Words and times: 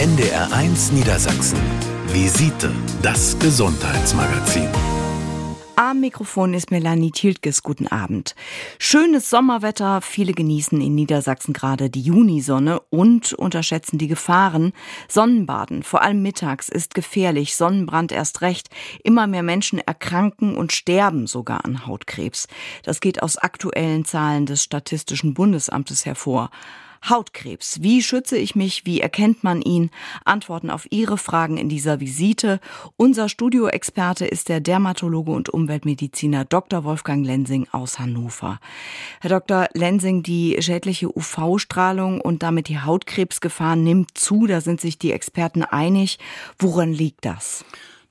NDR1 0.00 0.94
Niedersachsen. 0.94 1.58
Visite, 2.06 2.72
das 3.02 3.38
Gesundheitsmagazin. 3.38 4.66
Am 5.76 6.00
Mikrofon 6.00 6.54
ist 6.54 6.70
Melanie 6.70 7.10
Tiltges. 7.10 7.62
Guten 7.62 7.86
Abend. 7.86 8.34
Schönes 8.78 9.28
Sommerwetter. 9.28 10.00
Viele 10.00 10.32
genießen 10.32 10.80
in 10.80 10.94
Niedersachsen 10.94 11.52
gerade 11.52 11.90
die 11.90 12.00
Junisonne 12.00 12.80
und 12.88 13.34
unterschätzen 13.34 13.98
die 13.98 14.08
Gefahren. 14.08 14.72
Sonnenbaden, 15.06 15.82
vor 15.82 16.00
allem 16.00 16.22
mittags, 16.22 16.70
ist 16.70 16.94
gefährlich. 16.94 17.54
Sonnenbrand 17.54 18.10
erst 18.10 18.40
recht. 18.40 18.70
Immer 19.04 19.26
mehr 19.26 19.42
Menschen 19.42 19.80
erkranken 19.80 20.56
und 20.56 20.72
sterben 20.72 21.26
sogar 21.26 21.66
an 21.66 21.86
Hautkrebs. 21.86 22.48
Das 22.84 23.00
geht 23.00 23.22
aus 23.22 23.36
aktuellen 23.36 24.06
Zahlen 24.06 24.46
des 24.46 24.62
Statistischen 24.62 25.34
Bundesamtes 25.34 26.06
hervor. 26.06 26.48
Hautkrebs. 27.08 27.82
Wie 27.82 28.02
schütze 28.02 28.36
ich 28.36 28.54
mich? 28.54 28.84
Wie 28.86 29.00
erkennt 29.00 29.42
man 29.42 29.62
ihn? 29.62 29.90
Antworten 30.24 30.70
auf 30.70 30.86
Ihre 30.90 31.18
Fragen 31.18 31.56
in 31.56 31.68
dieser 31.68 32.00
Visite. 32.00 32.60
Unser 32.96 33.28
Studioexperte 33.28 34.26
ist 34.26 34.48
der 34.48 34.60
Dermatologe 34.60 35.30
und 35.30 35.48
Umweltmediziner 35.48 36.44
Dr. 36.44 36.84
Wolfgang 36.84 37.24
Lensing 37.24 37.66
aus 37.72 37.98
Hannover. 37.98 38.60
Herr 39.20 39.30
Dr. 39.30 39.68
Lensing, 39.72 40.22
die 40.22 40.56
schädliche 40.60 41.08
UV-Strahlung 41.08 42.20
und 42.20 42.42
damit 42.42 42.68
die 42.68 42.80
Hautkrebsgefahr 42.80 43.76
nimmt 43.76 44.16
zu. 44.16 44.46
Da 44.46 44.60
sind 44.60 44.80
sich 44.80 44.98
die 44.98 45.12
Experten 45.12 45.62
einig. 45.62 46.18
Woran 46.58 46.92
liegt 46.92 47.24
das? 47.24 47.64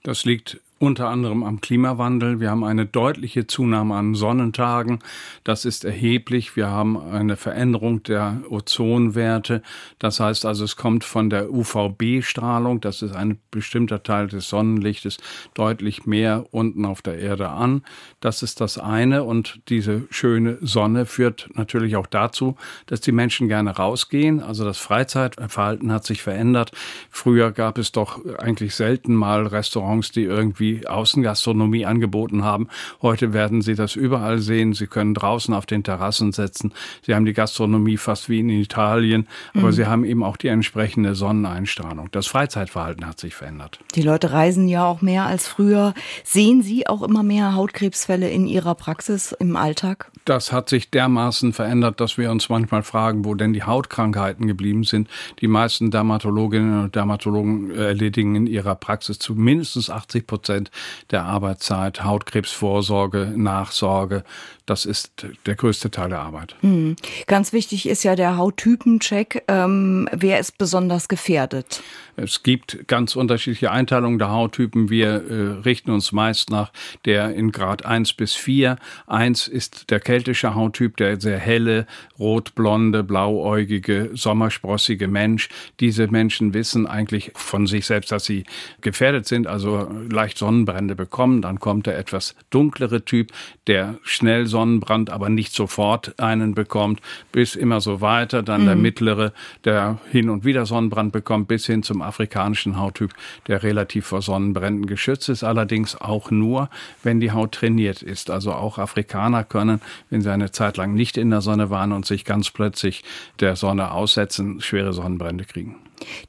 Das 0.04 0.26
liegt 0.26 0.60
unter 0.80 1.10
anderem 1.10 1.44
am 1.44 1.60
Klimawandel. 1.60 2.40
Wir 2.40 2.50
haben 2.50 2.64
eine 2.64 2.86
deutliche 2.86 3.48
Zunahme 3.48 3.96
an 3.96 4.16
Sonnentagen. 4.16 5.00
Das 5.44 5.66
ist 5.66 5.84
erheblich. 5.84 6.56
Wir 6.56 6.70
haben 6.70 6.98
eine 6.98 7.36
Veränderung 7.36 8.02
der 8.04 8.42
Ozonwerte. 8.50 9.62
Das 10.00 10.22
heißt 10.22 10.46
also, 10.46 10.64
es 10.64 10.78
kommt 10.78 11.04
von 11.04 11.30
der 11.30 11.52
UVB-Strahlung, 11.52 12.80
das 12.80 13.02
ist 13.02 13.14
ein 13.14 13.40
bestimmter 13.52 14.04
Teil 14.04 14.28
des 14.28 14.48
Sonnenlichtes, 14.48 15.18
deutlich 15.54 16.06
mehr 16.06 16.46
unten 16.52 16.86
auf 16.86 17.02
der 17.02 17.20
Erde 17.20 17.50
an. 17.50 17.84
Das 18.22 18.42
ist 18.42 18.62
das 18.62 18.78
eine. 18.78 19.26
Und 19.26 19.60
diese 19.68 20.04
schöne 20.10 20.58
Sonne 20.62 21.06
führt 21.06 21.50
natürlich 21.56 21.98
auch 21.98 22.08
dazu, 22.08 22.56
dass 22.86 23.02
die 23.02 23.12
Menschen 23.12 23.50
gerne 23.50 23.76
rausgehen. 23.76 24.42
Also 24.42 24.64
das 24.64 24.78
Freizeitverhalten 24.78 25.92
hat 25.92 26.06
sich 26.06 26.22
verändert. 26.22 26.72
Früher 27.10 27.52
gab 27.52 27.78
es 27.78 27.92
doch 27.92 28.24
eigentlich 28.38 28.76
selten 28.76 29.14
mal 29.14 29.46
Restaurants, 29.46 30.12
die 30.12 30.24
irgendwie 30.24 30.69
die 30.70 30.88
Außengastronomie 30.88 31.86
angeboten 31.86 32.44
haben. 32.44 32.68
Heute 33.02 33.34
werden 33.34 33.62
Sie 33.62 33.76
das 33.76 33.96
überall 33.96 34.40
sehen. 34.40 34.74
Sie 34.74 34.88
können 34.88 35.14
draußen 35.14 35.54
auf 35.54 35.66
den 35.66 35.84
Terrassen 35.84 36.32
sitzen. 36.32 36.74
Sie 37.06 37.16
haben 37.16 37.26
die 37.26 37.34
Gastronomie 37.34 37.98
fast 37.98 38.30
wie 38.30 38.40
in 38.40 38.50
Italien, 38.50 39.28
aber 39.54 39.68
mhm. 39.68 39.72
Sie 39.72 39.86
haben 39.86 40.06
eben 40.06 40.24
auch 40.24 40.38
die 40.38 40.48
entsprechende 40.48 41.16
Sonneneinstrahlung. 41.16 42.10
Das 42.12 42.28
Freizeitverhalten 42.28 43.06
hat 43.08 43.20
sich 43.20 43.36
verändert. 43.36 43.80
Die 43.96 44.02
Leute 44.02 44.32
reisen 44.32 44.68
ja 44.68 44.86
auch 44.86 45.02
mehr 45.02 45.26
als 45.26 45.48
früher. 45.48 45.94
Sehen 46.24 46.62
Sie 46.62 46.88
auch 46.88 47.02
immer 47.02 47.24
mehr 47.24 47.56
Hautkrebsfälle 47.56 48.30
in 48.30 48.48
Ihrer 48.48 48.76
Praxis 48.76 49.32
im 49.40 49.56
Alltag? 49.56 50.12
Das 50.26 50.52
hat 50.52 50.70
sich 50.70 50.92
dermaßen 50.92 51.54
verändert, 51.54 52.00
dass 52.00 52.18
wir 52.18 52.30
uns 52.30 52.50
manchmal 52.50 52.84
fragen, 52.84 53.26
wo 53.26 53.34
denn 53.34 53.54
die 53.54 53.64
Hautkrankheiten 53.64 54.46
geblieben 54.46 54.84
sind. 54.84 55.10
Die 55.42 55.48
meisten 55.48 55.90
Dermatologinnen 55.90 56.84
und 56.84 56.96
Dermatologen 56.96 57.72
erledigen 57.72 58.36
in 58.36 58.48
ihrer 58.48 58.76
Praxis 58.76 59.18
zu 59.18 59.34
mindestens 59.34 59.90
80 59.90 60.28
Prozent 60.28 60.59
Prozent 60.60 60.72
der 61.12 61.24
Arbeitszeit, 61.24 62.04
Hautkrebsvorsorge, 62.04 63.34
Nachsorge. 63.36 64.24
Das 64.66 64.86
ist 64.86 65.26
der 65.46 65.56
größte 65.56 65.90
Teil 65.90 66.10
der 66.10 66.20
Arbeit. 66.20 66.56
Mhm. 66.62 66.96
Ganz 67.28 67.54
wichtig 67.54 67.88
ist 67.88 68.04
ja 68.04 68.16
der 68.16 68.38
Hauttypencheck. 68.38 69.44
Ähm, 69.48 70.08
wer 70.12 70.40
ist 70.40 70.58
besonders 70.58 71.08
gefährdet? 71.08 71.82
Es 72.24 72.44
gibt 72.44 72.88
ganz 72.88 73.16
unterschiedliche 73.16 73.72
Einteilungen 73.72 74.20
der 74.20 74.32
Hauttypen. 74.32 74.90
Wir 74.90 75.08
äh, 75.08 75.34
richten 75.64 75.92
uns 75.92 76.12
meist 76.12 76.50
nach 76.50 76.72
der 77.06 77.34
in 77.34 77.52
Grad 77.52 77.86
1 77.86 78.14
bis 78.14 78.36
4. 78.36 78.76
1 79.08 79.48
ist 79.48 79.90
der 79.90 80.00
keltische 80.00 80.54
Hauttyp, 80.54 80.98
der 80.98 81.20
sehr 81.20 81.38
helle, 81.40 81.88
rotblonde, 82.18 83.04
blauäugige, 83.04 84.12
sommersprossige 84.14 85.08
Mensch. 85.08 85.50
Diese 85.80 86.08
Menschen 86.08 86.54
wissen 86.54 86.88
eigentlich 86.88 87.32
von 87.36 87.68
sich 87.68 87.86
selbst, 87.86 88.12
dass 88.12 88.26
sie 88.26 88.44
gefährdet 88.82 89.26
sind, 89.26 89.48
also 89.48 89.90
leicht 90.10 90.38
Sonnenbrände 90.38 90.96
bekommen. 90.96 91.42
Dann 91.42 91.60
kommt 91.60 91.86
der 91.86 91.98
etwas 91.98 92.36
dunklere 92.50 93.06
Typ, 93.06 93.32
der 93.68 93.98
schnell 94.04 94.46
Sonnenbrand, 94.46 95.10
aber 95.10 95.30
nicht 95.30 95.54
sofort 95.54 96.20
einen 96.20 96.54
bekommt, 96.54 97.00
bis 97.32 97.56
immer 97.56 97.80
so 97.80 98.02
weiter. 98.02 98.44
Dann 98.44 98.64
mhm. 98.64 98.66
der 98.66 98.76
mittlere, 98.76 99.34
der 99.64 100.00
hin 100.12 100.30
und 100.30 100.44
wieder 100.44 100.66
Sonnenbrand 100.66 101.14
bekommt, 101.14 101.48
bis 101.48 101.66
hin 101.66 101.82
zum 101.84 102.02
afrikanischen 102.10 102.78
Hauttyp, 102.78 103.14
der 103.48 103.64
relativ 103.64 104.08
vor 104.08 104.22
Sonnenbränden 104.22 104.86
geschützt 104.86 105.30
ist, 105.30 105.44
allerdings 105.44 105.96
auch 105.96 106.32
nur, 106.32 106.70
wenn 107.04 107.20
die 107.20 107.32
Haut 107.32 107.54
trainiert 107.54 108.02
ist. 108.02 108.30
Also 108.30 108.52
auch 108.52 108.78
Afrikaner 108.78 109.44
können, 109.44 109.82
wenn 110.10 110.22
sie 110.22 110.32
eine 110.32 110.52
Zeit 110.52 110.78
lang 110.78 110.94
nicht 110.94 111.18
in 111.18 111.30
der 111.30 111.42
Sonne 111.42 111.70
waren 111.70 111.92
und 111.94 112.06
sich 112.06 112.26
ganz 112.26 112.50
plötzlich 112.50 113.04
der 113.40 113.56
Sonne 113.56 113.92
aussetzen, 113.92 114.60
schwere 114.60 114.92
Sonnenbrände 114.92 115.46
kriegen. 115.46 115.78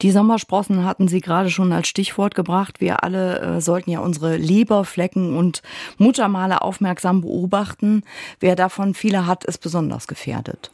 Die 0.01 0.11
Sommersprossen 0.11 0.85
hatten 0.85 1.07
Sie 1.07 1.21
gerade 1.21 1.49
schon 1.49 1.71
als 1.71 1.87
Stichwort 1.87 2.35
gebracht. 2.35 2.81
Wir 2.81 3.03
alle 3.03 3.39
äh, 3.39 3.61
sollten 3.61 3.91
ja 3.91 3.99
unsere 3.99 4.37
Leberflecken 4.37 5.35
und 5.35 5.61
Muttermale 5.97 6.61
aufmerksam 6.61 7.21
beobachten. 7.21 8.03
Wer 8.39 8.55
davon 8.55 8.93
viele 8.93 9.27
hat, 9.27 9.45
ist 9.45 9.59
besonders 9.59 10.07
gefährdet. 10.07 10.71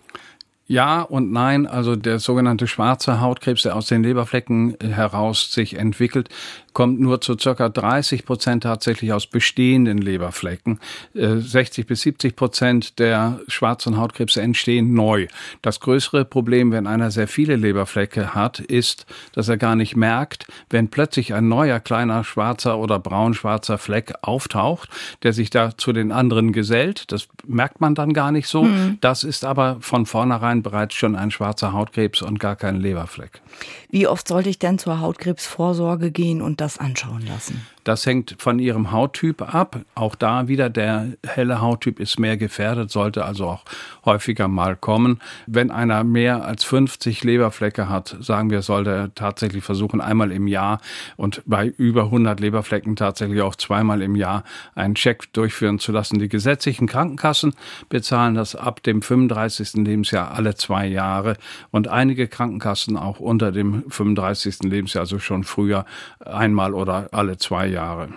Ja 0.68 1.02
und 1.02 1.32
nein. 1.32 1.66
Also 1.66 1.96
der 1.96 2.20
sogenannte 2.20 2.68
schwarze 2.68 3.22
Hautkrebs, 3.22 3.64
der 3.64 3.76
aus 3.76 3.88
den 3.88 4.04
Leberflecken 4.04 4.76
heraus 4.82 5.52
sich 5.52 5.76
entwickelt, 5.76 6.30
kommt 6.78 7.00
nur 7.00 7.22
zu 7.22 7.36
circa 7.40 7.70
30 7.70 8.24
Prozent 8.24 8.62
tatsächlich 8.62 9.12
aus 9.12 9.26
bestehenden 9.26 9.98
Leberflecken. 9.98 10.80
60 11.16 11.56
äh, 11.80 11.88
bis 11.88 12.02
70 12.02 12.36
Prozent 12.36 13.00
der 13.00 13.40
schwarzen 13.48 13.98
Hautkrebse 13.98 14.44
entstehen 14.44 14.94
neu. 14.94 15.26
Das 15.64 15.80
größere 15.80 16.24
Problem, 16.24 16.72
wenn 16.72 16.86
einer 16.86 17.10
sehr 17.10 17.28
viele 17.28 17.56
Leberflecke 17.56 18.36
hat, 18.36 18.60
ist, 18.60 19.08
dass 19.32 19.50
er 19.50 19.58
gar 19.58 19.76
nicht 19.76 19.96
merkt, 19.96 20.46
wenn 20.70 20.90
plötzlich 20.90 21.34
ein 21.34 21.48
neuer 21.48 21.80
kleiner 21.80 22.24
schwarzer 22.24 22.78
oder 22.78 23.00
braunschwarzer 23.00 23.80
Fleck 23.80 24.14
auftaucht, 24.22 24.90
der 25.24 25.34
sich 25.34 25.50
da 25.50 25.76
zu 25.76 25.94
den 25.94 26.12
anderen 26.12 26.52
gesellt. 26.52 27.12
Das 27.12 27.28
merkt 27.48 27.82
man 27.82 27.96
dann 27.96 28.14
gar 28.14 28.32
nicht 28.32 28.48
so. 28.48 28.66
Mhm. 28.66 29.00
Das 29.02 29.24
ist 29.24 29.46
aber 29.46 29.78
von 29.80 30.06
vornherein 30.06 30.62
bereits 30.62 30.94
schon 30.94 31.16
ein 31.16 31.32
schwarzer 31.32 31.74
Hautkrebs 31.74 32.22
und 32.22 32.40
gar 32.40 32.56
kein 32.56 32.76
Leberfleck. 32.76 33.42
Wie 33.90 34.08
oft 34.08 34.28
sollte 34.28 34.50
ich 34.50 34.60
denn 34.60 34.80
zur 34.80 35.00
Hautkrebsvorsorge 35.00 36.12
gehen 36.12 36.42
und 36.42 36.62
das 36.62 36.78
anschauen 36.78 37.26
lassen? 37.26 37.66
Das 37.88 38.06
hängt 38.06 38.36
von 38.38 38.60
ihrem 38.60 38.92
Hauttyp 38.92 39.42
ab. 39.42 39.80
Auch 39.96 40.16
da 40.16 40.50
wieder 40.50 40.70
der 40.70 41.14
helle 41.26 41.62
Hauttyp 41.62 42.02
ist 42.02 42.20
mehr 42.20 42.36
gefährdet, 42.36 42.92
sollte 42.92 43.24
also 43.24 43.46
auch 43.46 43.64
häufiger 44.04 44.50
mal 44.50 44.76
kommen. 44.76 45.22
Wenn 45.46 45.72
einer 45.72 46.04
mehr 46.04 46.44
als 46.44 46.66
50 46.66 47.24
Leberflecke 47.24 47.88
hat, 47.88 48.18
sagen 48.20 48.50
wir, 48.50 48.62
sollte 48.62 48.90
er 48.90 49.16
tatsächlich 49.16 49.64
versuchen, 49.64 50.02
einmal 50.02 50.34
im 50.34 50.48
Jahr 50.48 50.82
und 51.16 51.42
bei 51.46 51.66
über 51.66 52.04
100 52.04 52.42
Leberflecken 52.42 52.98
tatsächlich 52.98 53.42
auch 53.42 53.56
zweimal 53.56 54.02
im 54.02 54.18
Jahr 54.18 54.44
einen 54.76 54.96
Check 54.96 55.32
durchführen 55.32 55.80
zu 55.80 55.94
lassen. 55.94 56.20
Die 56.20 56.28
gesetzlichen 56.28 56.88
Krankenkassen 56.88 57.54
bezahlen 57.88 58.36
das 58.36 58.58
ab 58.58 58.84
dem 58.84 59.02
35. 59.02 59.86
Lebensjahr 59.86 60.34
alle 60.34 60.56
zwei 60.56 60.88
Jahre 60.88 61.38
und 61.72 61.88
einige 61.88 62.28
Krankenkassen 62.28 62.98
auch 62.98 63.22
unter 63.22 63.54
dem 63.54 63.90
35. 63.90 64.64
Lebensjahr, 64.64 65.04
also 65.04 65.20
schon 65.20 65.46
früher 65.46 65.86
einmal 66.20 66.74
oder 66.74 67.08
alle 67.14 67.38
zwei 67.38 67.68
Jahre. 67.68 67.77
Jahre. 67.78 68.10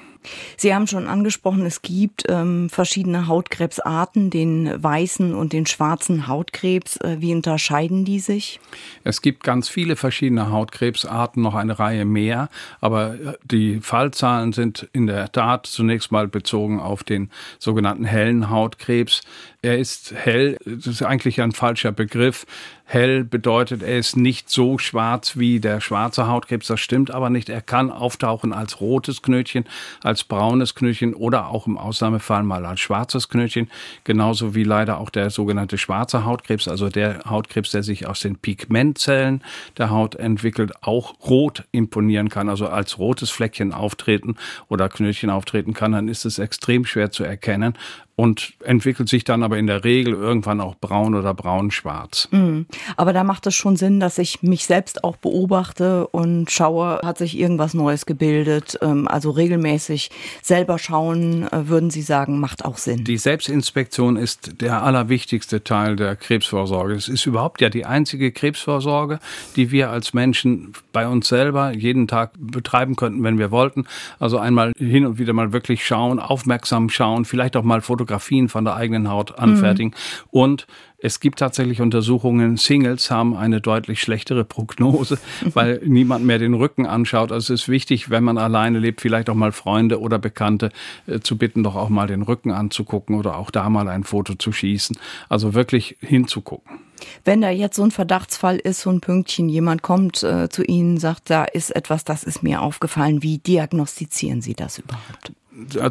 Sie 0.56 0.74
haben 0.74 0.86
schon 0.86 1.06
angesprochen, 1.06 1.64
es 1.64 1.80
gibt 1.80 2.24
ähm, 2.28 2.68
verschiedene 2.68 3.26
Hautkrebsarten, 3.26 4.28
den 4.28 4.82
weißen 4.82 5.34
und 5.34 5.54
den 5.54 5.64
schwarzen 5.64 6.26
Hautkrebs. 6.26 6.98
Äh, 6.98 7.16
wie 7.20 7.34
unterscheiden 7.34 8.04
die 8.04 8.20
sich? 8.20 8.60
Es 9.02 9.22
gibt 9.22 9.44
ganz 9.44 9.70
viele 9.70 9.96
verschiedene 9.96 10.50
Hautkrebsarten, 10.50 11.42
noch 11.42 11.54
eine 11.54 11.78
Reihe 11.78 12.04
mehr, 12.04 12.50
aber 12.82 13.14
äh, 13.14 13.32
die 13.44 13.80
Fallzahlen 13.80 14.52
sind 14.52 14.88
in 14.92 15.06
der 15.06 15.32
Tat 15.32 15.66
zunächst 15.66 16.12
mal 16.12 16.28
bezogen 16.28 16.80
auf 16.80 17.02
den 17.02 17.30
sogenannten 17.58 18.04
hellen 18.04 18.50
Hautkrebs. 18.50 19.22
Er 19.62 19.78
ist 19.78 20.14
hell, 20.14 20.56
das 20.64 20.86
ist 20.86 21.02
eigentlich 21.02 21.42
ein 21.42 21.52
falscher 21.52 21.92
Begriff. 21.92 22.46
Hell 22.86 23.24
bedeutet, 23.24 23.82
er 23.82 23.98
ist 23.98 24.16
nicht 24.16 24.48
so 24.48 24.78
schwarz 24.78 25.36
wie 25.36 25.60
der 25.60 25.82
schwarze 25.82 26.26
Hautkrebs. 26.26 26.66
Das 26.66 26.80
stimmt 26.80 27.10
aber 27.10 27.28
nicht. 27.28 27.50
Er 27.50 27.60
kann 27.60 27.90
auftauchen 27.90 28.54
als 28.54 28.80
rotes 28.80 29.20
Knötchen, 29.20 29.64
als 30.02 30.24
braunes 30.24 30.74
Knötchen 30.74 31.12
oder 31.12 31.48
auch 31.48 31.66
im 31.66 31.76
Ausnahmefall 31.76 32.42
mal 32.42 32.64
als 32.64 32.80
schwarzes 32.80 33.28
Knötchen. 33.28 33.70
Genauso 34.04 34.54
wie 34.54 34.64
leider 34.64 34.98
auch 34.98 35.10
der 35.10 35.28
sogenannte 35.28 35.76
schwarze 35.76 36.24
Hautkrebs, 36.24 36.66
also 36.66 36.88
der 36.88 37.20
Hautkrebs, 37.26 37.70
der 37.70 37.82
sich 37.82 38.06
aus 38.06 38.20
den 38.20 38.36
Pigmentzellen 38.36 39.44
der 39.76 39.90
Haut 39.90 40.14
entwickelt, 40.14 40.72
auch 40.80 41.14
rot 41.28 41.64
imponieren 41.70 42.30
kann, 42.30 42.48
also 42.48 42.66
als 42.66 42.98
rotes 42.98 43.28
Fleckchen 43.28 43.74
auftreten 43.74 44.36
oder 44.68 44.88
Knötchen 44.88 45.28
auftreten 45.28 45.74
kann. 45.74 45.92
Dann 45.92 46.08
ist 46.08 46.24
es 46.24 46.38
extrem 46.38 46.86
schwer 46.86 47.10
zu 47.10 47.24
erkennen 47.24 47.74
und 48.20 48.52
entwickelt 48.62 49.08
sich 49.08 49.24
dann 49.24 49.42
aber 49.42 49.56
in 49.56 49.66
der 49.66 49.82
Regel 49.82 50.12
irgendwann 50.12 50.60
auch 50.60 50.74
braun 50.74 51.14
oder 51.14 51.32
braun-schwarz. 51.32 52.28
Mhm. 52.32 52.66
Aber 52.98 53.14
da 53.14 53.24
macht 53.24 53.46
es 53.46 53.54
schon 53.54 53.76
Sinn, 53.76 53.98
dass 53.98 54.18
ich 54.18 54.42
mich 54.42 54.66
selbst 54.66 55.04
auch 55.04 55.16
beobachte 55.16 56.06
und 56.08 56.50
schaue, 56.50 57.00
hat 57.02 57.16
sich 57.16 57.38
irgendwas 57.38 57.72
Neues 57.72 58.04
gebildet. 58.04 58.78
Ähm, 58.82 59.08
also 59.08 59.30
regelmäßig 59.30 60.10
selber 60.42 60.78
schauen, 60.78 61.50
äh, 61.50 61.68
würden 61.68 61.88
Sie 61.88 62.02
sagen, 62.02 62.40
macht 62.40 62.66
auch 62.66 62.76
Sinn. 62.76 63.04
Die 63.04 63.16
Selbstinspektion 63.16 64.16
ist 64.16 64.60
der 64.60 64.82
allerwichtigste 64.82 65.64
Teil 65.64 65.96
der 65.96 66.14
Krebsvorsorge. 66.14 66.92
Es 66.92 67.08
ist 67.08 67.24
überhaupt 67.24 67.62
ja 67.62 67.70
die 67.70 67.86
einzige 67.86 68.32
Krebsvorsorge, 68.32 69.18
die 69.56 69.70
wir 69.70 69.88
als 69.88 70.12
Menschen 70.12 70.74
bei 70.92 71.08
uns 71.08 71.26
selber 71.26 71.72
jeden 71.72 72.06
Tag 72.06 72.32
betreiben 72.38 72.96
könnten, 72.96 73.22
wenn 73.22 73.38
wir 73.38 73.50
wollten. 73.50 73.86
Also 74.18 74.36
einmal 74.36 74.72
hin 74.76 75.06
und 75.06 75.18
wieder 75.18 75.32
mal 75.32 75.54
wirklich 75.54 75.86
schauen, 75.86 76.18
aufmerksam 76.18 76.90
schauen, 76.90 77.24
vielleicht 77.24 77.56
auch 77.56 77.64
mal 77.64 77.80
Fotografien 78.10 78.48
von 78.48 78.64
der 78.64 78.74
eigenen 78.74 79.08
Haut 79.08 79.38
anfertigen 79.38 79.90
mhm. 79.90 80.28
und 80.30 80.66
es 81.02 81.18
gibt 81.18 81.38
tatsächlich 81.38 81.80
Untersuchungen, 81.80 82.58
Singles 82.58 83.10
haben 83.10 83.34
eine 83.34 83.62
deutlich 83.62 84.02
schlechtere 84.02 84.44
Prognose, 84.44 85.18
weil 85.54 85.80
niemand 85.82 86.26
mehr 86.26 86.38
den 86.38 86.52
Rücken 86.52 86.84
anschaut. 86.84 87.32
Also 87.32 87.54
es 87.54 87.62
ist 87.62 87.68
wichtig, 87.70 88.10
wenn 88.10 88.22
man 88.22 88.36
alleine 88.36 88.80
lebt, 88.80 89.00
vielleicht 89.00 89.30
auch 89.30 89.34
mal 89.34 89.52
Freunde 89.52 90.00
oder 90.00 90.18
Bekannte 90.18 90.68
äh, 91.06 91.20
zu 91.20 91.38
bitten, 91.38 91.62
doch 91.62 91.74
auch 91.74 91.88
mal 91.88 92.06
den 92.06 92.20
Rücken 92.20 92.50
anzugucken 92.50 93.16
oder 93.16 93.38
auch 93.38 93.50
da 93.50 93.70
mal 93.70 93.88
ein 93.88 94.04
Foto 94.04 94.34
zu 94.34 94.52
schießen. 94.52 94.98
Also 95.30 95.54
wirklich 95.54 95.96
hinzugucken. 96.00 96.80
Wenn 97.24 97.40
da 97.40 97.48
jetzt 97.48 97.76
so 97.76 97.82
ein 97.82 97.92
Verdachtsfall 97.92 98.58
ist, 98.58 98.82
so 98.82 98.90
ein 98.90 99.00
Pünktchen, 99.00 99.48
jemand 99.48 99.80
kommt 99.80 100.22
äh, 100.22 100.50
zu 100.50 100.62
Ihnen, 100.64 100.98
sagt, 100.98 101.30
da 101.30 101.44
ist 101.44 101.74
etwas, 101.74 102.04
das 102.04 102.24
ist 102.24 102.42
mir 102.42 102.60
aufgefallen. 102.60 103.22
Wie 103.22 103.38
diagnostizieren 103.38 104.42
Sie 104.42 104.52
das 104.52 104.78
überhaupt? 104.78 105.32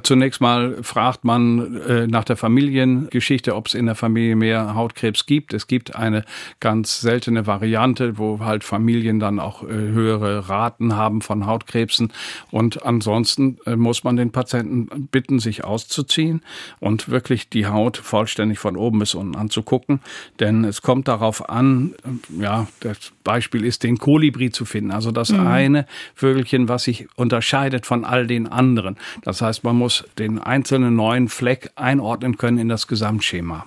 Zunächst 0.04 0.42
mal 0.42 0.83
fragt 0.83 1.24
man 1.24 1.77
äh, 1.81 2.07
nach 2.07 2.24
der 2.24 2.38
Familiengeschichte, 2.38 3.56
ob 3.56 3.68
es 3.68 3.74
in 3.74 3.86
der 3.86 3.95
Familie 3.95 4.36
mehr 4.36 4.75
Hautkrebs 4.75 5.25
gibt. 5.25 5.54
Es 5.54 5.68
gibt 5.68 5.95
eine 5.95 6.24
ganz 6.60 7.01
seltene 7.01 7.48
Variante, 7.48 8.18
wo 8.18 8.39
halt 8.39 8.63
Familien 8.63 9.19
dann 9.19 9.39
auch 9.39 9.63
äh, 9.63 9.68
höhere 9.68 10.50
Raten 10.50 10.95
haben 10.95 11.21
von 11.21 11.45
Hautkrebsen. 11.45 12.12
Und 12.51 12.86
ansonsten 12.86 13.57
äh, 13.66 13.75
muss 13.75 14.04
man 14.04 14.16
den 14.16 14.31
Patienten 14.31 15.07
bitten, 15.12 15.39
sich 15.39 15.63
auszuziehen 15.63 16.42
und 16.80 17.10
wirklich 17.10 17.50
die 17.50 17.68
Haut 17.68 17.98
vollständig 17.98 18.60
von 18.60 18.77
oben 18.77 19.00
bis 19.00 19.16
unten 19.16 19.36
anzugucken. 19.36 20.01
Denn 20.39 20.63
es 20.63 20.81
kommt 20.81 21.07
darauf 21.07 21.50
an, 21.50 21.95
ja, 22.39 22.68
das 22.80 23.12
Beispiel 23.29 23.63
ist, 23.65 23.83
den 23.83 23.99
Kolibri 23.99 24.49
zu 24.49 24.65
finden. 24.65 24.89
Also 24.91 25.11
das 25.11 25.29
mhm. 25.29 25.45
eine 25.45 25.85
Vögelchen, 26.15 26.67
was 26.69 26.85
sich 26.85 27.07
unterscheidet 27.15 27.85
von 27.85 28.03
all 28.03 28.25
den 28.25 28.47
anderen. 28.47 28.97
Das 29.23 29.43
heißt, 29.43 29.59
heißt, 29.59 29.63
man 29.63 29.75
muss 29.75 30.05
den 30.17 30.39
einzelnen 30.39 30.95
neuen 30.95 31.27
Fleck 31.27 31.71
einordnen 31.75 32.37
können 32.37 32.57
in 32.57 32.69
das 32.69 32.87
Gesamtschema. 32.87 33.65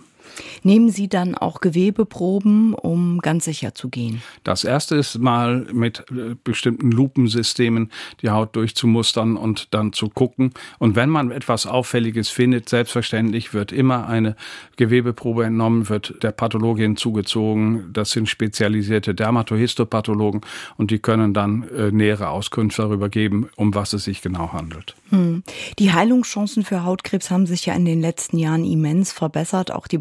Nehmen 0.62 0.90
Sie 0.90 1.08
dann 1.08 1.34
auch 1.34 1.60
Gewebeproben, 1.60 2.74
um 2.74 3.18
ganz 3.20 3.44
sicher 3.44 3.74
zu 3.74 3.88
gehen? 3.88 4.22
Das 4.44 4.64
erste 4.64 4.96
ist 4.96 5.18
mal 5.18 5.66
mit 5.72 6.04
äh, 6.10 6.36
bestimmten 6.44 6.90
Lupensystemen 6.90 7.90
die 8.20 8.30
Haut 8.30 8.54
durchzumustern 8.54 9.36
und 9.36 9.74
dann 9.74 9.92
zu 9.92 10.08
gucken. 10.08 10.52
Und 10.78 10.96
wenn 10.96 11.08
man 11.08 11.30
etwas 11.30 11.66
Auffälliges 11.66 12.28
findet, 12.28 12.68
selbstverständlich 12.68 13.54
wird 13.54 13.72
immer 13.72 14.06
eine 14.06 14.36
Gewebeprobe 14.76 15.44
entnommen, 15.44 15.88
wird 15.88 16.22
der 16.22 16.32
Pathologin 16.32 16.96
zugezogen. 16.96 17.90
Das 17.92 18.10
sind 18.10 18.28
spezialisierte 18.28 19.14
Dermatohistopathologen 19.14 20.42
und 20.76 20.90
die 20.90 20.98
können 20.98 21.34
dann 21.34 21.68
äh, 21.68 21.90
nähere 21.90 22.28
Auskünfte 22.28 22.82
darüber 22.82 23.08
geben, 23.08 23.48
um 23.56 23.74
was 23.74 23.92
es 23.92 24.04
sich 24.04 24.22
genau 24.22 24.52
handelt. 24.52 24.94
Hm. 25.10 25.42
Die 25.78 25.92
Heilungschancen 25.92 26.64
für 26.64 26.84
Hautkrebs 26.84 27.30
haben 27.30 27.46
sich 27.46 27.66
ja 27.66 27.74
in 27.74 27.84
den 27.84 28.00
letzten 28.00 28.38
Jahren 28.38 28.64
immens 28.64 29.12
verbessert, 29.12 29.70
auch 29.70 29.86
die 29.86 29.98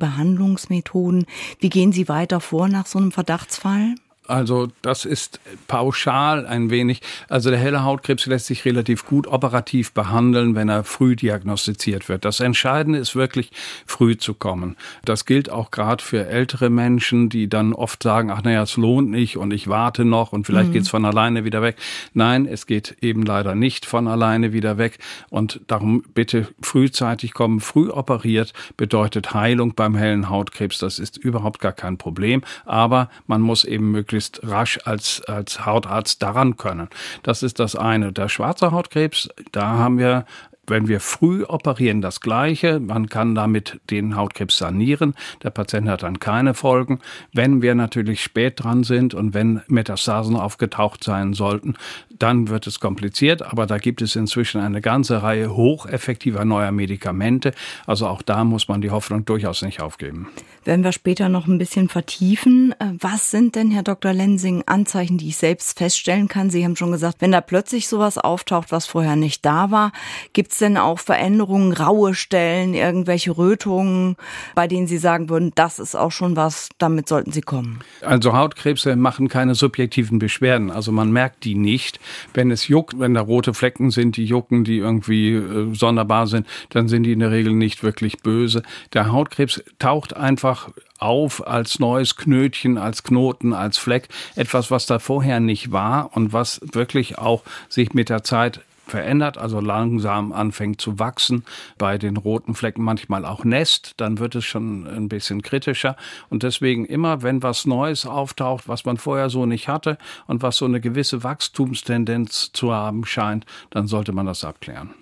Behandlungsmethoden. 0.51 1.25
Wie 1.59 1.69
gehen 1.69 1.92
Sie 1.92 2.09
weiter 2.09 2.39
vor 2.39 2.68
nach 2.68 2.86
so 2.86 3.00
einem 3.00 3.12
Verdachtsfall? 3.12 3.95
Also 4.31 4.69
das 4.81 5.03
ist 5.03 5.41
pauschal 5.67 6.45
ein 6.45 6.69
wenig. 6.69 7.01
Also 7.27 7.49
der 7.49 7.59
helle 7.59 7.83
Hautkrebs 7.83 8.27
lässt 8.27 8.45
sich 8.45 8.63
relativ 8.63 9.05
gut 9.05 9.27
operativ 9.27 9.91
behandeln, 9.91 10.55
wenn 10.55 10.69
er 10.69 10.85
früh 10.85 11.17
diagnostiziert 11.17 12.07
wird. 12.07 12.23
Das 12.23 12.39
Entscheidende 12.39 12.97
ist 12.97 13.13
wirklich 13.13 13.51
früh 13.85 14.15
zu 14.15 14.33
kommen. 14.33 14.77
Das 15.03 15.25
gilt 15.25 15.49
auch 15.49 15.69
gerade 15.69 16.01
für 16.01 16.27
ältere 16.27 16.69
Menschen, 16.69 17.27
die 17.27 17.49
dann 17.49 17.73
oft 17.73 18.01
sagen, 18.03 18.31
ach 18.31 18.41
naja, 18.41 18.63
es 18.63 18.77
lohnt 18.77 19.09
nicht 19.09 19.35
und 19.35 19.51
ich 19.51 19.67
warte 19.67 20.05
noch 20.05 20.31
und 20.31 20.45
vielleicht 20.45 20.69
mhm. 20.69 20.73
geht's 20.73 20.89
von 20.89 21.03
alleine 21.03 21.43
wieder 21.43 21.61
weg. 21.61 21.75
Nein, 22.13 22.45
es 22.45 22.65
geht 22.65 22.95
eben 23.01 23.23
leider 23.23 23.53
nicht 23.53 23.85
von 23.85 24.07
alleine 24.07 24.53
wieder 24.53 24.77
weg. 24.77 24.97
Und 25.29 25.59
darum 25.67 26.03
bitte 26.13 26.47
frühzeitig 26.61 27.33
kommen. 27.33 27.59
Früh 27.59 27.89
operiert 27.89 28.53
bedeutet 28.77 29.33
Heilung 29.33 29.75
beim 29.75 29.95
hellen 29.95 30.29
Hautkrebs. 30.29 30.79
Das 30.79 30.99
ist 30.99 31.17
überhaupt 31.17 31.59
gar 31.59 31.73
kein 31.73 31.97
Problem. 31.97 32.43
Aber 32.63 33.09
man 33.27 33.41
muss 33.41 33.65
eben 33.65 33.91
möglichst 33.91 34.20
möglichst 34.21 34.41
rasch 34.44 34.79
als, 34.85 35.21
als 35.25 35.65
Hautarzt 35.65 36.21
daran 36.21 36.57
können. 36.57 36.89
Das 37.23 37.44
ist 37.44 37.59
das 37.59 37.75
eine. 37.75 38.13
Der 38.13 38.29
schwarze 38.29 38.71
Hautkrebs, 38.71 39.29
da 39.51 39.77
haben 39.77 39.97
wir 39.97 40.25
wenn 40.68 40.88
wir 40.88 41.01
früh 41.01 41.44
operieren, 41.44 42.01
das 42.01 42.21
Gleiche. 42.21 42.79
Man 42.79 43.09
kann 43.09 43.35
damit 43.35 43.81
den 43.89 44.15
Hautkrebs 44.15 44.57
sanieren. 44.57 45.15
Der 45.44 45.50
Patient 45.50 45.89
hat 45.89 46.03
dann 46.03 46.19
keine 46.19 46.53
Folgen. 46.53 47.00
Wenn 47.33 47.62
wir 47.62 47.75
natürlich 47.75 48.23
spät 48.23 48.63
dran 48.63 48.85
sind 48.85 49.13
und 49.13 49.33
wenn 49.33 49.62
Metastasen 49.68 50.38
aufgetaucht 50.38 51.03
sein 51.03 51.33
sollten, 51.33 51.75
dann 52.21 52.50
wird 52.50 52.68
es 52.68 52.79
kompliziert. 52.79 53.41
Aber 53.41 53.65
da 53.65 53.77
gibt 53.77 54.01
es 54.01 54.15
inzwischen 54.15 54.62
eine 54.62 54.81
ganze 54.81 55.23
Reihe 55.23 55.56
hocheffektiver 55.56 56.45
neuer 56.45 56.71
Medikamente. 56.71 57.53
Also 57.88 58.07
auch 58.07 58.21
da 58.21 58.44
muss 58.44 58.68
man 58.68 58.81
die 58.81 58.91
Hoffnung 58.91 59.25
durchaus 59.25 59.62
nicht 59.62 59.81
aufgeben. 59.81 60.27
Werden 60.63 60.83
wir 60.83 60.91
später 60.91 61.27
noch 61.27 61.47
ein 61.47 61.57
bisschen 61.57 61.89
vertiefen. 61.89 62.75
Äh, 62.79 62.94
was 63.00 63.31
sind 63.31 63.56
denn, 63.56 63.71
Herr 63.71 63.83
Dr. 63.83 64.13
Lensing, 64.13 64.63
Anzeichen, 64.68 65.18
die 65.18 65.29
ich 65.29 65.38
selbst 65.38 65.77
feststellen 65.77 66.27
kann? 66.27 66.51
Sie 66.51 66.63
haben 66.63 66.75
schon 66.75 66.91
gesagt, 66.91 67.18
wenn 67.19 67.31
da 67.31 67.41
plötzlich 67.41 67.88
sowas 67.88 68.19
auftaucht, 68.19 68.71
was 68.71 68.85
vorher 68.85 69.15
nicht 69.15 69.44
da 69.44 69.71
war, 69.71 69.91
gibt 70.33 70.51
Gibt 70.51 70.53
es 70.63 70.67
denn 70.67 70.75
auch 70.75 71.00
Veränderungen, 71.00 71.71
raue 71.71 72.13
Stellen, 72.13 72.74
irgendwelche 72.74 73.38
Rötungen, 73.38 74.17
bei 74.53 74.67
denen 74.67 74.85
Sie 74.85 74.97
sagen 74.97 75.29
würden, 75.29 75.53
das 75.56 75.79
ist 75.79 75.95
auch 75.95 76.12
schon 76.12 76.35
was, 76.35 76.67
damit 76.77 77.07
sollten 77.07 77.31
Sie 77.31 77.39
kommen? 77.39 77.79
Also 78.01 78.33
Hautkrebse 78.33 78.97
machen 78.97 79.29
keine 79.29 79.56
subjektiven 79.56 80.19
Beschwerden. 80.19 80.71
Also 80.71 80.91
man 80.91 81.12
merkt 81.12 81.45
die 81.45 81.56
nicht. 81.56 82.01
Wenn 82.33 82.51
es 82.51 82.67
juckt, 82.67 82.99
wenn 82.99 83.13
da 83.13 83.21
rote 83.21 83.53
Flecken 83.53 83.91
sind, 83.91 84.17
die 84.17 84.25
jucken, 84.25 84.63
die 84.63 84.77
irgendwie 84.77 85.33
äh, 85.33 85.73
sonderbar 85.73 86.27
sind, 86.27 86.47
dann 86.69 86.87
sind 86.87 87.03
die 87.03 87.11
in 87.11 87.19
der 87.19 87.31
Regel 87.31 87.53
nicht 87.53 87.83
wirklich 87.83 88.19
böse. 88.19 88.63
Der 88.93 89.11
Hautkrebs 89.11 89.63
taucht 89.79 90.15
einfach 90.15 90.69
auf 90.99 91.47
als 91.47 91.79
neues 91.79 92.15
Knötchen, 92.15 92.77
als 92.77 93.03
Knoten, 93.03 93.53
als 93.53 93.77
Fleck. 93.77 94.07
Etwas, 94.35 94.69
was 94.69 94.85
da 94.85 94.99
vorher 94.99 95.39
nicht 95.39 95.71
war 95.71 96.15
und 96.15 96.31
was 96.31 96.61
wirklich 96.73 97.17
auch 97.17 97.43
sich 97.69 97.93
mit 97.93 98.09
der 98.09 98.24
Zeit 98.24 98.62
verändert, 98.91 99.38
also 99.38 99.60
langsam 99.60 100.31
anfängt 100.31 100.79
zu 100.79 101.00
wachsen, 101.00 101.43
bei 101.77 101.98
den 101.98 102.17
roten 102.17 102.53
Flecken 102.53 102.83
manchmal 102.83 103.25
auch 103.25 103.43
Nest, 103.43 103.93
dann 103.98 104.19
wird 104.19 104.36
es 104.36 104.45
schon 104.45 104.86
ein 104.86 105.10
bisschen 105.10 105.41
kritischer. 105.41 105.95
Und 106.29 106.43
deswegen 106.43 106.86
immer, 106.86 107.24
wenn 107.24 107.41
was 107.41 107.65
Neues 107.65 108.05
auftaucht, 108.05 108.67
was 108.67 108.86
man 108.86 108.98
vorher 108.98 109.29
so 109.29 109.48
nicht 109.48 109.67
hatte 109.67 109.98
und 110.27 110.43
was 110.43 110.57
so 110.57 110.65
eine 110.65 110.79
gewisse 110.79 111.24
Wachstumstendenz 111.24 112.51
zu 112.53 112.71
haben 112.71 113.05
scheint, 113.05 113.45
dann 113.71 113.88
sollte 113.88 114.12
man 114.12 114.27
das 114.27 114.43
abklären. 114.43 114.93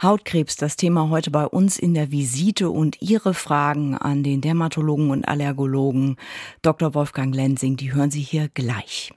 Hautkrebs, 0.00 0.54
das 0.54 0.76
Thema 0.76 1.08
heute 1.08 1.32
bei 1.32 1.44
uns 1.44 1.76
in 1.76 1.92
der 1.92 2.12
Visite 2.12 2.70
und 2.70 3.02
Ihre 3.02 3.34
Fragen 3.34 3.96
an 3.96 4.22
den 4.22 4.40
Dermatologen 4.40 5.10
und 5.10 5.26
Allergologen 5.26 6.16
Dr. 6.62 6.94
Wolfgang 6.94 7.34
Lensing, 7.34 7.76
die 7.76 7.92
hören 7.92 8.12
Sie 8.12 8.20
hier 8.20 8.48
gleich. 8.48 9.12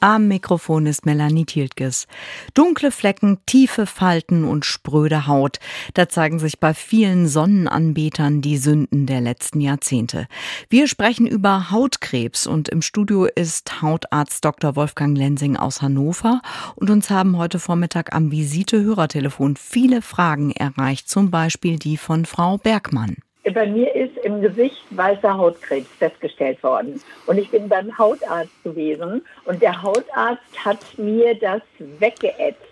Am 0.00 0.28
Mikrofon 0.28 0.86
ist 0.86 1.06
Melanie 1.06 1.44
Tiltges. 1.44 2.06
Dunkle 2.54 2.92
Flecken, 2.92 3.38
tiefe 3.46 3.84
Falten 3.84 4.44
und 4.44 4.64
spröde 4.64 5.26
Haut. 5.26 5.58
Da 5.94 6.08
zeigen 6.08 6.38
sich 6.38 6.60
bei 6.60 6.72
vielen 6.72 7.26
Sonnenanbetern 7.26 8.40
die 8.40 8.58
Sünden 8.58 9.06
der 9.06 9.20
letzten 9.20 9.60
Jahrzehnte. 9.60 10.28
Wir 10.70 10.86
sprechen 10.86 11.26
über 11.26 11.70
Hautkrebs 11.72 12.46
und 12.46 12.68
im 12.68 12.80
Studio 12.80 13.24
ist 13.24 13.82
Hautarzt 13.82 14.44
Dr. 14.44 14.76
Wolfgang 14.76 15.18
Lensing 15.18 15.56
aus 15.56 15.82
Hannover 15.82 16.42
und 16.76 16.90
uns 16.90 17.10
haben 17.10 17.36
heute 17.36 17.58
Vormittag 17.58 18.14
am 18.14 18.30
Visite-Hörertelefon 18.30 19.56
viele 19.56 20.00
Fragen 20.00 20.52
erreicht, 20.52 21.08
zum 21.08 21.30
Beispiel 21.32 21.76
die 21.78 21.96
von 21.96 22.24
Frau 22.24 22.56
Bergmann 22.56 23.16
bei 23.50 23.66
mir 23.66 23.94
ist 23.94 24.16
im 24.18 24.40
Gesicht 24.40 24.84
weißer 24.90 25.36
Hautkrebs 25.36 25.88
festgestellt 25.98 26.62
worden. 26.62 27.00
Und 27.26 27.38
ich 27.38 27.50
bin 27.50 27.68
beim 27.68 27.96
Hautarzt 27.96 28.62
gewesen 28.64 29.22
und 29.44 29.62
der 29.62 29.82
Hautarzt 29.82 30.64
hat 30.64 30.80
mir 30.98 31.34
das 31.34 31.62
weggeätzt. 31.78 32.62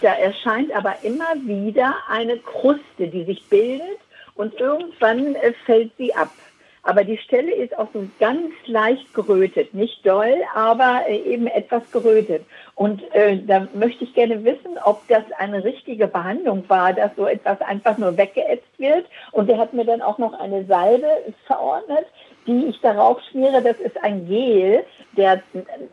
Da 0.00 0.14
erscheint 0.14 0.72
aber 0.74 0.96
immer 1.02 1.34
wieder 1.44 1.94
eine 2.08 2.38
Kruste, 2.38 3.08
die 3.08 3.24
sich 3.24 3.44
bildet 3.48 3.98
und 4.34 4.58
irgendwann 4.58 5.34
äh, 5.34 5.52
fällt 5.66 5.92
sie 5.98 6.14
ab. 6.14 6.30
Aber 6.82 7.04
die 7.04 7.18
Stelle 7.18 7.52
ist 7.52 7.76
auch 7.78 7.88
so 7.92 8.06
ganz 8.18 8.52
leicht 8.66 9.12
gerötet. 9.12 9.74
Nicht 9.74 10.06
doll, 10.06 10.34
aber 10.54 11.02
äh, 11.08 11.18
eben 11.18 11.46
etwas 11.46 11.90
gerötet. 11.90 12.44
Und 12.74 13.02
äh, 13.14 13.38
da 13.38 13.68
möchte 13.74 14.04
ich 14.04 14.14
gerne 14.14 14.44
wissen, 14.44 14.78
ob 14.84 15.06
das 15.08 15.24
eine 15.38 15.62
richtige 15.62 16.06
Behandlung 16.06 16.64
war, 16.68 16.92
dass 16.92 17.14
so 17.16 17.26
etwas 17.26 17.60
einfach 17.60 17.98
nur 17.98 18.16
weggeätzt 18.16 18.78
wird. 18.78 19.06
Und 19.32 19.50
er 19.50 19.58
hat 19.58 19.74
mir 19.74 19.84
dann 19.84 20.00
auch 20.00 20.18
noch 20.18 20.32
eine 20.32 20.64
Salbe 20.64 21.06
verordnet, 21.46 22.06
die 22.46 22.66
ich 22.66 22.80
darauf 22.80 23.20
schmiere. 23.30 23.62
Das 23.62 23.78
ist 23.78 24.02
ein 24.02 24.26
Gel, 24.26 24.84
der 25.16 25.42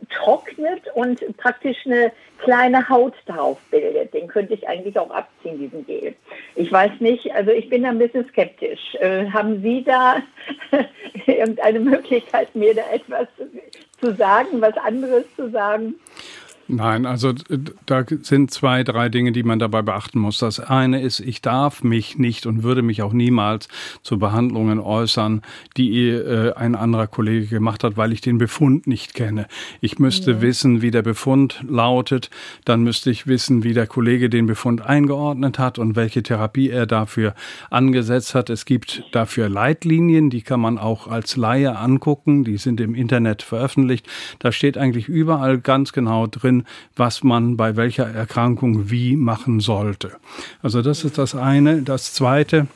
trocknet 0.09 0.83
und 0.95 1.19
praktisch 1.37 1.77
eine 1.85 2.11
kleine 2.39 2.87
Haut 2.89 3.13
darauf 3.25 3.59
bildet. 3.71 4.13
Den 4.13 4.27
könnte 4.27 4.53
ich 4.53 4.67
eigentlich 4.67 4.97
auch 4.97 5.09
abziehen, 5.09 5.59
diesen 5.59 5.85
Gel. 5.85 6.15
Ich 6.55 6.71
weiß 6.71 6.91
nicht, 6.99 7.33
also 7.33 7.51
ich 7.51 7.69
bin 7.69 7.83
da 7.83 7.89
ein 7.89 7.99
bisschen 7.99 8.27
skeptisch. 8.29 8.95
Äh, 8.99 9.29
haben 9.29 9.61
Sie 9.61 9.83
da 9.83 10.17
irgendeine 11.25 11.79
Möglichkeit, 11.79 12.55
mir 12.55 12.75
da 12.75 12.83
etwas 12.91 13.27
zu 13.99 14.13
sagen, 14.13 14.61
was 14.61 14.77
anderes 14.77 15.25
zu 15.35 15.49
sagen? 15.49 15.95
Nein, 16.69 17.05
also 17.05 17.33
da 17.85 18.03
sind 18.23 18.51
zwei, 18.51 18.83
drei 18.83 19.07
Dinge, 19.07 19.31
die 19.31 19.43
man 19.43 19.57
dabei 19.57 19.81
beachten 19.81 20.19
muss. 20.19 20.39
Das 20.39 20.59
eine 20.59 21.01
ist, 21.01 21.21
ich 21.21 21.41
darf 21.41 21.81
mich 21.81 22.17
nicht 22.17 22.45
und 22.45 22.61
würde 22.61 22.81
mich 22.81 23.01
auch 23.01 23.13
niemals 23.13 23.69
zu 24.01 24.19
Behandlungen 24.19 24.79
äußern, 24.79 25.43
die 25.77 26.09
äh, 26.09 26.53
ein 26.55 26.75
anderer 26.75 27.07
Kollege 27.07 27.47
gemacht 27.47 27.85
hat, 27.85 27.95
weil 27.95 28.11
ich 28.11 28.19
den 28.19 28.37
Befund 28.37 28.85
nicht 28.85 29.13
kenne. 29.13 29.47
Ich 29.79 29.97
müsste 29.97 30.31
ja. 30.31 30.41
wissen, 30.41 30.81
wie 30.81 30.91
der 30.91 31.03
Befund 31.03 31.63
lautet. 31.65 32.29
Dann 32.65 32.83
müsste 32.83 33.11
ich 33.11 33.27
wissen, 33.27 33.63
wie 33.63 33.73
der 33.73 33.87
Kollege 33.87 34.29
den 34.29 34.45
Befund 34.45 34.81
eingeordnet 34.81 35.59
hat 35.59 35.79
und 35.79 35.95
welche 35.95 36.21
Therapie 36.21 36.69
er 36.69 36.85
dafür 36.85 37.33
angesetzt 37.69 38.35
hat. 38.35 38.49
Es 38.49 38.65
gibt 38.65 39.05
dafür 39.13 39.47
Leitlinien, 39.47 40.29
die 40.29 40.41
kann 40.41 40.59
man 40.59 40.77
auch 40.77 41.07
als 41.07 41.37
Laie 41.37 41.77
angucken. 41.77 42.43
Die 42.43 42.57
sind 42.57 42.81
im 42.81 42.93
Internet 42.93 43.41
veröffentlicht. 43.41 44.05
Da 44.39 44.51
steht 44.51 44.77
eigentlich 44.77 45.07
überall 45.07 45.59
ganz 45.59 45.93
genau 45.93 46.27
drin, 46.27 46.56
drin, 46.57 46.63
was 46.95 47.23
man 47.23 47.57
bei 47.57 47.75
welcher 47.75 48.07
Erkrankung 48.07 48.89
wie 48.89 49.15
machen 49.15 49.59
sollte. 49.59 50.11
Also 50.61 50.81
das 50.81 51.03
ist 51.03 51.17
das 51.17 51.35
eine. 51.35 51.81
Das 51.81 52.13
zweite, 52.13 52.67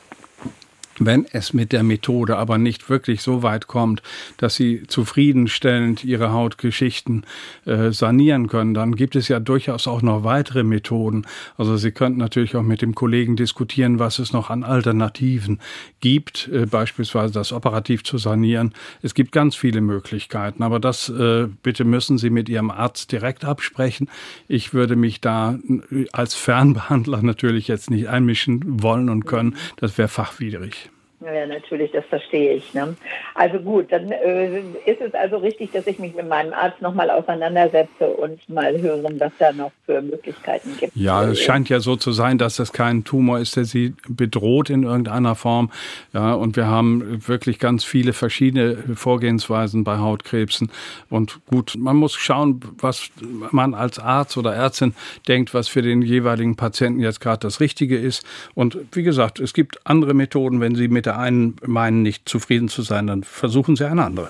wenn 1.06 1.26
es 1.32 1.54
mit 1.54 1.72
der 1.72 1.84
Methode 1.84 2.38
aber 2.38 2.58
nicht 2.58 2.90
wirklich 2.90 3.22
so 3.22 3.44
weit 3.44 3.68
kommt, 3.68 4.04
dass 4.38 4.56
sie 4.56 4.84
zufriedenstellend 4.88 6.04
ihre 6.04 6.32
Hautgeschichten 6.32 7.26
äh, 7.66 7.92
sanieren 7.92 8.48
können, 8.48 8.74
dann 8.74 8.96
gibt 8.96 9.16
es 9.16 9.28
ja 9.28 9.40
durchaus 9.40 9.88
auch 9.88 10.02
noch 10.02 10.24
weitere 10.24 10.64
Methoden. 10.64 11.26
Also 11.58 11.76
Sie 11.78 11.92
könnten 11.92 12.20
natürlich 12.20 12.56
auch 12.56 12.64
mit 12.64 12.82
dem 12.82 12.94
Kollegen 12.94 13.36
diskutieren, 13.36 13.98
was 13.98 14.20
es 14.20 14.32
noch 14.32 14.50
an 14.50 14.64
Alternativen 14.64 15.60
gibt, 16.02 16.50
äh, 16.50 16.66
beispielsweise 16.66 17.34
das 17.34 17.52
operativ 17.52 18.04
zu 18.04 18.18
sanieren. 18.18 18.74
Es 19.02 19.14
gibt 19.14 19.32
ganz 19.32 19.56
viele 19.56 19.82
Möglichkeiten, 19.82 20.62
aber 20.62 20.80
das 20.80 21.10
äh, 21.10 21.48
bitte 21.64 21.84
müssen 21.84 22.20
Sie 22.20 22.30
mit 22.30 22.48
Ihrem 22.48 22.70
Arzt 22.70 23.12
direkt 23.12 23.44
absprechen. 23.44 24.08
Ich 24.48 24.74
würde 24.74 24.96
mich 24.96 25.20
da 25.20 25.58
äh, 25.92 26.06
als 26.12 26.36
Fernbehandler 26.36 27.22
natürlich 27.24 27.68
jetzt 27.68 27.90
nicht 27.90 28.08
einmischen 28.08 28.84
wollen 28.84 29.10
und 29.10 29.26
können. 29.26 29.56
Das 29.78 29.98
wäre 29.98 30.08
fachwidrig. 30.08 30.91
Ja, 31.24 31.46
natürlich, 31.46 31.92
das 31.92 32.04
verstehe 32.06 32.54
ich. 32.54 32.74
Ne? 32.74 32.96
Also 33.36 33.60
gut, 33.60 33.92
dann 33.92 34.12
äh, 34.12 34.60
ist 34.86 35.02
es 35.02 35.14
also 35.14 35.38
richtig, 35.38 35.72
dass 35.72 35.86
ich 35.86 36.00
mich 36.00 36.16
mit 36.16 36.28
meinem 36.28 36.52
Arzt 36.52 36.82
nochmal 36.82 37.12
auseinandersetze 37.12 38.08
und 38.08 38.48
mal 38.50 38.80
hören, 38.82 39.20
was 39.20 39.32
da 39.38 39.52
noch 39.52 39.72
für 39.86 40.02
Möglichkeiten 40.02 40.76
gibt. 40.80 40.96
Ja, 40.96 41.24
es 41.26 41.40
scheint 41.40 41.70
ja 41.70 41.80
so 41.80 41.96
zu 41.96 42.12
sein, 42.12 42.40
dass 42.40 42.56
das 42.56 42.74
kein 42.74 43.04
Tumor 43.04 43.40
ist, 43.40 43.56
der 43.56 43.66
Sie 43.66 43.94
bedroht 44.10 44.72
in 44.72 44.82
irgendeiner 44.84 45.36
Form. 45.36 45.72
Ja, 46.12 46.34
und 46.34 46.56
wir 46.56 46.66
haben 46.66 47.28
wirklich 47.28 47.60
ganz 47.60 47.84
viele 47.84 48.14
verschiedene 48.14 48.78
Vorgehensweisen 48.96 49.84
bei 49.84 50.00
Hautkrebsen. 50.00 50.72
Und 51.12 51.40
gut, 51.46 51.76
man 51.78 51.98
muss 51.98 52.16
schauen, 52.16 52.62
was 52.80 53.10
man 53.52 53.76
als 53.76 54.00
Arzt 54.00 54.38
oder 54.38 54.56
Ärztin 54.56 54.96
denkt, 55.28 55.54
was 55.54 55.68
für 55.68 55.84
den 55.84 56.02
jeweiligen 56.02 56.56
Patienten 56.56 57.02
jetzt 57.02 57.22
gerade 57.22 57.42
das 57.42 57.60
Richtige 57.60 57.98
ist. 57.98 58.26
Und 58.56 58.78
wie 58.94 59.04
gesagt, 59.04 59.40
es 59.40 59.54
gibt 59.54 59.86
andere 59.86 60.16
Methoden, 60.16 60.62
wenn 60.62 60.74
Sie 60.74 60.88
mit 60.88 61.06
der 61.06 61.11
einen 61.18 61.56
meinen, 61.66 62.02
nicht 62.02 62.28
zufrieden 62.28 62.68
zu 62.68 62.82
sein, 62.82 63.08
dann 63.08 63.24
versuchen 63.24 63.76
Sie 63.76 63.86
eine 63.86 64.04
andere. 64.04 64.30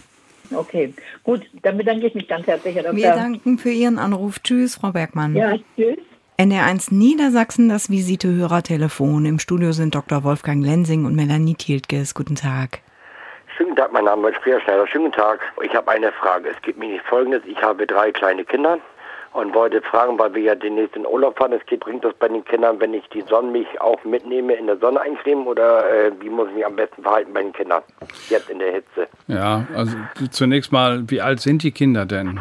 Okay, 0.53 0.93
gut, 1.23 1.41
dann 1.61 1.77
bedanke 1.77 2.07
ich 2.07 2.13
mich 2.13 2.27
ganz 2.27 2.45
herzlich, 2.45 2.75
Herr 2.75 2.83
Dr. 2.83 2.95
Wir 2.97 3.13
danken 3.13 3.57
für 3.57 3.69
Ihren 3.71 3.97
Anruf. 3.97 4.39
Tschüss, 4.39 4.75
Frau 4.75 4.91
Bergmann. 4.91 5.35
Ja, 5.35 5.55
tschüss. 5.77 5.97
NR1 6.37 6.93
Niedersachsen, 6.93 7.69
das 7.69 7.89
Visite-Hörertelefon. 7.89 9.25
Im 9.25 9.37
Studio 9.39 9.73
sind 9.73 9.93
Dr. 9.93 10.23
Wolfgang 10.23 10.65
Lensing 10.65 11.05
und 11.05 11.15
Melanie 11.15 11.53
Thieltges. 11.53 12.15
Guten 12.15 12.35
Tag. 12.35 12.79
Schönen 13.55 13.75
Tag, 13.75 13.93
mein 13.93 14.05
Name 14.05 14.29
ist 14.29 14.37
Freya 14.37 14.59
Schneider. 14.61 14.87
Schönen 14.87 15.11
Tag. 15.11 15.39
Ich 15.61 15.73
habe 15.75 15.91
eine 15.91 16.11
Frage. 16.13 16.49
Es 16.49 16.59
gibt 16.63 16.79
mir 16.79 16.99
folgendes. 17.07 17.43
Ich 17.45 17.61
habe 17.61 17.85
drei 17.85 18.11
kleine 18.11 18.43
Kinder 18.43 18.79
und 19.33 19.53
wollte 19.55 19.81
fragen, 19.81 20.19
weil 20.19 20.33
wir 20.33 20.41
ja 20.41 20.55
demnächst 20.55 20.95
in 20.95 21.05
Urlaub 21.05 21.37
fahren, 21.37 21.53
es 21.53 21.65
geht, 21.65 21.79
bringt 21.79 22.03
das 22.03 22.13
bei 22.15 22.27
den 22.27 22.43
Kindern, 22.45 22.79
wenn 22.79 22.93
ich 22.93 23.07
die 23.09 23.21
Sonnenmilch 23.21 23.79
auch 23.79 24.03
mitnehme, 24.03 24.53
in 24.53 24.67
der 24.67 24.77
Sonne 24.77 25.01
eincremen 25.01 25.45
oder 25.47 25.89
äh, 25.89 26.11
wie 26.19 26.29
muss 26.29 26.49
ich 26.49 26.55
mich 26.55 26.65
am 26.65 26.75
besten 26.75 27.01
verhalten 27.01 27.33
bei 27.33 27.41
den 27.41 27.53
Kindern, 27.53 27.81
jetzt 28.29 28.49
in 28.49 28.59
der 28.59 28.73
Hitze? 28.73 29.07
Ja, 29.27 29.65
also 29.75 29.95
zunächst 30.31 30.71
mal, 30.71 31.03
wie 31.07 31.21
alt 31.21 31.39
sind 31.39 31.63
die 31.63 31.71
Kinder 31.71 32.05
denn? 32.05 32.39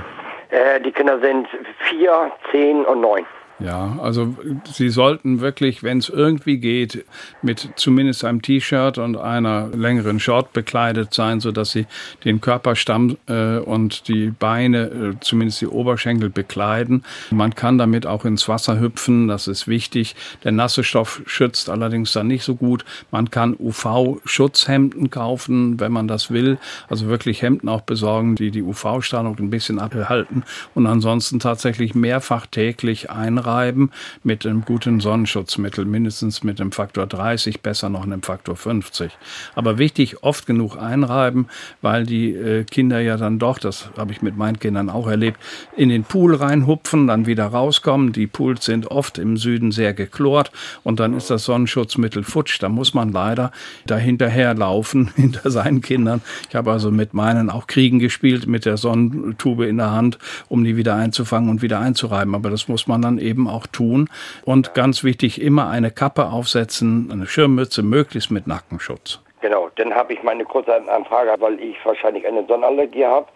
Äh, 0.50 0.80
die 0.80 0.90
Kinder 0.90 1.20
sind 1.20 1.46
vier, 1.88 2.32
zehn 2.50 2.84
und 2.84 3.00
neun. 3.00 3.24
Ja, 3.62 3.98
also 4.02 4.34
Sie 4.72 4.88
sollten 4.88 5.40
wirklich, 5.40 5.82
wenn 5.82 5.98
es 5.98 6.08
irgendwie 6.08 6.56
geht, 6.56 7.04
mit 7.42 7.68
zumindest 7.76 8.24
einem 8.24 8.40
T-Shirt 8.40 8.96
und 8.96 9.16
einer 9.16 9.68
längeren 9.68 10.18
Short 10.18 10.54
bekleidet 10.54 11.12
sein, 11.12 11.40
so 11.40 11.52
dass 11.52 11.72
Sie 11.72 11.86
den 12.24 12.40
Körperstamm 12.40 13.18
äh, 13.26 13.58
und 13.58 14.08
die 14.08 14.30
Beine, 14.30 14.84
äh, 14.84 15.20
zumindest 15.20 15.60
die 15.60 15.66
Oberschenkel 15.66 16.30
bekleiden. 16.30 17.04
Man 17.30 17.54
kann 17.54 17.76
damit 17.76 18.06
auch 18.06 18.24
ins 18.24 18.48
Wasser 18.48 18.80
hüpfen, 18.80 19.28
das 19.28 19.46
ist 19.46 19.68
wichtig. 19.68 20.16
Der 20.42 20.52
nasse 20.52 20.82
Stoff 20.82 21.20
schützt 21.26 21.68
allerdings 21.68 22.12
dann 22.12 22.28
nicht 22.28 22.44
so 22.44 22.54
gut. 22.54 22.86
Man 23.10 23.30
kann 23.30 23.54
UV-Schutzhemden 23.58 25.10
kaufen, 25.10 25.78
wenn 25.78 25.92
man 25.92 26.08
das 26.08 26.30
will. 26.30 26.58
Also 26.88 27.08
wirklich 27.08 27.42
Hemden 27.42 27.68
auch 27.68 27.82
besorgen, 27.82 28.36
die 28.36 28.50
die 28.50 28.62
UV-Strahlung 28.62 29.36
ein 29.38 29.50
bisschen 29.50 29.78
abhalten 29.78 30.44
und 30.74 30.86
ansonsten 30.86 31.40
tatsächlich 31.40 31.94
mehrfach 31.94 32.46
täglich 32.46 33.10
einreichen 33.10 33.49
einreiben 33.50 33.90
mit 34.22 34.46
einem 34.46 34.64
guten 34.64 35.00
Sonnenschutzmittel, 35.00 35.84
mindestens 35.84 36.42
mit 36.42 36.60
einem 36.60 36.72
Faktor 36.72 37.06
30, 37.06 37.60
besser 37.60 37.88
noch 37.88 38.04
einem 38.04 38.22
Faktor 38.22 38.56
50. 38.56 39.10
Aber 39.54 39.78
wichtig, 39.78 40.22
oft 40.22 40.46
genug 40.46 40.76
einreiben, 40.76 41.48
weil 41.82 42.06
die 42.06 42.32
äh, 42.34 42.64
Kinder 42.64 43.00
ja 43.00 43.16
dann 43.16 43.38
doch, 43.38 43.58
das 43.58 43.90
habe 43.96 44.12
ich 44.12 44.22
mit 44.22 44.36
meinen 44.36 44.58
Kindern 44.58 44.90
auch 44.90 45.08
erlebt, 45.08 45.40
in 45.76 45.88
den 45.88 46.04
Pool 46.04 46.34
reinhupfen, 46.34 47.06
dann 47.06 47.26
wieder 47.26 47.46
rauskommen. 47.46 48.12
Die 48.12 48.26
Pools 48.26 48.64
sind 48.64 48.86
oft 48.90 49.18
im 49.18 49.36
Süden 49.36 49.72
sehr 49.72 49.94
geklort 49.94 50.52
und 50.82 51.00
dann 51.00 51.14
ist 51.14 51.30
das 51.30 51.44
Sonnenschutzmittel 51.44 52.22
futsch. 52.22 52.58
Da 52.60 52.68
muss 52.68 52.94
man 52.94 53.12
leider 53.12 53.50
dahinterher 53.86 54.54
laufen, 54.54 55.10
hinter 55.16 55.50
seinen 55.50 55.80
Kindern. 55.80 56.22
Ich 56.48 56.54
habe 56.54 56.70
also 56.70 56.90
mit 56.90 57.14
meinen 57.14 57.50
auch 57.50 57.66
Kriegen 57.66 57.98
gespielt, 57.98 58.46
mit 58.46 58.64
der 58.64 58.76
Sonnentube 58.76 59.66
in 59.66 59.78
der 59.78 59.90
Hand, 59.90 60.18
um 60.48 60.64
die 60.64 60.76
wieder 60.76 60.94
einzufangen 60.94 61.50
und 61.50 61.62
wieder 61.62 61.80
einzureiben. 61.80 62.34
Aber 62.34 62.50
das 62.50 62.68
muss 62.68 62.86
man 62.86 63.02
dann 63.02 63.18
eben 63.18 63.39
eben 63.40 63.48
auch 63.48 63.66
tun. 63.66 64.08
Und 64.44 64.74
ganz 64.74 65.04
wichtig, 65.04 65.40
immer 65.40 65.68
eine 65.68 65.90
Kappe 65.90 66.26
aufsetzen, 66.26 67.10
eine 67.12 67.26
Schirmmütze, 67.26 67.82
möglichst 67.82 68.30
mit 68.30 68.46
Nackenschutz. 68.46 69.20
Genau, 69.40 69.70
dann 69.76 69.94
habe 69.94 70.12
ich 70.12 70.22
meine 70.22 70.44
kurze 70.44 70.74
Anfrage, 70.88 71.34
weil 71.38 71.58
ich 71.60 71.76
wahrscheinlich 71.84 72.26
eine 72.26 72.44
Sonnenallergie 72.46 73.06
habe. 73.06 73.26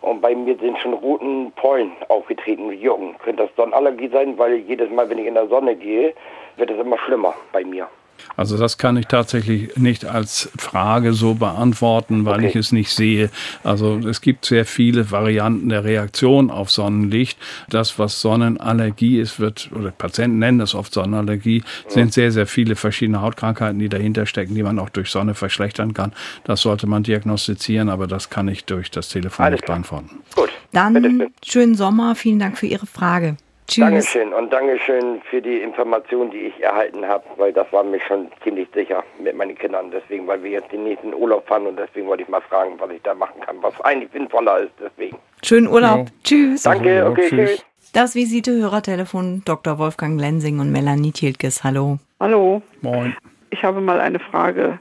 Und 0.00 0.20
bei 0.20 0.32
mir 0.32 0.56
sind 0.58 0.78
schon 0.78 0.92
roten 0.92 1.50
Pollen 1.56 1.90
aufgetreten, 2.08 2.70
Jürgen. 2.72 3.16
Könnte 3.18 3.44
das 3.44 3.56
Sonnenallergie 3.56 4.08
sein, 4.08 4.38
weil 4.38 4.54
jedes 4.54 4.90
Mal, 4.90 5.10
wenn 5.10 5.18
ich 5.18 5.26
in 5.26 5.34
der 5.34 5.48
Sonne 5.48 5.74
gehe, 5.74 6.14
wird 6.56 6.70
es 6.70 6.78
immer 6.78 6.98
schlimmer 6.98 7.34
bei 7.52 7.64
mir. 7.64 7.88
Also 8.36 8.56
das 8.56 8.78
kann 8.78 8.96
ich 8.96 9.06
tatsächlich 9.06 9.76
nicht 9.76 10.04
als 10.04 10.50
Frage 10.58 11.12
so 11.12 11.34
beantworten, 11.34 12.24
weil 12.24 12.38
okay. 12.38 12.48
ich 12.48 12.56
es 12.56 12.72
nicht 12.72 12.90
sehe. 12.90 13.30
Also 13.64 13.98
es 13.98 14.20
gibt 14.20 14.44
sehr 14.44 14.64
viele 14.64 15.10
Varianten 15.10 15.68
der 15.68 15.84
Reaktion 15.84 16.50
auf 16.50 16.70
Sonnenlicht. 16.70 17.38
Das, 17.68 17.98
was 17.98 18.20
Sonnenallergie 18.20 19.18
ist, 19.18 19.40
wird, 19.40 19.70
oder 19.74 19.90
Patienten 19.90 20.38
nennen 20.38 20.58
das 20.58 20.74
oft 20.74 20.92
Sonnenallergie, 20.92 21.58
ja. 21.58 21.90
sind 21.90 22.12
sehr, 22.12 22.30
sehr 22.30 22.46
viele 22.46 22.76
verschiedene 22.76 23.20
Hautkrankheiten, 23.20 23.78
die 23.78 23.88
dahinter 23.88 24.26
stecken, 24.26 24.54
die 24.54 24.62
man 24.62 24.78
auch 24.78 24.90
durch 24.90 25.10
Sonne 25.10 25.34
verschlechtern 25.34 25.94
kann. 25.94 26.12
Das 26.44 26.62
sollte 26.62 26.86
man 26.86 27.02
diagnostizieren, 27.02 27.88
aber 27.88 28.06
das 28.06 28.30
kann 28.30 28.48
ich 28.48 28.64
durch 28.64 28.90
das 28.90 29.08
Telefon 29.08 29.46
Alles 29.46 29.56
nicht 29.58 29.64
klar. 29.64 29.76
beantworten. 29.76 30.10
Gut. 30.34 30.50
Dann 30.72 31.26
schönen 31.44 31.74
Sommer. 31.74 32.14
Vielen 32.14 32.38
Dank 32.38 32.58
für 32.58 32.66
Ihre 32.66 32.86
Frage. 32.86 33.36
Tschüss. 33.68 33.84
Dankeschön 33.84 34.32
und 34.32 34.50
Dankeschön 34.50 35.20
für 35.28 35.42
die 35.42 35.58
Information, 35.58 36.30
die 36.30 36.38
ich 36.38 36.62
erhalten 36.62 37.06
habe, 37.06 37.24
weil 37.36 37.52
das 37.52 37.70
war 37.70 37.84
mir 37.84 38.00
schon 38.00 38.28
ziemlich 38.42 38.66
sicher 38.74 39.04
mit 39.22 39.36
meinen 39.36 39.56
Kindern. 39.56 39.90
Deswegen, 39.90 40.26
weil 40.26 40.42
wir 40.42 40.52
jetzt 40.52 40.72
den 40.72 40.84
nächsten 40.84 41.12
Urlaub 41.12 41.46
fahren 41.46 41.66
und 41.66 41.78
deswegen 41.78 42.06
wollte 42.06 42.22
ich 42.22 42.28
mal 42.30 42.40
fragen, 42.40 42.76
was 42.78 42.90
ich 42.90 43.02
da 43.02 43.14
machen 43.14 43.40
kann, 43.42 43.56
was 43.60 43.78
eigentlich 43.82 44.10
sinnvoller 44.12 44.60
ist. 44.60 44.72
Deswegen. 44.80 45.18
Schönen 45.44 45.68
Urlaub. 45.68 45.98
Ja. 45.98 46.04
Tschüss. 46.24 46.62
Danke, 46.62 47.06
okay, 47.06 47.28
tschüss. 47.28 47.50
tschüss. 47.50 47.64
Das 47.92 48.14
Visite-Hörertelefon 48.14 49.42
Dr. 49.44 49.78
Wolfgang 49.78 50.18
Lensing 50.18 50.60
und 50.60 50.72
Melanie 50.72 51.12
Thieltges. 51.12 51.62
Hallo. 51.62 51.98
Hallo. 52.20 52.62
Moin. 52.80 53.14
Ich 53.50 53.62
habe 53.62 53.82
mal 53.82 54.00
eine 54.00 54.18
Frage. 54.18 54.78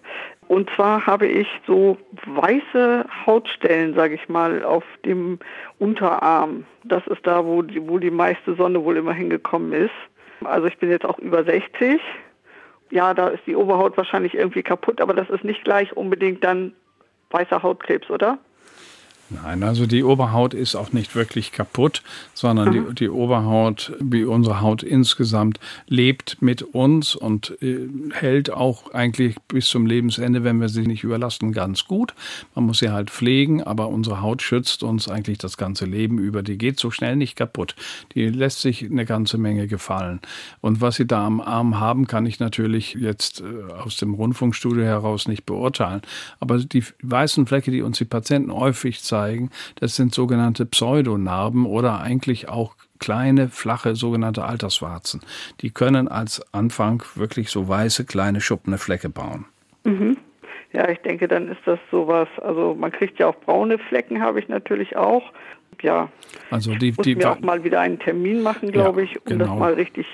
Und 0.47 0.69
zwar 0.75 1.05
habe 1.05 1.27
ich 1.27 1.47
so 1.65 1.97
weiße 2.25 3.05
Hautstellen, 3.25 3.93
sage 3.95 4.15
ich 4.15 4.29
mal, 4.29 4.63
auf 4.63 4.85
dem 5.05 5.39
Unterarm. 5.77 6.65
Das 6.85 7.05
ist 7.07 7.27
da, 7.27 7.45
wo 7.45 7.61
die, 7.61 7.87
wo 7.87 7.99
die 7.99 8.11
meiste 8.11 8.55
Sonne 8.55 8.83
wohl 8.83 8.97
immer 8.97 9.13
hingekommen 9.13 9.73
ist. 9.73 9.93
Also 10.43 10.67
ich 10.67 10.77
bin 10.77 10.89
jetzt 10.89 11.05
auch 11.05 11.19
über 11.19 11.43
60. 11.43 11.99
Ja, 12.91 13.13
da 13.13 13.27
ist 13.27 13.45
die 13.45 13.55
Oberhaut 13.55 13.97
wahrscheinlich 13.97 14.35
irgendwie 14.35 14.63
kaputt, 14.63 15.01
aber 15.01 15.13
das 15.13 15.29
ist 15.29 15.43
nicht 15.43 15.65
gleich 15.65 15.95
unbedingt 15.97 16.43
dann 16.43 16.73
weißer 17.31 17.61
Hautkrebs, 17.61 18.09
oder? 18.09 18.37
Nein, 19.29 19.61
also 19.63 19.85
die 19.85 20.05
Oberhaut 20.05 20.53
ist 20.53 20.75
auch 20.75 20.93
nicht 20.93 21.13
wirklich 21.13 21.51
kaputt, 21.51 22.01
sondern 22.33 22.71
die, 22.71 22.95
die, 22.95 23.09
Oberhaut, 23.09 23.91
wie 23.99 24.23
unsere 24.23 24.61
Haut 24.61 24.83
insgesamt, 24.83 25.59
lebt 25.87 26.41
mit 26.41 26.61
uns 26.61 27.13
und 27.13 27.61
äh, 27.61 27.89
hält 28.13 28.49
auch 28.49 28.93
eigentlich 28.93 29.35
bis 29.49 29.67
zum 29.67 29.85
Lebensende, 29.85 30.45
wenn 30.45 30.61
wir 30.61 30.69
sie 30.69 30.87
nicht 30.87 31.03
überlasten, 31.03 31.51
ganz 31.51 31.85
gut. 31.85 32.13
Man 32.55 32.67
muss 32.67 32.79
sie 32.79 32.89
halt 32.89 33.09
pflegen, 33.09 33.61
aber 33.61 33.89
unsere 33.89 34.21
Haut 34.21 34.41
schützt 34.41 34.81
uns 34.81 35.09
eigentlich 35.09 35.39
das 35.39 35.57
ganze 35.57 35.83
Leben 35.83 36.19
über. 36.19 36.41
Die 36.41 36.57
geht 36.57 36.79
so 36.79 36.89
schnell 36.89 37.17
nicht 37.17 37.35
kaputt. 37.35 37.75
Die 38.15 38.29
lässt 38.29 38.61
sich 38.61 38.85
eine 38.85 39.03
ganze 39.03 39.37
Menge 39.37 39.67
gefallen. 39.67 40.21
Und 40.61 40.79
was 40.79 40.95
Sie 40.95 41.05
da 41.05 41.25
am 41.25 41.41
Arm 41.41 41.81
haben, 41.81 42.07
kann 42.07 42.25
ich 42.25 42.39
natürlich 42.39 42.93
jetzt 42.93 43.41
äh, 43.41 43.73
aus 43.73 43.97
dem 43.97 44.13
Rundfunkstudio 44.13 44.83
heraus 44.83 45.27
nicht 45.27 45.45
beurteilen. 45.45 46.01
Aber 46.39 46.59
die 46.59 46.85
weißen 47.03 47.45
Flecke, 47.45 47.71
die 47.71 47.81
uns 47.81 47.97
die 47.97 48.05
Patienten 48.05 48.53
häufig 48.53 49.01
zeigen, 49.03 49.16
zeigen. 49.17 49.49
Das 49.79 49.95
sind 49.95 50.13
sogenannte 50.13 50.65
Pseudonarben 50.65 51.65
oder 51.65 51.99
eigentlich 51.99 52.49
auch 52.49 52.75
kleine, 52.99 53.49
flache 53.49 53.95
sogenannte 53.95 54.43
Alterswarzen. 54.43 55.21
Die 55.61 55.71
können 55.71 56.07
als 56.07 56.41
Anfang 56.53 57.03
wirklich 57.15 57.49
so 57.49 57.67
weiße, 57.67 58.05
kleine 58.05 58.41
schuppende 58.41 58.77
Flecke 58.77 59.09
bauen. 59.09 59.45
Mhm. 59.83 60.17
Ja, 60.73 60.89
ich 60.89 60.99
denke, 60.99 61.27
dann 61.27 61.47
ist 61.47 61.61
das 61.65 61.79
sowas. 61.91 62.27
Also 62.41 62.75
man 62.75 62.91
kriegt 62.91 63.19
ja 63.19 63.27
auch 63.27 63.35
braune 63.35 63.79
Flecken, 63.79 64.21
habe 64.21 64.39
ich 64.39 64.47
natürlich 64.47 64.95
auch. 64.95 65.23
Ja, 65.81 66.09
also 66.49 66.73
die, 66.73 66.89
ich 66.89 66.97
muss 66.97 67.05
die, 67.05 67.15
mir 67.15 67.31
auch 67.31 67.39
mal 67.39 67.63
wieder 67.63 67.79
einen 67.79 67.99
Termin 67.99 68.41
machen, 68.41 68.71
glaube 68.71 69.01
ja, 69.01 69.05
ich, 69.05 69.17
um 69.17 69.25
genau. 69.25 69.45
das 69.45 69.59
mal 69.59 69.73
richtig 69.73 70.07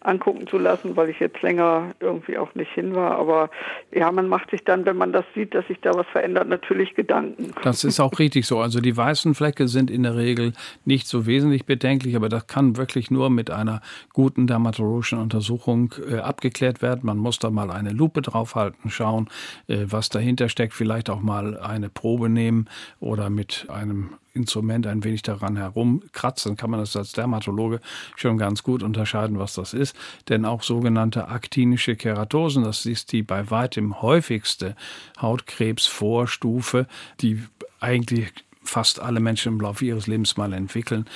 angucken 0.00 0.46
zu 0.46 0.58
lassen, 0.58 0.96
weil 0.96 1.10
ich 1.10 1.20
jetzt 1.20 1.42
länger 1.42 1.90
irgendwie 2.00 2.38
auch 2.38 2.54
nicht 2.54 2.72
hin 2.72 2.94
war. 2.94 3.18
Aber 3.18 3.50
ja, 3.92 4.10
man 4.10 4.28
macht 4.28 4.50
sich 4.50 4.64
dann, 4.64 4.86
wenn 4.86 4.96
man 4.96 5.12
das 5.12 5.24
sieht, 5.34 5.54
dass 5.54 5.66
sich 5.66 5.78
da 5.80 5.92
was 5.94 6.06
verändert, 6.06 6.48
natürlich 6.48 6.94
Gedanken. 6.94 7.52
Das 7.62 7.84
ist 7.84 8.00
auch 8.00 8.18
richtig 8.18 8.46
so. 8.46 8.60
Also 8.60 8.80
die 8.80 8.96
weißen 8.96 9.34
Flecke 9.34 9.68
sind 9.68 9.90
in 9.90 10.02
der 10.02 10.16
Regel 10.16 10.52
nicht 10.84 11.06
so 11.06 11.26
wesentlich 11.26 11.66
bedenklich, 11.66 12.16
aber 12.16 12.28
das 12.28 12.46
kann 12.46 12.76
wirklich 12.76 13.10
nur 13.10 13.28
mit 13.30 13.50
einer 13.50 13.82
guten 14.12 14.46
dermatologischen 14.46 15.18
Untersuchung 15.18 15.94
äh, 16.10 16.18
abgeklärt 16.18 16.80
werden. 16.80 17.00
Man 17.02 17.18
muss 17.18 17.38
da 17.38 17.50
mal 17.50 17.70
eine 17.70 17.90
Lupe 17.90 18.22
draufhalten, 18.22 18.90
schauen, 18.90 19.28
äh, 19.68 19.84
was 19.84 20.08
dahinter 20.08 20.48
steckt, 20.48 20.72
vielleicht 20.72 21.10
auch 21.10 21.20
mal 21.20 21.58
eine 21.58 21.90
Probe 21.90 22.28
nehmen 22.28 22.68
oder 23.00 23.28
mit 23.28 23.66
einem 23.68 24.14
Instrument 24.32 24.86
ein 24.86 25.02
wenig 25.04 25.22
daran 25.22 25.56
herumkratzen, 25.56 26.56
kann 26.56 26.70
man 26.70 26.80
das 26.80 26.96
als 26.96 27.12
Dermatologe 27.12 27.80
schon 28.16 28.38
ganz 28.38 28.62
gut 28.62 28.82
unterscheiden, 28.82 29.38
was 29.38 29.54
das 29.54 29.74
ist. 29.74 29.96
Denn 30.28 30.44
auch 30.44 30.62
sogenannte 30.62 31.28
aktinische 31.28 31.96
Keratosen, 31.96 32.64
das 32.64 32.86
ist 32.86 33.12
die 33.12 33.22
bei 33.22 33.50
weitem 33.50 34.02
häufigste 34.02 34.76
Hautkrebsvorstufe, 35.20 36.86
die 37.20 37.42
eigentlich 37.80 38.32
fast 38.62 39.00
alle 39.00 39.20
Menschen 39.20 39.54
im 39.54 39.60
Laufe 39.60 39.84
ihres 39.84 40.06
Lebens 40.06 40.36
mal 40.36 40.52
entwickeln, 40.52 41.06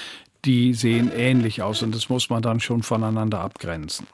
die 0.45 0.75
sehen 0.75 1.11
ähnlich 1.15 1.63
aus 1.63 1.83
und 1.83 1.95
das 1.95 2.09
muss 2.09 2.29
man 2.31 2.43
dann 2.43 2.61
schon 2.61 2.83
voneinander 2.83 3.41
abgrenzen. 3.41 4.07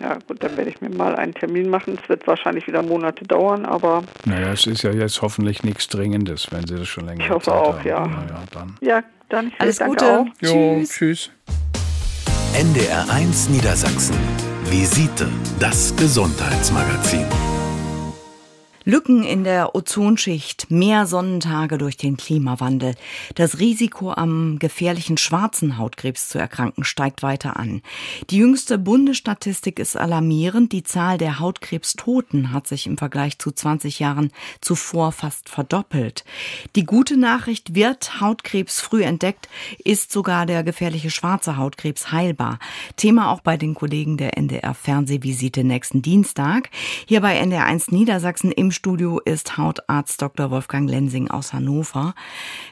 Ja, 0.00 0.18
gut, 0.26 0.42
dann 0.42 0.56
werde 0.56 0.70
ich 0.70 0.80
mir 0.80 0.90
mal 0.90 1.14
einen 1.16 1.34
Termin 1.34 1.68
machen. 1.68 1.98
Es 2.02 2.08
wird 2.08 2.26
wahrscheinlich 2.26 2.66
wieder 2.66 2.82
Monate 2.82 3.24
dauern, 3.24 3.64
aber. 3.66 4.02
Naja, 4.24 4.52
es 4.52 4.66
ist 4.66 4.82
ja 4.82 4.90
jetzt 4.92 5.20
hoffentlich 5.22 5.62
nichts 5.62 5.88
Dringendes, 5.88 6.48
wenn 6.50 6.66
Sie 6.66 6.76
das 6.76 6.88
schon 6.88 7.06
länger 7.06 7.24
Ich 7.24 7.30
hoffe 7.30 7.46
Zeit 7.46 7.54
auch, 7.54 7.78
haben. 7.78 7.88
ja. 7.88 8.06
Naja, 8.06 8.42
dann. 8.52 8.76
Ja, 8.80 9.02
dann 9.28 9.52
Alles 9.58 9.78
Gute. 9.80 10.04
Auch. 10.20 10.26
Jo, 10.40 10.76
tschüss. 10.80 10.90
tschüss. 10.90 11.30
NDR 12.54 13.06
1 13.10 13.48
Niedersachsen. 13.48 14.16
Visite, 14.66 15.28
das 15.58 15.94
Gesundheitsmagazin. 15.96 17.26
Lücken 18.84 19.22
in 19.22 19.44
der 19.44 19.76
Ozonschicht, 19.76 20.70
mehr 20.70 21.06
Sonnentage 21.06 21.78
durch 21.78 21.96
den 21.96 22.16
Klimawandel. 22.16 22.94
Das 23.36 23.60
Risiko 23.60 24.12
am 24.12 24.58
gefährlichen 24.58 25.18
schwarzen 25.18 25.78
Hautkrebs 25.78 26.28
zu 26.28 26.38
erkranken 26.38 26.82
steigt 26.82 27.22
weiter 27.22 27.56
an. 27.56 27.82
Die 28.30 28.38
jüngste 28.38 28.78
Bundesstatistik 28.78 29.78
ist 29.78 29.96
alarmierend. 29.96 30.72
Die 30.72 30.82
Zahl 30.82 31.16
der 31.16 31.38
Hautkrebstoten 31.38 32.52
hat 32.52 32.66
sich 32.66 32.88
im 32.88 32.98
Vergleich 32.98 33.38
zu 33.38 33.52
20 33.52 34.00
Jahren 34.00 34.32
zuvor 34.60 35.12
fast 35.12 35.48
verdoppelt. 35.48 36.24
Die 36.74 36.84
gute 36.84 37.16
Nachricht 37.16 37.76
wird 37.76 38.20
Hautkrebs 38.20 38.80
früh 38.80 39.04
entdeckt, 39.04 39.48
ist 39.84 40.10
sogar 40.10 40.44
der 40.44 40.64
gefährliche 40.64 41.10
schwarze 41.10 41.56
Hautkrebs 41.56 42.10
heilbar. 42.10 42.58
Thema 42.96 43.30
auch 43.30 43.40
bei 43.40 43.56
den 43.56 43.74
Kollegen 43.74 44.16
der 44.16 44.36
NDR 44.36 44.74
Fernsehvisite 44.74 45.62
nächsten 45.62 46.02
Dienstag. 46.02 46.70
Hier 47.06 47.20
bei 47.20 47.36
NDR 47.36 47.66
1 47.66 47.92
Niedersachsen 47.92 48.50
im 48.50 48.71
Studio 48.72 49.20
ist 49.24 49.56
Hautarzt 49.56 50.20
Dr. 50.20 50.50
Wolfgang 50.50 50.88
Lensing 50.88 51.30
aus 51.30 51.52
Hannover. 51.52 52.14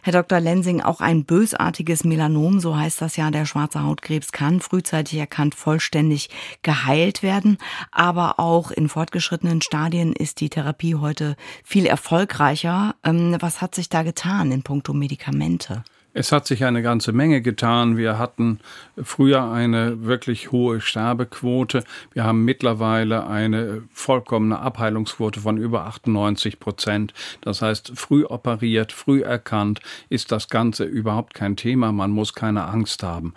Herr 0.03 0.13
Dr. 0.13 0.41
Lensing, 0.41 0.81
auch 0.81 1.01
ein 1.01 1.25
bösartiges 1.25 2.05
Melanom, 2.05 2.61
so 2.61 2.77
heißt 2.77 3.01
das 3.01 3.17
ja, 3.17 3.31
der 3.31 3.47
schwarze 3.47 3.83
Hautkrebs 3.83 4.33
kann 4.33 4.61
frühzeitig 4.61 5.19
erkannt 5.19 5.55
vollständig 5.55 6.31
geheilt 6.63 7.23
werden, 7.23 7.59
aber 7.93 8.41
auch 8.41 8.71
in 8.71 8.89
fortgeschrittenen 8.89 9.63
Stadien 9.63 10.13
ist 10.13 10.41
die 10.41 10.51
Therapie 10.51 10.97
heute 10.97 11.37
viel 11.65 11.87
erfolgreicher. 11.87 12.95
Ähm, 13.05 13.37
was 13.41 13.61
hat 13.61 13.75
sich 13.75 13.89
da 13.89 14.03
getan 14.03 14.53
in 14.53 14.63
puncto 14.63 14.93
Medikamente? 14.93 15.85
Es 16.13 16.33
hat 16.33 16.47
sich 16.47 16.65
eine 16.65 16.83
ganze 16.83 17.13
Menge 17.13 17.41
getan. 17.41 17.97
Wir 17.97 18.19
hatten 18.19 18.59
früher 19.01 19.45
eine 19.51 20.05
wirklich 20.05 20.51
hohe 20.51 20.81
Sterbequote. 20.81 21.85
Wir 22.13 22.25
haben 22.25 22.45
mittlerweile 22.45 23.29
eine 23.29 23.83
vollkommene 23.93 24.59
Abheilungsquote 24.59 25.41
von 25.41 25.57
über 25.57 25.87
98 25.87 26.59
Prozent. 26.59 27.15
Das 27.43 27.63
heißt, 27.63 27.93
früh 27.95 28.25
operiert, 28.25 28.91
früh 28.93 29.23
erkannt, 29.23 29.81
ist 30.09 30.33
das 30.33 30.49
Ganze 30.49 30.85
überhaupt 30.85 31.35
kein 31.35 31.57
Thema. 31.57 31.93
Man 31.93 32.11
muss 32.11 32.35
keine 32.35 32.65
Angst 32.65 33.05
haben. 33.05 33.35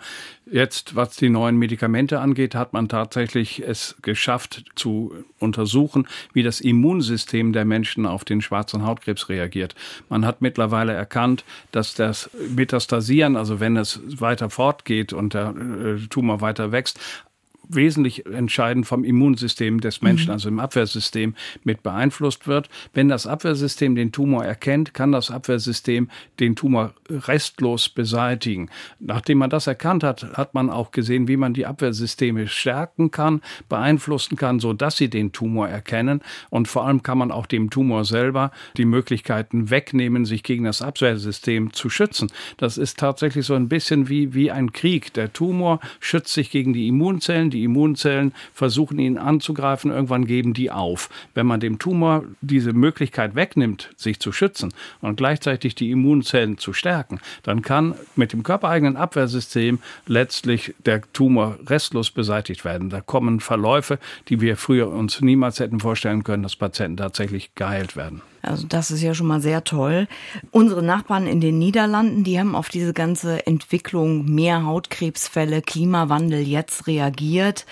Jetzt, 0.50 0.94
was 0.94 1.16
die 1.16 1.30
neuen 1.30 1.56
Medikamente 1.56 2.20
angeht, 2.20 2.54
hat 2.54 2.74
man 2.74 2.88
tatsächlich 2.88 3.62
es 3.66 3.96
geschafft 4.02 4.64
zu 4.74 5.14
untersuchen, 5.38 6.06
wie 6.34 6.42
das 6.42 6.60
Immunsystem 6.60 7.54
der 7.54 7.64
Menschen 7.64 8.04
auf 8.04 8.24
den 8.24 8.42
schwarzen 8.42 8.84
Hautkrebs 8.84 9.30
reagiert. 9.30 9.74
Man 10.10 10.26
hat 10.26 10.42
mittlerweile 10.42 10.92
erkannt, 10.92 11.44
dass 11.72 11.94
das 11.94 12.28
Metastasieren, 12.54 13.36
also 13.36 13.58
wenn 13.58 13.78
es 13.78 14.00
weiter 14.20 14.50
fortgeht 14.50 15.14
und 15.14 15.32
der 15.32 15.54
äh, 15.56 16.06
Tumor 16.08 16.42
weiter 16.42 16.72
wächst, 16.72 17.00
wesentlich 17.68 18.26
entscheidend 18.26 18.86
vom 18.86 19.04
Immunsystem 19.04 19.80
des 19.80 20.02
Menschen, 20.02 20.26
mhm. 20.26 20.32
also 20.32 20.48
im 20.48 20.60
Abwehrsystem, 20.60 21.34
mit 21.62 21.82
beeinflusst 21.82 22.46
wird. 22.46 22.68
Wenn 22.92 23.08
das 23.08 23.26
Abwehrsystem 23.26 23.94
den 23.94 24.12
Tumor 24.12 24.44
erkennt, 24.44 24.94
kann 24.94 25.12
das 25.12 25.30
Abwehrsystem 25.30 26.08
den 26.40 26.56
Tumor 26.56 26.94
restlos 27.10 27.88
beseitigen. 27.88 28.70
Nachdem 29.00 29.38
man 29.38 29.50
das 29.50 29.66
erkannt 29.66 30.02
hat, 30.02 30.36
hat 30.36 30.54
man 30.54 30.70
auch 30.70 30.90
gesehen, 30.90 31.28
wie 31.28 31.36
man 31.36 31.54
die 31.54 31.66
Abwehrsysteme 31.66 32.48
stärken 32.48 33.10
kann, 33.10 33.40
beeinflussen 33.68 34.36
kann, 34.36 34.60
so 34.60 34.72
dass 34.72 34.96
sie 34.96 35.08
den 35.08 35.32
Tumor 35.32 35.68
erkennen. 35.68 36.20
Und 36.50 36.68
vor 36.68 36.86
allem 36.86 37.02
kann 37.02 37.18
man 37.18 37.30
auch 37.30 37.46
dem 37.46 37.70
Tumor 37.70 38.04
selber 38.04 38.50
die 38.76 38.84
Möglichkeiten 38.84 39.70
wegnehmen, 39.70 40.24
sich 40.24 40.42
gegen 40.42 40.64
das 40.64 40.82
Abwehrsystem 40.82 41.72
zu 41.72 41.90
schützen. 41.90 42.30
Das 42.56 42.78
ist 42.78 42.98
tatsächlich 42.98 43.46
so 43.46 43.54
ein 43.54 43.68
bisschen 43.68 44.08
wie, 44.08 44.34
wie 44.34 44.50
ein 44.50 44.72
Krieg. 44.72 45.12
Der 45.14 45.32
Tumor 45.32 45.80
schützt 46.00 46.32
sich 46.32 46.50
gegen 46.50 46.72
die 46.72 46.88
Immunzellen, 46.88 47.50
die 47.54 47.64
Immunzellen 47.64 48.34
versuchen 48.52 48.98
ihn 48.98 49.16
anzugreifen, 49.16 49.90
irgendwann 49.90 50.26
geben 50.26 50.52
die 50.52 50.70
auf. 50.70 51.08
Wenn 51.32 51.46
man 51.46 51.60
dem 51.60 51.78
Tumor 51.78 52.24
diese 52.40 52.72
Möglichkeit 52.72 53.34
wegnimmt, 53.34 53.90
sich 53.96 54.20
zu 54.20 54.32
schützen 54.32 54.74
und 55.00 55.16
gleichzeitig 55.16 55.74
die 55.74 55.90
Immunzellen 55.90 56.58
zu 56.58 56.72
stärken, 56.72 57.20
dann 57.42 57.62
kann 57.62 57.94
mit 58.16 58.32
dem 58.32 58.42
körpereigenen 58.42 58.96
Abwehrsystem 58.96 59.78
letztlich 60.06 60.74
der 60.84 61.00
Tumor 61.12 61.58
restlos 61.66 62.10
beseitigt 62.10 62.64
werden. 62.64 62.90
Da 62.90 63.00
kommen 63.00 63.40
Verläufe, 63.40 63.98
die 64.28 64.40
wir 64.40 64.56
früher 64.56 64.88
uns 64.88 65.20
niemals 65.20 65.60
hätten 65.60 65.80
vorstellen 65.80 66.24
können, 66.24 66.42
dass 66.42 66.56
Patienten 66.56 66.96
tatsächlich 66.96 67.54
geheilt 67.54 67.96
werden. 67.96 68.22
Also 68.44 68.66
das 68.66 68.90
ist 68.90 69.02
ja 69.02 69.14
schon 69.14 69.26
mal 69.26 69.40
sehr 69.40 69.64
toll. 69.64 70.06
Unsere 70.50 70.82
Nachbarn 70.82 71.26
in 71.26 71.40
den 71.40 71.58
Niederlanden, 71.58 72.24
die 72.24 72.38
haben 72.38 72.54
auf 72.54 72.68
diese 72.68 72.92
ganze 72.92 73.46
Entwicklung 73.46 74.26
mehr 74.26 74.64
Hautkrebsfälle, 74.64 75.62
Klimawandel 75.62 76.40
jetzt 76.40 76.86
reagiert 76.86 77.66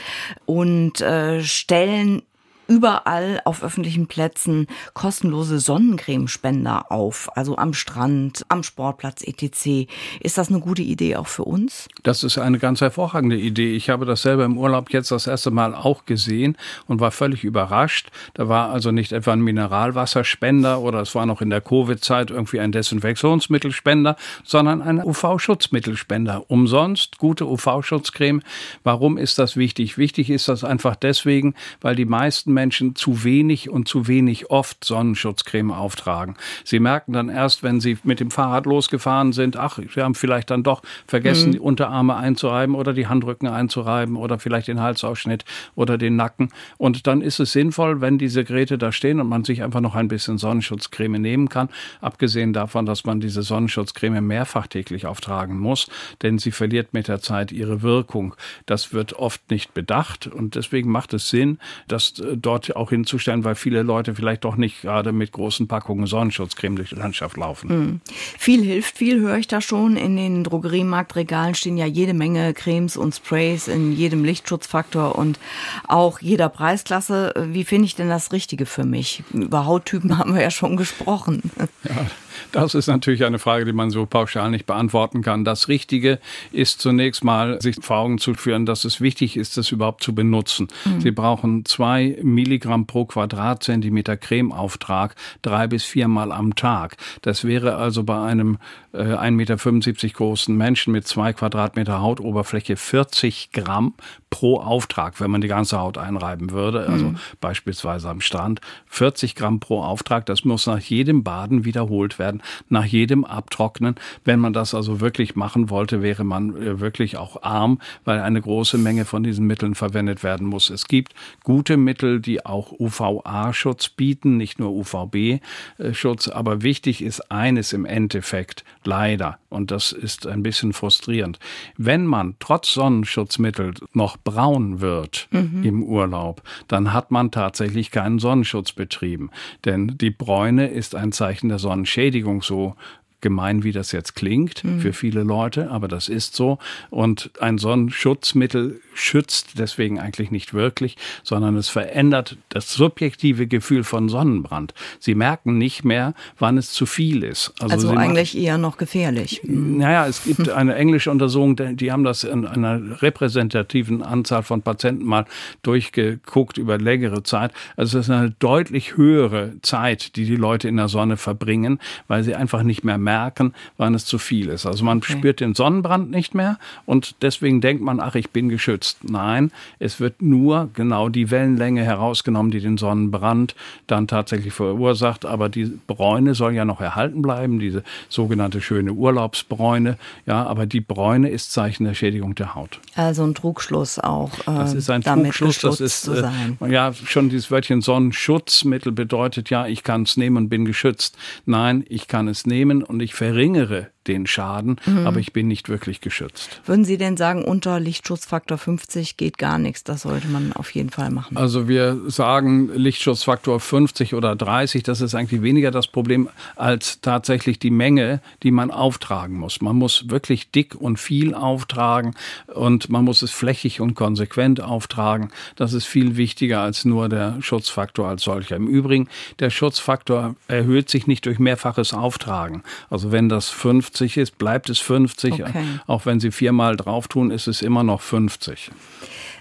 und 0.47 1.01
äh, 1.01 1.43
stellen 1.43 2.23
überall 2.69 3.41
auf 3.45 3.63
öffentlichen 3.63 4.07
Plätzen 4.07 4.67
kostenlose 4.95 5.59
Sonnencremespender 5.59 6.91
auf, 6.91 7.31
also 7.37 7.57
am 7.57 7.75
Strand, 7.75 8.45
am 8.49 8.63
Sportplatz 8.63 9.23
etc. 9.23 9.89
Ist 10.21 10.39
das 10.39 10.49
eine 10.49 10.61
gute 10.61 10.83
Idee 10.83 11.17
auch 11.17 11.27
für 11.27 11.45
uns? 11.45 11.89
Das 12.03 12.25
ist 12.25 12.39
eine 12.39 12.59
ganz 12.59 12.81
hervorragende 12.81 13.37
Idee. 13.37 13.75
Ich 13.75 13.91
habe 13.91 14.07
das 14.07 14.23
selber 14.23 14.45
im 14.45 14.57
Urlaub 14.57 14.93
jetzt 14.93 15.11
das 15.11 15.27
erste 15.27 15.51
Mal 15.51 15.75
auch 15.75 16.07
gesehen 16.07 16.57
und 16.87 17.01
war 17.01 17.11
völlig 17.11 17.45
überrascht. 17.45 18.11
Da 18.35 18.49
war 18.49 18.71
also 18.71 18.91
nicht 18.91 19.13
etwa 19.13 19.33
ein 19.33 19.41
Mineralwasserspender 19.41 20.81
oder 20.81 21.01
es 21.01 21.15
war 21.15 21.27
noch 21.27 21.43
in 21.43 21.51
der 21.51 21.61
Covid-Zeit 21.61 22.31
irgendwie 22.31 22.61
ein 22.61 22.73
Desinfektionsmittelspender, 22.73 24.17
sondern 24.45 24.83
ein 24.83 25.03
UV-Schutzmittelspender. 25.03 26.51
Umsonst 26.51 27.19
gute 27.19 27.47
UV-Schutzcreme. 27.47 28.43
Warum 28.83 29.19
ist 29.19 29.39
das 29.39 29.57
wichtig? 29.57 29.99
Wichtig 29.99 30.31
ist 30.31 30.49
das 30.49 30.65
einfach 30.65 30.97
deswegen, 30.97 31.55
weil 31.81 31.97
die 31.97 32.05
meisten 32.05 32.53
Menschen 32.53 32.62
zu 32.71 33.25
wenig 33.25 33.71
und 33.71 33.89
zu 33.89 34.07
wenig 34.07 34.51
oft 34.51 34.85
Sonnenschutzcreme 34.85 35.73
auftragen. 35.73 36.37
Sie 36.65 36.79
merken 36.79 37.13
dann 37.13 37.29
erst, 37.29 37.63
wenn 37.63 37.81
sie 37.81 37.99
mit 38.05 38.21
dem 38.21 38.31
Fahrrad 38.31 38.67
losgefahren 38.67 39.33
sind, 39.33 39.57
ach, 39.57 39.79
sie 39.79 40.03
haben 40.03 40.15
vielleicht 40.15 40.51
dann 40.51 40.63
doch 40.63 40.83
vergessen, 41.07 41.49
mhm. 41.49 41.53
die 41.53 41.61
Unterarme 41.61 42.17
einzureiben 42.17 42.75
oder 42.75 42.93
die 42.93 43.07
Handrücken 43.07 43.49
einzureiben 43.49 44.17
oder 44.17 44.39
vielleicht 44.39 44.69
den 44.69 44.81
Halsausschnitt 44.81 45.45
oder 45.75 45.99
den 45.99 46.17
Nacken. 46.17 46.51
Und 46.79 47.07
dann 47.07 47.21
ist 47.21 47.41
es 47.41 47.53
sinnvoll, 47.53 48.01
wenn 48.01 48.19
diese 48.19 48.45
Geräte 48.45 48.79
da 48.79 48.93
stehen 48.93 49.21
und 49.21 49.29
man 49.29 49.45
sich 49.45 49.63
einfach 49.63 49.81
noch 49.81 49.95
ein 49.95 50.09
bisschen 50.09 50.39
Sonnenschutzcreme 50.39 51.21
nehmen 51.21 51.49
kann. 51.49 51.69
Abgesehen 52.01 52.53
davon, 52.53 52.87
dass 52.87 53.05
man 53.05 53.21
diese 53.21 53.43
Sonnenschutzcreme 53.43 54.21
mehrfach 54.21 54.67
täglich 54.67 55.07
auftragen 55.07 55.59
muss, 55.59 55.89
denn 56.23 56.39
sie 56.39 56.51
verliert 56.51 56.93
mit 56.93 57.09
der 57.09 57.21
Zeit 57.21 57.53
ihre 57.53 57.83
Wirkung. 57.83 58.35
Das 58.67 58.93
wird 58.93 59.15
oft 59.15 59.51
nicht 59.51 59.75
bedacht 59.75 60.27
und 60.27 60.55
deswegen 60.55 60.91
macht 60.91 61.15
es 61.15 61.29
Sinn, 61.29 61.59
das 61.89 62.19
äh, 62.19 62.37
dort 62.43 62.75
auch 62.77 62.91
hinzustellen, 62.91 63.45
weil 63.45 63.55
viele 63.55 63.83
Leute 63.83 64.15
vielleicht 64.15 64.45
doch 64.45 64.57
nicht 64.57 64.83
gerade 64.83 65.13
mit 65.13 65.33
großen 65.33 65.69
Packungen 65.69 66.07
Sonnenschutzcreme 66.07 66.77
durch 66.77 66.91
die 66.91 66.97
Landschaft 66.97 67.37
laufen. 67.37 67.69
Mhm. 67.69 68.01
Viel 68.39 68.63
hilft 68.63 68.99
viel, 68.99 69.21
höre 69.21 69.39
ich 69.39 69.49
da 69.49 69.61
schon. 69.61 69.97
In 69.97 70.17
den 70.17 70.45
Drogeriemarktregalen 70.45 71.55
stehen 71.55 71.79
ja 71.79 71.87
jede 71.87 72.15
Menge 72.15 72.53
Cremes 72.55 72.97
und 72.97 73.15
Sprays 73.15 73.69
in 73.69 73.93
jedem 73.93 74.25
Lichtschutzfaktor 74.25 75.17
und 75.17 75.39
auch 75.87 76.21
jeder 76.21 76.49
Preisklasse. 76.49 77.33
Wie 77.51 77.65
finde 77.65 77.87
ich 77.87 77.95
denn 77.95 78.09
das 78.09 78.33
Richtige 78.33 78.67
für 78.67 78.85
mich? 78.85 79.23
Über 79.33 79.67
Hauttypen 79.67 80.19
haben 80.19 80.35
wir 80.35 80.43
ja 80.43 80.51
schon 80.51 80.77
gesprochen. 80.77 81.43
Ja, 81.85 82.07
das 82.53 82.75
ist 82.75 82.87
natürlich 82.87 83.25
eine 83.25 83.39
Frage, 83.39 83.65
die 83.65 83.73
man 83.73 83.91
so 83.91 84.07
pauschal 84.07 84.51
nicht 84.51 84.67
beantworten 84.67 85.23
kann. 85.23 85.45
Das 85.45 85.69
Richtige 85.69 86.19
ist 86.53 86.81
zunächst 86.81 87.25
mal, 87.25 87.61
sich 87.61 87.77
vor 87.81 87.99
Augen 87.99 88.19
zu 88.19 88.35
führen, 88.35 88.67
dass 88.67 88.85
es 88.85 89.01
wichtig 89.01 89.37
ist, 89.37 89.57
das 89.57 89.71
überhaupt 89.71 90.03
zu 90.03 90.15
benutzen. 90.15 90.69
Mhm. 90.85 91.01
Sie 91.01 91.11
brauchen 91.11 91.65
zwei 91.65 92.19
Milligramm 92.23 92.87
pro 92.87 93.05
Quadratzentimeter 93.05 94.17
Cremeauftrag 94.17 95.15
drei 95.43 95.67
bis 95.67 95.85
viermal 95.85 96.33
am 96.33 96.55
Tag. 96.55 96.97
Das 97.23 97.45
wäre 97.45 97.77
also 97.77 98.05
bei 98.05 98.21
einem 98.23 98.59
äh, 98.93 98.99
1,75 98.99 99.31
Meter 99.33 100.09
großen 100.09 100.57
Menschen 100.57 100.93
mit 100.93 101.07
zwei 101.07 101.33
Quadratmeter 101.33 102.01
Hautoberfläche 102.01 102.77
40 102.77 103.51
Gramm 103.53 103.95
pro 104.31 104.61
Auftrag, 104.61 105.21
wenn 105.21 105.31
man 105.31 105.41
die 105.41 105.49
ganze 105.49 105.79
Haut 105.79 105.99
einreiben 105.99 106.53
würde, 106.53 106.87
also 106.89 107.07
mhm. 107.07 107.19
beispielsweise 107.41 108.09
am 108.09 108.21
Strand. 108.21 108.61
40 108.87 109.35
Gramm 109.35 109.61
pro 109.61 109.83
Auftrag, 109.83 110.27
das 110.27 110.45
muss 110.45 110.67
nach 110.67 110.81
jedem 110.81 111.23
Baden 111.23 111.65
wiederholt 111.65 112.19
werden, 112.19 112.22
nach 112.69 112.85
jedem 112.85 113.25
Abtrocknen. 113.25 113.97
Wenn 114.25 114.41
man 114.41 114.53
das 114.53 114.75
also 114.75 115.01
wirklich 115.01 115.37
machen 115.37 115.71
wollte, 115.71 116.03
wäre 116.03 116.25
man 116.25 116.57
äh, 116.57 116.81
wirklich 116.81 117.17
auch 117.17 117.43
arm, 117.43 117.81
weil 118.05 118.21
eine 118.21 118.41
große 118.41 118.79
Menge 118.79 119.05
von 119.05 119.23
diesen 119.23 119.47
Mitteln 119.47 119.75
verwendet 119.75 120.23
werden 120.23 120.47
muss. 120.47 120.71
Es 120.71 120.87
gibt 120.87 121.15
gute 121.43 121.77
Mittel, 121.77 122.21
die 122.21 122.45
auch 122.45 122.73
UVA-Schutz 122.73 123.89
bieten, 123.91 124.37
nicht 124.37 124.59
nur 124.59 124.73
UVB-Schutz, 124.73 126.29
aber 126.29 126.63
wichtig 126.63 127.03
ist 127.03 127.31
eines 127.31 127.73
im 127.73 127.85
Endeffekt, 127.85 128.65
leider, 128.85 129.39
und 129.49 129.71
das 129.71 129.93
ist 129.93 130.27
ein 130.27 130.43
bisschen 130.43 130.73
frustrierend. 130.73 131.39
Wenn 131.77 132.07
man 132.07 132.37
trotz 132.39 132.73
Sonnenschutzmittel 132.73 133.75
noch 133.93 134.17
braun 134.17 134.81
wird 134.81 135.29
mhm. 135.31 135.63
im 135.63 135.83
Urlaub, 135.83 136.43
dann 136.69 136.93
hat 136.93 137.11
man 137.11 137.31
tatsächlich 137.31 137.91
keinen 137.91 138.19
Sonnenschutz 138.19 138.73
betrieben. 138.73 139.31
Denn 139.65 139.99
die 139.99 140.11
Bräune 140.11 140.69
ist 140.69 140.95
ein 140.95 141.13
Zeichen 141.13 141.49
der 141.49 141.59
Sonnenschädigung, 141.59 142.12
so 142.43 142.77
gemein, 143.23 143.63
wie 143.63 143.73
das 143.73 143.93
jetzt 143.93 144.15
klingt 144.15 144.65
mhm. 144.65 144.81
für 144.81 144.93
viele 144.93 145.23
Leute, 145.23 145.71
aber 145.71 145.89
das 145.89 146.09
ist 146.09 146.37
so. 146.37 146.59
Und 146.91 147.31
ein 147.41 147.59
Sonnenschutzmittel 147.59 148.81
schützt 148.95 149.59
deswegen 149.59 149.99
eigentlich 149.99 150.31
nicht 150.31 150.53
wirklich, 150.53 150.97
sondern 151.23 151.57
es 151.57 151.69
verändert 151.69 152.37
das 152.51 152.73
subjektive 152.75 153.47
Gefühl 153.47 153.85
von 153.85 154.09
Sonnenbrand. 154.09 154.75
Sie 154.99 155.15
merken 155.15 155.57
nicht 155.57 155.85
mehr, 155.85 156.15
wann 156.39 156.59
es 156.59 156.73
zu 156.73 156.85
viel 156.85 157.23
ist. 157.23 157.55
Also, 157.61 157.75
also 157.75 157.91
eigentlich 157.91 158.37
eher 158.37 158.59
noch 158.59 158.77
gefährlich. 158.77 159.41
Naja, 159.45 160.07
es 160.07 160.25
gibt 160.25 160.49
eine 160.51 160.75
englische 160.75 161.11
Untersuchung, 161.11 161.57
die 161.57 161.93
haben 161.93 162.05
das 162.05 162.25
in 162.25 162.47
einer 162.47 163.01
repräsentativen 163.03 164.03
Anzahl 164.03 164.43
von 164.43 164.63
Patienten 164.63 165.05
mal 165.05 165.25
durchgeguckt 165.63 166.59
über 166.59 166.79
längere 166.79 167.23
Zeit. 167.23 167.53
Also 167.77 167.99
es 167.99 168.07
ist 168.07 168.11
eine 168.11 168.31
deutlich 168.39 168.97
höhere 168.97 169.55
Zeit, 169.63 170.17
die 170.17 170.25
die 170.25 170.37
Leute 170.37 170.69
in 170.69 170.77
der 170.77 170.89
Sonne 170.89 171.17
verbringen, 171.17 171.79
weil 172.09 172.25
sie 172.25 172.35
einfach 172.35 172.63
nicht 172.63 172.85
mehr 172.85 172.99
merken, 172.99 173.12
merken, 173.13 173.53
wann 173.77 173.95
es 173.95 174.07
zu 174.07 174.17
viel 174.17 174.49
ist. 174.49 174.65
Also 174.65 174.85
man 174.85 174.99
okay. 174.99 175.13
spürt 175.13 175.41
den 175.41 175.55
Sonnenbrand 175.55 176.11
nicht 176.11 176.35
mehr 176.35 176.59
und 176.87 177.15
deswegen 177.21 177.61
denkt 177.61 177.83
man, 177.83 178.01
ach, 178.01 178.15
ich 178.15 178.31
bin 178.31 178.49
geschützt. 178.49 179.05
Nein, 179.05 179.53
es 179.79 180.01
wird 180.01 180.23
nur 180.23 180.71
genau 180.73 181.11
die 181.11 181.31
Wellenlänge 181.31 181.85
herausgenommen, 181.85 182.51
die 182.51 182.61
den 182.61 182.79
Sonnenbrand 182.79 183.55
dann 183.87 184.09
tatsächlich 184.09 184.55
verursacht. 184.55 185.27
Aber 185.27 185.51
die 185.51 185.67
Bräune 185.87 186.35
soll 186.35 186.55
ja 186.55 186.65
noch 186.65 186.81
erhalten 186.81 187.21
bleiben, 187.21 187.59
diese 187.59 187.85
sogenannte 188.09 188.63
schöne 188.63 188.95
Urlaubsbräune. 188.95 189.99
Ja, 190.25 190.47
aber 190.47 190.65
die 190.65 190.81
Bräune 190.81 191.29
ist 191.29 191.53
Zeichen 191.53 191.85
der 191.85 191.95
Schädigung 191.95 192.35
der 192.35 192.55
Haut. 192.55 192.81
Also 192.95 193.25
ein 193.25 193.35
Trugschluss 193.35 193.99
auch. 193.99 194.33
Äh, 194.41 194.45
das 194.47 194.73
ist 194.73 194.89
ein 194.89 195.03
Trugschluss. 195.03 195.59
Das 195.59 195.81
ist 195.81 196.09
äh, 196.09 196.23
ja 196.67 196.93
schon 196.95 197.29
dieses 197.29 197.51
Wörtchen 197.51 197.83
Sonnenschutzmittel 197.83 198.93
bedeutet 198.93 199.51
ja, 199.51 199.67
ich 199.67 199.83
kann 199.83 200.05
es 200.05 200.17
nehmen 200.17 200.39
und 200.39 200.49
bin 200.49 200.65
geschützt. 200.65 201.19
Nein, 201.45 201.85
ich 201.89 202.09
kann 202.09 202.29
es 202.29 202.47
nehmen 202.47 202.83
und 202.83 203.02
ich 203.03 203.15
verringere 203.15 203.91
den 204.07 204.27
Schaden, 204.27 204.77
mhm. 204.85 205.07
aber 205.07 205.21
ich 205.21 205.33
bin 205.33 205.49
nicht 205.49 205.69
wirklich 205.69 206.01
geschützt. 206.01 206.61
Würden 206.67 206.85
Sie 206.85 206.99
denn 206.99 207.17
sagen, 207.17 207.45
unter 207.45 207.81
Lichtschutzfaktor 207.81 208.59
50 208.59 209.17
geht 209.17 209.39
gar 209.39 209.59
nichts? 209.59 209.85
Das 209.85 210.03
sollte 210.03 210.29
man 210.29 210.53
auf 210.53 210.71
jeden 210.75 210.91
Fall 210.91 211.11
machen. 211.11 211.37
Also 211.37 211.69
wir 211.69 211.99
sagen 212.09 212.71
Lichtschutzfaktor 212.75 213.61
50 213.61 214.15
oder 214.15 214.37
30, 214.37 214.83
das 214.83 215.01
ist 215.01 215.15
eigentlich 215.15 215.43
weniger 215.43 215.71
das 215.71 215.87
Problem 215.87 216.29
als 216.57 217.01
tatsächlich 217.01 217.59
die 217.59 217.71
Menge, 217.71 218.21
die 218.43 218.51
man 218.51 218.71
auftragen 218.71 219.37
muss. 219.37 219.61
Man 219.61 219.77
muss 219.77 220.09
wirklich 220.11 220.51
dick 220.51 220.75
und 220.75 220.99
viel 220.99 221.35
auftragen 221.35 222.15
und 222.53 222.89
man 222.91 223.05
muss 223.05 223.23
es 223.23 223.31
flächig 223.31 223.81
und 223.81 223.95
konsequent 223.95 224.61
auftragen. 224.61 225.31
Das 225.57 225.73
ist 225.73 225.87
viel 225.87 226.17
wichtiger 226.17 226.61
als 226.61 226.85
nur 226.85 227.09
der 227.09 227.41
Schutzfaktor 227.41 228.09
als 228.09 228.23
solcher. 228.23 228.57
Im 228.57 228.67
Übrigen, 228.67 229.09
der 229.39 229.51
Schutzfaktor 229.51 230.35
erhöht 230.49 230.91
sich 230.91 231.07
nicht 231.07 231.27
durch 231.27 231.39
mehrfaches 231.39 231.95
Auftragen. 231.95 232.63
Also 232.91 233.13
wenn 233.13 233.29
das 233.29 233.49
50 233.49 233.92
50 233.93 234.17
ist, 234.17 234.39
bleibt 234.39 234.71
es 234.71 234.79
50. 234.79 235.35
Okay. 235.35 235.65
Auch 235.87 236.07
wenn 236.07 236.19
Sie 236.19 236.31
viermal 236.31 236.77
drauf 236.77 237.09
tun, 237.09 237.31
ist 237.31 237.47
es 237.47 237.63
immer 237.63 237.83
noch 237.83 238.01
50. 238.01 238.71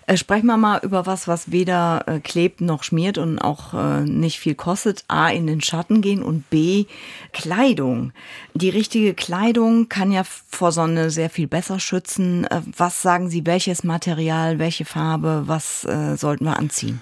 Äh, 0.08 0.18
sprechen 0.18 0.48
wir 0.48 0.58
mal 0.58 0.80
über 0.84 1.06
was, 1.06 1.28
was 1.28 1.52
weder 1.52 2.04
äh, 2.08 2.20
klebt 2.20 2.60
noch 2.60 2.84
schmiert 2.84 3.18
und 3.18 3.40
auch 3.40 3.74
äh, 3.74 4.02
nicht 4.02 4.40
viel 4.40 4.56
kostet. 4.56 5.06
A, 5.08 5.30
in 5.30 5.48
den 5.48 5.62
Schatten 5.62 6.02
gehen 6.02 6.22
und 6.22 6.50
B, 6.50 6.86
Kleidung. 7.32 8.12
Die 8.54 8.70
richtige 8.70 9.14
Kleidung 9.14 9.88
kann 9.88 10.12
ja 10.12 10.24
vor 10.24 10.72
Sonne 10.72 11.12
sehr 11.12 11.30
viel 11.30 11.48
besser 11.48 11.80
schützen. 11.80 12.46
Äh, 12.46 12.62
was 12.76 13.02
sagen 13.02 13.30
Sie, 13.30 13.46
welches 13.46 13.84
Material, 13.84 14.60
welche 14.60 14.86
Farbe, 14.86 15.44
was 15.46 15.82
sollten 15.82 16.46
wir 16.46 16.58
anziehen? 16.58 17.02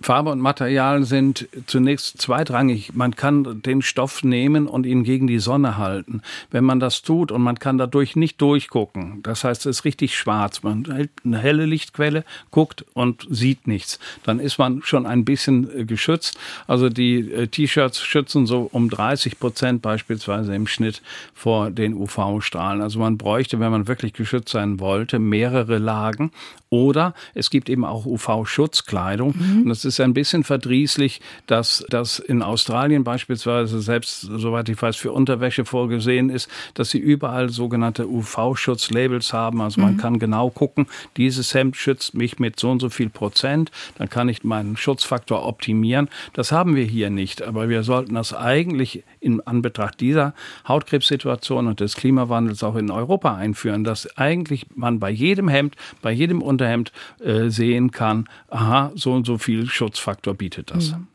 Farbe 0.00 0.30
und 0.30 0.40
Material 0.40 1.02
sind 1.02 1.48
zunächst 1.66 2.20
zweitrangig. 2.20 2.94
Man 2.94 3.16
kann 3.16 3.62
den 3.62 3.82
Stoff 3.82 4.22
nehmen 4.22 4.66
und 4.66 4.86
ihn 4.86 5.02
gegen 5.02 5.26
die 5.26 5.40
Sonne 5.40 5.76
halten. 5.76 6.22
Wenn 6.50 6.64
man 6.64 6.78
das 6.78 7.02
tut 7.02 7.32
und 7.32 7.42
man 7.42 7.58
kann 7.58 7.78
dadurch 7.78 8.14
nicht 8.14 8.40
durchgucken, 8.40 9.20
das 9.22 9.44
heißt, 9.44 9.66
es 9.66 9.78
ist 9.78 9.84
richtig 9.84 10.16
schwarz, 10.16 10.62
man 10.62 10.84
hält 10.84 11.10
eine 11.24 11.38
helle 11.38 11.66
Lichtquelle, 11.66 12.24
guckt 12.50 12.84
und 12.94 13.26
sieht 13.28 13.66
nichts, 13.66 13.98
dann 14.22 14.38
ist 14.38 14.58
man 14.58 14.82
schon 14.84 15.04
ein 15.04 15.24
bisschen 15.24 15.68
äh, 15.76 15.84
geschützt. 15.84 16.38
Also 16.66 16.88
die 16.88 17.32
äh, 17.32 17.48
T-Shirts 17.48 18.00
schützen 18.00 18.46
so 18.46 18.68
um 18.70 18.90
30 18.90 19.40
Prozent 19.40 19.82
beispielsweise 19.82 20.54
im 20.54 20.66
Schnitt 20.66 21.02
vor 21.34 21.70
den 21.70 21.94
UV-Strahlen. 21.94 22.82
Also 22.82 23.00
man 23.00 23.18
bräuchte, 23.18 23.58
wenn 23.58 23.72
man 23.72 23.88
wirklich 23.88 24.12
geschützt 24.12 24.50
sein 24.50 24.78
wollte, 24.78 25.18
mehrere 25.18 25.78
Lagen 25.78 26.30
Oder 26.70 27.14
es 27.34 27.48
gibt 27.50 27.70
eben 27.70 27.84
auch 27.84 28.04
UV-Schutzkleidung. 28.04 29.34
Mhm. 29.36 29.62
Und 29.62 29.70
ist 29.87 29.87
ein 30.00 30.14
bisschen 30.14 30.44
verdrießlich, 30.44 31.20
dass 31.46 31.84
das 31.88 32.18
in 32.18 32.42
Australien 32.42 33.04
beispielsweise 33.04 33.80
selbst, 33.80 34.20
soweit 34.20 34.68
ich 34.68 34.80
weiß, 34.80 34.96
für 34.96 35.12
Unterwäsche 35.12 35.64
vorgesehen 35.64 36.30
ist, 36.30 36.48
dass 36.74 36.90
sie 36.90 36.98
überall 36.98 37.48
sogenannte 37.48 38.06
UV-Schutzlabels 38.08 39.32
haben. 39.32 39.60
Also 39.60 39.80
man 39.80 39.94
mhm. 39.94 39.98
kann 39.98 40.18
genau 40.18 40.50
gucken, 40.50 40.86
dieses 41.16 41.54
Hemd 41.54 41.76
schützt 41.76 42.14
mich 42.14 42.38
mit 42.38 42.60
so 42.60 42.70
und 42.70 42.80
so 42.80 42.90
viel 42.90 43.08
Prozent. 43.08 43.70
Dann 43.96 44.08
kann 44.08 44.28
ich 44.28 44.44
meinen 44.44 44.76
Schutzfaktor 44.76 45.46
optimieren. 45.46 46.08
Das 46.32 46.52
haben 46.52 46.76
wir 46.76 46.84
hier 46.84 47.10
nicht. 47.10 47.42
Aber 47.42 47.68
wir 47.68 47.82
sollten 47.82 48.14
das 48.14 48.34
eigentlich 48.34 49.04
in 49.20 49.40
Anbetracht 49.40 50.00
dieser 50.00 50.34
Hautkrebssituation 50.66 51.66
und 51.66 51.80
des 51.80 51.94
Klimawandels 51.96 52.62
auch 52.62 52.76
in 52.76 52.90
Europa 52.90 53.34
einführen, 53.34 53.84
dass 53.84 54.16
eigentlich 54.16 54.66
man 54.74 54.98
bei 54.98 55.10
jedem 55.10 55.48
Hemd, 55.48 55.76
bei 56.02 56.12
jedem 56.12 56.42
Unterhemd 56.42 56.92
äh, 57.20 57.48
sehen 57.48 57.90
kann, 57.90 58.28
aha, 58.48 58.92
so 58.94 59.12
und 59.12 59.26
so 59.26 59.38
viel 59.38 59.68
Schutzfaktor 59.78 60.34
bietet 60.34 60.70
das. 60.72 60.90
Mhm. 60.90 61.06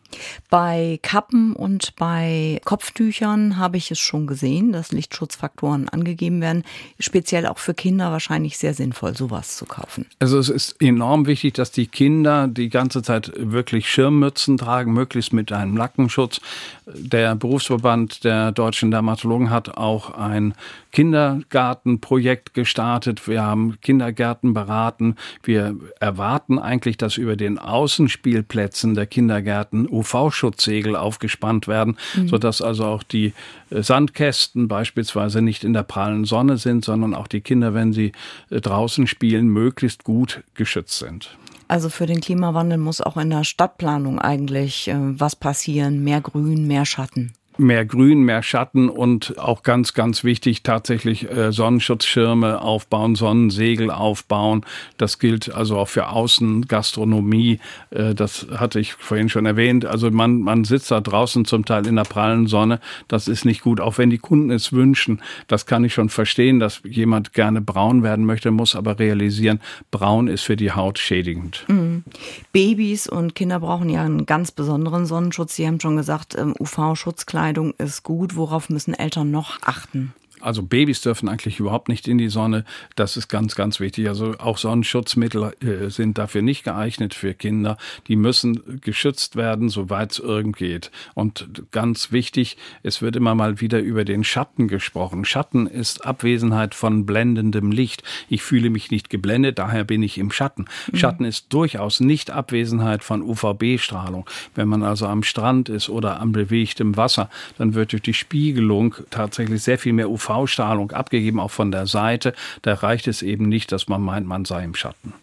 Bei 0.50 1.00
Kappen 1.02 1.54
und 1.56 1.96
bei 1.96 2.62
Kopftüchern 2.66 3.58
habe 3.58 3.78
ich 3.78 3.92
es 3.92 4.00
schon 4.00 4.28
gesehen, 4.28 4.72
dass 4.72 4.92
Lichtschutzfaktoren 4.92 5.90
angegeben 5.90 6.42
werden. 6.42 6.64
Speziell 7.00 7.46
auch 7.48 7.58
für 7.58 7.74
Kinder 7.74 8.12
wahrscheinlich 8.12 8.58
sehr 8.58 8.74
sinnvoll, 8.74 9.16
sowas 9.16 9.58
zu 9.58 9.66
kaufen. 9.66 10.06
Also 10.20 10.38
es 10.38 10.50
ist 10.50 10.82
enorm 10.82 11.26
wichtig, 11.26 11.56
dass 11.56 11.72
die 11.72 11.88
Kinder 11.88 12.48
die 12.48 12.70
ganze 12.70 13.02
Zeit 13.02 13.32
wirklich 13.36 13.90
Schirmmützen 13.90 14.58
tragen, 14.58 14.94
möglichst 14.94 15.34
mit 15.34 15.52
einem 15.52 15.76
Lackenschutz. 15.76 16.40
Der 16.86 17.36
Berufsverband 17.36 18.24
der 18.24 18.52
deutschen 18.52 18.92
Dermatologen 18.92 19.50
hat 19.50 19.78
auch 19.78 20.12
ein 20.12 20.54
Kindergartenprojekt 20.94 22.54
gestartet. 22.54 23.28
Wir 23.28 23.44
haben 23.44 23.82
Kindergärten 23.82 24.54
beraten. 24.54 25.16
Wir 25.42 25.76
erwarten 26.00 26.60
eigentlich, 26.60 26.98
dass 26.98 27.18
über 27.18 27.36
den 27.36 27.58
Außenspielplätzen 27.58 28.94
der 28.94 29.08
Kindergärten 29.08 29.90
UV-Schutzsegel 29.90 30.96
aufgespannt 30.96 31.68
werden, 31.68 31.98
mhm. 32.16 32.30
sodass 32.30 32.62
also 32.62 32.86
auch 32.86 33.02
die 33.02 33.34
äh, 33.72 33.82
Sandkästen 33.82 34.68
beispielsweise 34.68 35.42
nicht 35.42 35.64
in 35.64 35.74
der 35.74 35.84
prallen 35.84 36.26
Sonne 36.26 36.58
sind, 36.58 36.86
sondern 36.86 37.16
auch 37.16 37.28
die 37.28 37.42
Kinder, 37.42 37.74
wenn 37.74 37.92
sie 37.92 38.12
äh, 38.52 38.62
draußen 38.62 39.08
spielen, 39.08 39.48
möglichst 39.48 40.04
gut 40.04 40.44
geschützt 40.54 41.00
sind. 41.00 41.36
Also 41.68 41.90
für 41.90 42.06
den 42.06 42.22
Klimawandel 42.22 42.78
muss 42.78 43.02
auch 43.02 43.18
in 43.18 43.32
der 43.32 43.44
Stadtplanung 43.44 44.20
eigentlich 44.20 44.90
äh, 44.90 44.96
was 44.96 45.36
passieren. 45.36 46.04
Mehr 46.04 46.22
Grün, 46.22 46.68
mehr 46.68 46.86
Schatten 46.86 47.34
mehr 47.58 47.86
Grün, 47.86 48.24
mehr 48.24 48.44
Schatten 48.44 48.90
und 48.90 49.38
auch 49.38 49.64
ganz, 49.64 49.94
ganz 49.94 50.24
wichtig 50.24 50.64
tatsächlich 50.64 51.30
äh, 51.30 51.52
Sonnenschutzschirme 51.52 52.62
aufbauen, 52.62 53.16
Sonnensegel 53.16 53.92
aufbauen. 53.92 54.66
Das 54.98 55.20
gilt 55.20 55.54
also 55.54 55.78
auch 55.78 55.88
für 55.88 56.10
Außengastronomie. 56.10 57.60
Äh, 57.92 58.16
das 58.16 58.48
hatte 58.56 58.80
ich 58.80 58.94
vorhin 58.94 59.30
schon 59.30 59.46
erwähnt. 59.46 59.86
Also 59.86 60.10
man, 60.10 60.42
man 60.42 60.64
sitzt 60.64 60.92
da 60.92 61.02
draußen 61.02 61.46
zum 61.46 61.66
Teil 61.66 61.86
in 61.86 61.96
der 61.96 62.04
prallen 62.04 62.48
Sonne. 62.48 62.80
Das 63.08 63.28
ist 63.28 63.46
nicht 63.46 63.62
gut, 63.62 63.80
auch 63.80 63.98
wenn 63.98 64.10
die 64.10 64.18
Kunden 64.18 64.50
es 64.50 64.74
wünschen. 64.74 65.22
Das 65.48 65.66
kann 65.66 65.84
ich 65.84 65.94
schon 65.94 66.10
verstehen, 66.10 66.60
dass 66.60 66.82
jemand 66.84 67.34
gerne 67.34 67.62
braun 67.62 68.04
werden 68.04 68.26
möchte, 68.26 68.52
muss 68.52 68.76
aber 68.76 69.00
realisieren, 69.00 69.60
braun 69.92 70.28
ist 70.28 70.44
für 70.44 70.56
die 70.56 70.72
Haut 70.72 70.98
schädigend. 71.00 71.66
Mhm. 71.68 72.04
Babys 72.52 73.08
und 73.08 73.36
Kinder 73.36 73.60
brauchen 73.60 73.90
ja 73.90 74.04
einen 74.04 74.26
ganz 74.26 74.52
besonderen 74.52 75.06
Sonnenschutz. 75.06 75.56
Sie 75.56 75.68
haben 75.68 75.80
schon 75.80 75.98
gesagt, 75.98 76.36
ähm, 76.38 76.56
UV-Schutzkleidung 76.60 77.43
Kleidung 77.44 77.74
ist 77.78 78.04
gut. 78.04 78.38
Worauf 78.38 78.70
müssen 78.70 78.94
Eltern 78.94 79.30
noch 79.30 79.62
achten? 79.64 80.14
Also 80.44 80.62
Babys 80.62 81.02
dürfen 81.02 81.30
eigentlich 81.30 81.60
überhaupt 81.60 81.88
nicht 81.88 82.08
in 82.08 82.18
die 82.18 82.28
Sonne. 82.28 82.66
Das 82.96 83.16
ist 83.18 83.30
ganz, 83.30 83.56
ganz 83.56 83.80
wichtig. 83.80 84.10
Also 84.10 84.36
auch 84.40 84.58
Sonnenschutzmittel 84.58 85.54
äh, 85.62 85.90
sind 85.90 86.18
dafür 86.18 86.42
nicht 86.42 86.64
geeignet 86.64 87.14
für 87.14 87.34
Kinder. 87.34 87.78
Die 88.08 88.18
müssen 88.18 88.82
geschützt 88.82 89.36
werden, 89.36 89.70
soweit 89.70 90.12
es 90.12 90.20
irgend 90.20 90.58
geht. 90.58 90.92
Und 91.14 91.50
ganz 91.72 92.12
wichtig, 92.12 92.58
es 92.84 93.02
wird 93.02 93.16
immer 93.16 93.36
mal 93.36 93.62
wieder 93.62 93.80
über 93.80 94.04
den 94.04 94.24
Schatten 94.24 94.68
gesprochen. 94.68 95.24
Schatten 95.24 95.66
ist 95.66 96.06
Abwesenheit 96.06 96.76
von 96.76 97.06
blendendem 97.06 97.72
Licht. 97.72 98.04
Ich 98.28 98.44
fühle 98.44 98.70
mich 98.70 98.92
nicht 98.92 99.10
geblendet, 99.10 99.60
daher 99.60 99.86
bin 99.86 100.04
ich 100.04 100.18
im 100.18 100.32
Schatten. 100.32 100.66
Mhm. 100.92 100.98
Schatten 100.98 101.26
ist 101.26 101.54
durchaus 101.54 102.02
nicht 102.02 102.32
Abwesenheit 102.32 103.04
von 103.04 103.22
UVB-Strahlung. 103.22 104.30
Wenn 104.56 104.68
man 104.68 104.84
also 104.84 105.08
am 105.08 105.24
Strand 105.24 105.70
ist 105.70 105.90
oder 105.90 106.20
am 106.20 106.34
bewegtem 106.34 106.98
Wasser, 106.98 107.30
dann 107.58 107.74
wird 107.76 107.94
durch 107.94 108.02
die 108.02 108.14
Spiegelung 108.14 108.96
tatsächlich 109.10 109.64
sehr 109.64 109.78
viel 109.78 109.94
mehr 109.94 110.10
UV 110.10 110.33
UV-Strahlung 110.36 110.92
abgegeben, 110.92 111.40
auch 111.40 111.52
von 111.52 111.72
der 111.72 111.88
Seite. 111.88 112.34
Da 112.62 112.74
reicht 112.74 113.08
es 113.08 113.22
eben 113.22 113.50
nicht, 113.50 113.72
dass 113.72 113.88
man 113.88 114.02
meint, 114.02 114.28
man 114.28 114.46
sei 114.46 114.64
im 114.64 114.76
Schatten. 114.76 115.14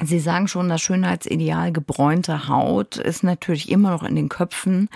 Sie 0.00 0.20
sagen 0.20 0.48
schon, 0.48 0.68
das 0.68 0.80
Schönheitsideal 0.80 1.70
gebräunte 1.70 2.48
Haut 2.48 2.96
ist 2.96 3.22
natürlich 3.22 3.70
immer 3.70 3.90
noch 3.90 4.02
in 4.02 4.16
den 4.16 4.28
Köpfen. 4.28 4.88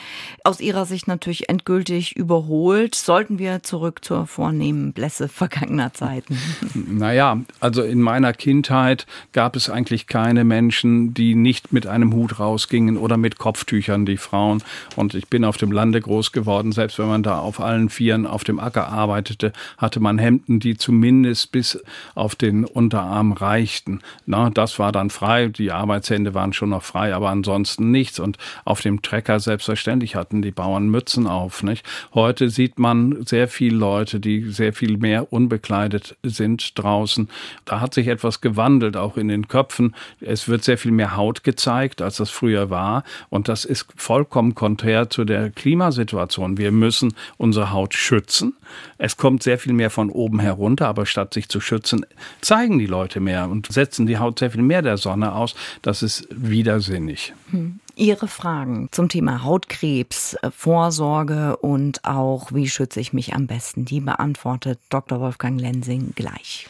Aus 0.42 0.60
Ihrer 0.60 0.86
Sicht 0.86 1.06
natürlich 1.06 1.48
endgültig 1.48 2.16
überholt. 2.16 2.94
Sollten 2.94 3.38
wir 3.38 3.62
zurück 3.62 4.04
zur 4.04 4.26
vornehmen 4.26 4.92
Blässe 4.92 5.28
vergangener 5.28 5.92
Zeiten? 5.92 6.38
Naja, 6.88 7.40
also 7.60 7.82
in 7.82 8.00
meiner 8.00 8.32
Kindheit 8.32 9.06
gab 9.32 9.54
es 9.56 9.68
eigentlich 9.68 10.06
keine 10.06 10.44
Menschen, 10.44 11.14
die 11.14 11.34
nicht 11.34 11.72
mit 11.72 11.86
einem 11.86 12.12
Hut 12.14 12.38
rausgingen 12.38 12.96
oder 12.96 13.16
mit 13.16 13.38
Kopftüchern, 13.38 14.06
die 14.06 14.16
Frauen. 14.16 14.62
Und 14.94 15.14
ich 15.14 15.28
bin 15.28 15.44
auf 15.44 15.56
dem 15.56 15.72
Lande 15.72 16.00
groß 16.00 16.32
geworden. 16.32 16.72
Selbst 16.72 16.98
wenn 16.98 17.08
man 17.08 17.22
da 17.22 17.38
auf 17.38 17.60
allen 17.60 17.90
Vieren 17.90 18.26
auf 18.26 18.44
dem 18.44 18.58
Acker 18.58 18.88
arbeitete, 18.88 19.52
hatte 19.78 20.00
man 20.00 20.18
Hemden, 20.18 20.58
die 20.58 20.76
zumindest 20.76 21.52
bis 21.52 21.82
auf 22.14 22.34
den 22.34 22.64
Unterarm 22.64 23.32
reichten. 23.32 24.00
Na, 24.24 24.50
das 24.50 24.78
war 24.78 24.85
dann 24.92 25.10
frei, 25.10 25.48
die 25.48 25.72
Arbeitshände 25.72 26.34
waren 26.34 26.52
schon 26.52 26.70
noch 26.70 26.82
frei, 26.82 27.14
aber 27.14 27.30
ansonsten 27.30 27.90
nichts. 27.90 28.18
Und 28.18 28.38
auf 28.64 28.80
dem 28.80 29.02
Trecker 29.02 29.40
selbstverständlich 29.40 30.16
hatten 30.16 30.42
die 30.42 30.50
Bauern 30.50 30.88
Mützen 30.88 31.26
auf. 31.26 31.62
Nicht? 31.62 31.84
Heute 32.14 32.50
sieht 32.50 32.78
man 32.78 33.24
sehr 33.24 33.48
viele 33.48 33.76
Leute, 33.76 34.20
die 34.20 34.50
sehr 34.50 34.72
viel 34.72 34.96
mehr 34.98 35.32
unbekleidet 35.32 36.16
sind 36.22 36.78
draußen. 36.78 37.28
Da 37.64 37.80
hat 37.80 37.94
sich 37.94 38.08
etwas 38.08 38.40
gewandelt, 38.40 38.96
auch 38.96 39.16
in 39.16 39.28
den 39.28 39.48
Köpfen. 39.48 39.94
Es 40.20 40.48
wird 40.48 40.64
sehr 40.64 40.78
viel 40.78 40.92
mehr 40.92 41.16
Haut 41.16 41.44
gezeigt, 41.44 42.02
als 42.02 42.16
das 42.16 42.30
früher 42.30 42.70
war. 42.70 43.04
Und 43.28 43.48
das 43.48 43.64
ist 43.64 43.86
vollkommen 43.96 44.54
konträr 44.54 45.10
zu 45.10 45.24
der 45.24 45.50
Klimasituation. 45.50 46.58
Wir 46.58 46.72
müssen 46.72 47.14
unsere 47.36 47.72
Haut 47.72 47.94
schützen. 47.94 48.54
Es 48.98 49.16
kommt 49.16 49.42
sehr 49.42 49.58
viel 49.58 49.72
mehr 49.72 49.90
von 49.90 50.10
oben 50.10 50.40
herunter, 50.40 50.88
aber 50.88 51.06
statt 51.06 51.34
sich 51.34 51.48
zu 51.48 51.60
schützen, 51.60 52.06
zeigen 52.40 52.78
die 52.78 52.86
Leute 52.86 53.20
mehr 53.20 53.48
und 53.48 53.70
setzen 53.72 54.06
die 54.06 54.18
Haut 54.18 54.38
sehr 54.38 54.50
viel 54.50 54.62
mehr 54.62 54.82
der 54.82 54.96
Sonne 54.96 55.34
aus. 55.34 55.54
Das 55.82 56.02
ist 56.02 56.26
widersinnig. 56.30 57.34
Hm. 57.50 57.80
Ihre 57.98 58.28
Fragen 58.28 58.88
zum 58.90 59.08
Thema 59.08 59.42
Hautkrebs, 59.42 60.34
äh, 60.42 60.50
Vorsorge 60.50 61.56
und 61.56 62.04
auch 62.04 62.52
wie 62.52 62.68
schütze 62.68 63.00
ich 63.00 63.14
mich 63.14 63.34
am 63.34 63.46
besten, 63.46 63.86
die 63.86 64.00
beantwortet 64.00 64.78
Dr. 64.90 65.18
Wolfgang 65.18 65.58
Lensing 65.58 66.12
gleich. 66.14 66.66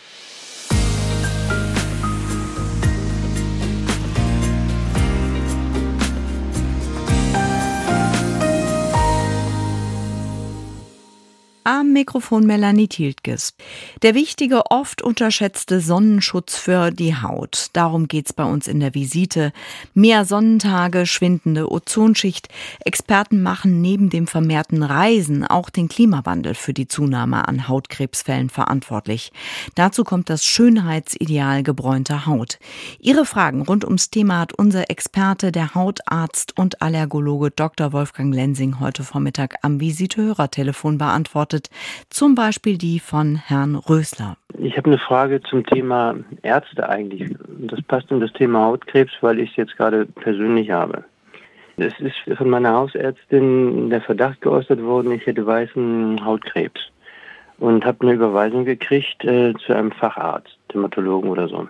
Am 11.66 11.92
Mikrofon 11.92 12.46
Melanie 12.46 12.86
Tiltges. 12.86 13.54
Der 14.02 14.14
wichtige, 14.14 14.70
oft 14.70 15.02
unterschätzte 15.02 15.80
Sonnenschutz 15.80 16.56
für 16.56 16.92
die 16.92 17.16
Haut. 17.16 17.70
Darum 17.72 18.06
geht's 18.06 18.32
bei 18.32 18.44
uns 18.44 18.68
in 18.68 18.78
der 18.78 18.94
Visite. 18.94 19.52
Mehr 19.92 20.24
Sonnentage, 20.24 21.06
schwindende 21.06 21.68
Ozonschicht. 21.68 22.50
Experten 22.84 23.42
machen 23.42 23.80
neben 23.80 24.10
dem 24.10 24.28
vermehrten 24.28 24.84
Reisen 24.84 25.44
auch 25.44 25.68
den 25.68 25.88
Klimawandel 25.88 26.54
für 26.54 26.72
die 26.72 26.86
Zunahme 26.86 27.48
an 27.48 27.66
Hautkrebsfällen 27.66 28.48
verantwortlich. 28.48 29.32
Dazu 29.74 30.04
kommt 30.04 30.30
das 30.30 30.44
Schönheitsideal 30.44 31.64
gebräunter 31.64 32.26
Haut. 32.26 32.60
Ihre 33.00 33.26
Fragen 33.26 33.62
rund 33.62 33.84
ums 33.84 34.10
Thema 34.10 34.38
hat 34.38 34.52
unser 34.52 34.88
Experte, 34.88 35.50
der 35.50 35.74
Hautarzt 35.74 36.56
und 36.56 36.80
Allergologe 36.80 37.50
Dr. 37.50 37.92
Wolfgang 37.92 38.32
Lensing 38.32 38.78
heute 38.78 39.02
Vormittag 39.02 39.56
am 39.62 39.80
Visitehörertelefon 39.80 40.98
beantwortet 40.98 41.55
beantwortet. 41.56 41.68
Zum 42.10 42.34
Beispiel 42.34 42.78
die 42.78 42.98
von 43.00 43.36
Herrn 43.36 43.76
Rösler. 43.76 44.36
Ich 44.58 44.76
habe 44.76 44.90
eine 44.90 44.98
Frage 44.98 45.40
zum 45.42 45.64
Thema 45.64 46.16
Ärzte 46.42 46.88
eigentlich. 46.88 47.34
Das 47.48 47.82
passt 47.82 48.10
um 48.10 48.20
das 48.20 48.32
Thema 48.32 48.64
Hautkrebs, 48.64 49.12
weil 49.20 49.40
ich 49.40 49.50
es 49.50 49.56
jetzt 49.56 49.76
gerade 49.76 50.06
persönlich 50.06 50.70
habe. 50.70 51.04
Es 51.76 51.92
ist 52.00 52.38
von 52.38 52.48
meiner 52.48 52.72
Hausärztin 52.72 53.90
der 53.90 54.00
Verdacht 54.00 54.40
geäußert 54.40 54.82
worden, 54.82 55.12
ich 55.12 55.26
hätte 55.26 55.44
weißen 55.44 56.24
Hautkrebs 56.24 56.80
und 57.58 57.84
habe 57.84 57.98
eine 58.00 58.14
Überweisung 58.14 58.64
gekriegt 58.64 59.22
äh, 59.24 59.52
zu 59.66 59.74
einem 59.74 59.92
Facharzt, 59.92 60.56
Dermatologen 60.72 61.28
oder 61.28 61.48
so. 61.48 61.68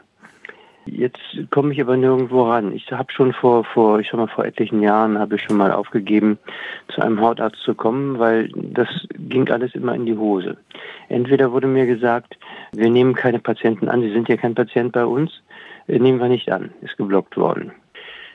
Jetzt 0.86 1.20
komme 1.50 1.72
ich 1.72 1.80
aber 1.80 1.96
nirgendwo 1.96 2.44
ran. 2.44 2.72
Ich 2.72 2.90
habe 2.92 3.12
schon 3.12 3.32
vor, 3.32 3.64
vor, 3.64 3.98
ich 3.98 4.08
sag 4.08 4.18
mal, 4.18 4.28
vor 4.28 4.44
etlichen 4.44 4.82
Jahren 4.82 5.18
habe 5.18 5.34
ich 5.34 5.42
schon 5.42 5.56
mal 5.56 5.72
aufgegeben, 5.72 6.38
zu 6.88 7.02
einem 7.02 7.20
Hautarzt 7.20 7.58
zu 7.62 7.74
kommen, 7.74 8.18
weil 8.18 8.48
das 8.54 8.88
ging 9.18 9.48
alles 9.50 9.74
immer 9.74 9.94
in 9.94 10.06
die 10.06 10.16
Hose. 10.16 10.56
Entweder 11.08 11.50
wurde 11.52 11.66
mir 11.66 11.86
gesagt, 11.86 12.38
wir 12.72 12.88
nehmen 12.88 13.14
keine 13.14 13.40
Patienten 13.40 13.88
an, 13.88 14.00
Sie 14.00 14.12
sind 14.12 14.28
ja 14.28 14.36
kein 14.36 14.54
Patient 14.54 14.92
bei 14.92 15.04
uns. 15.04 15.42
äh, 15.88 15.98
nehmen 15.98 16.20
wir 16.20 16.28
nicht 16.28 16.50
an, 16.50 16.70
ist 16.82 16.96
geblockt 16.96 17.36
worden. 17.36 17.72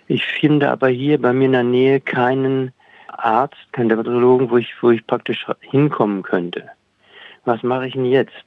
Ich 0.07 0.25
finde 0.25 0.69
aber 0.69 0.89
hier 0.89 1.21
bei 1.21 1.31
mir 1.31 1.45
in 1.45 1.51
der 1.53 1.63
Nähe 1.63 2.01
keinen 2.01 2.73
Arzt, 3.07 3.71
keinen 3.71 3.89
Dermatologen, 3.89 4.49
wo 4.49 4.57
ich, 4.57 4.73
wo 4.81 4.89
ich 4.89 5.05
praktisch 5.07 5.45
hinkommen 5.61 6.23
könnte. 6.23 6.69
Was 7.45 7.63
mache 7.63 7.87
ich 7.87 7.93
denn 7.93 8.05
jetzt? 8.05 8.43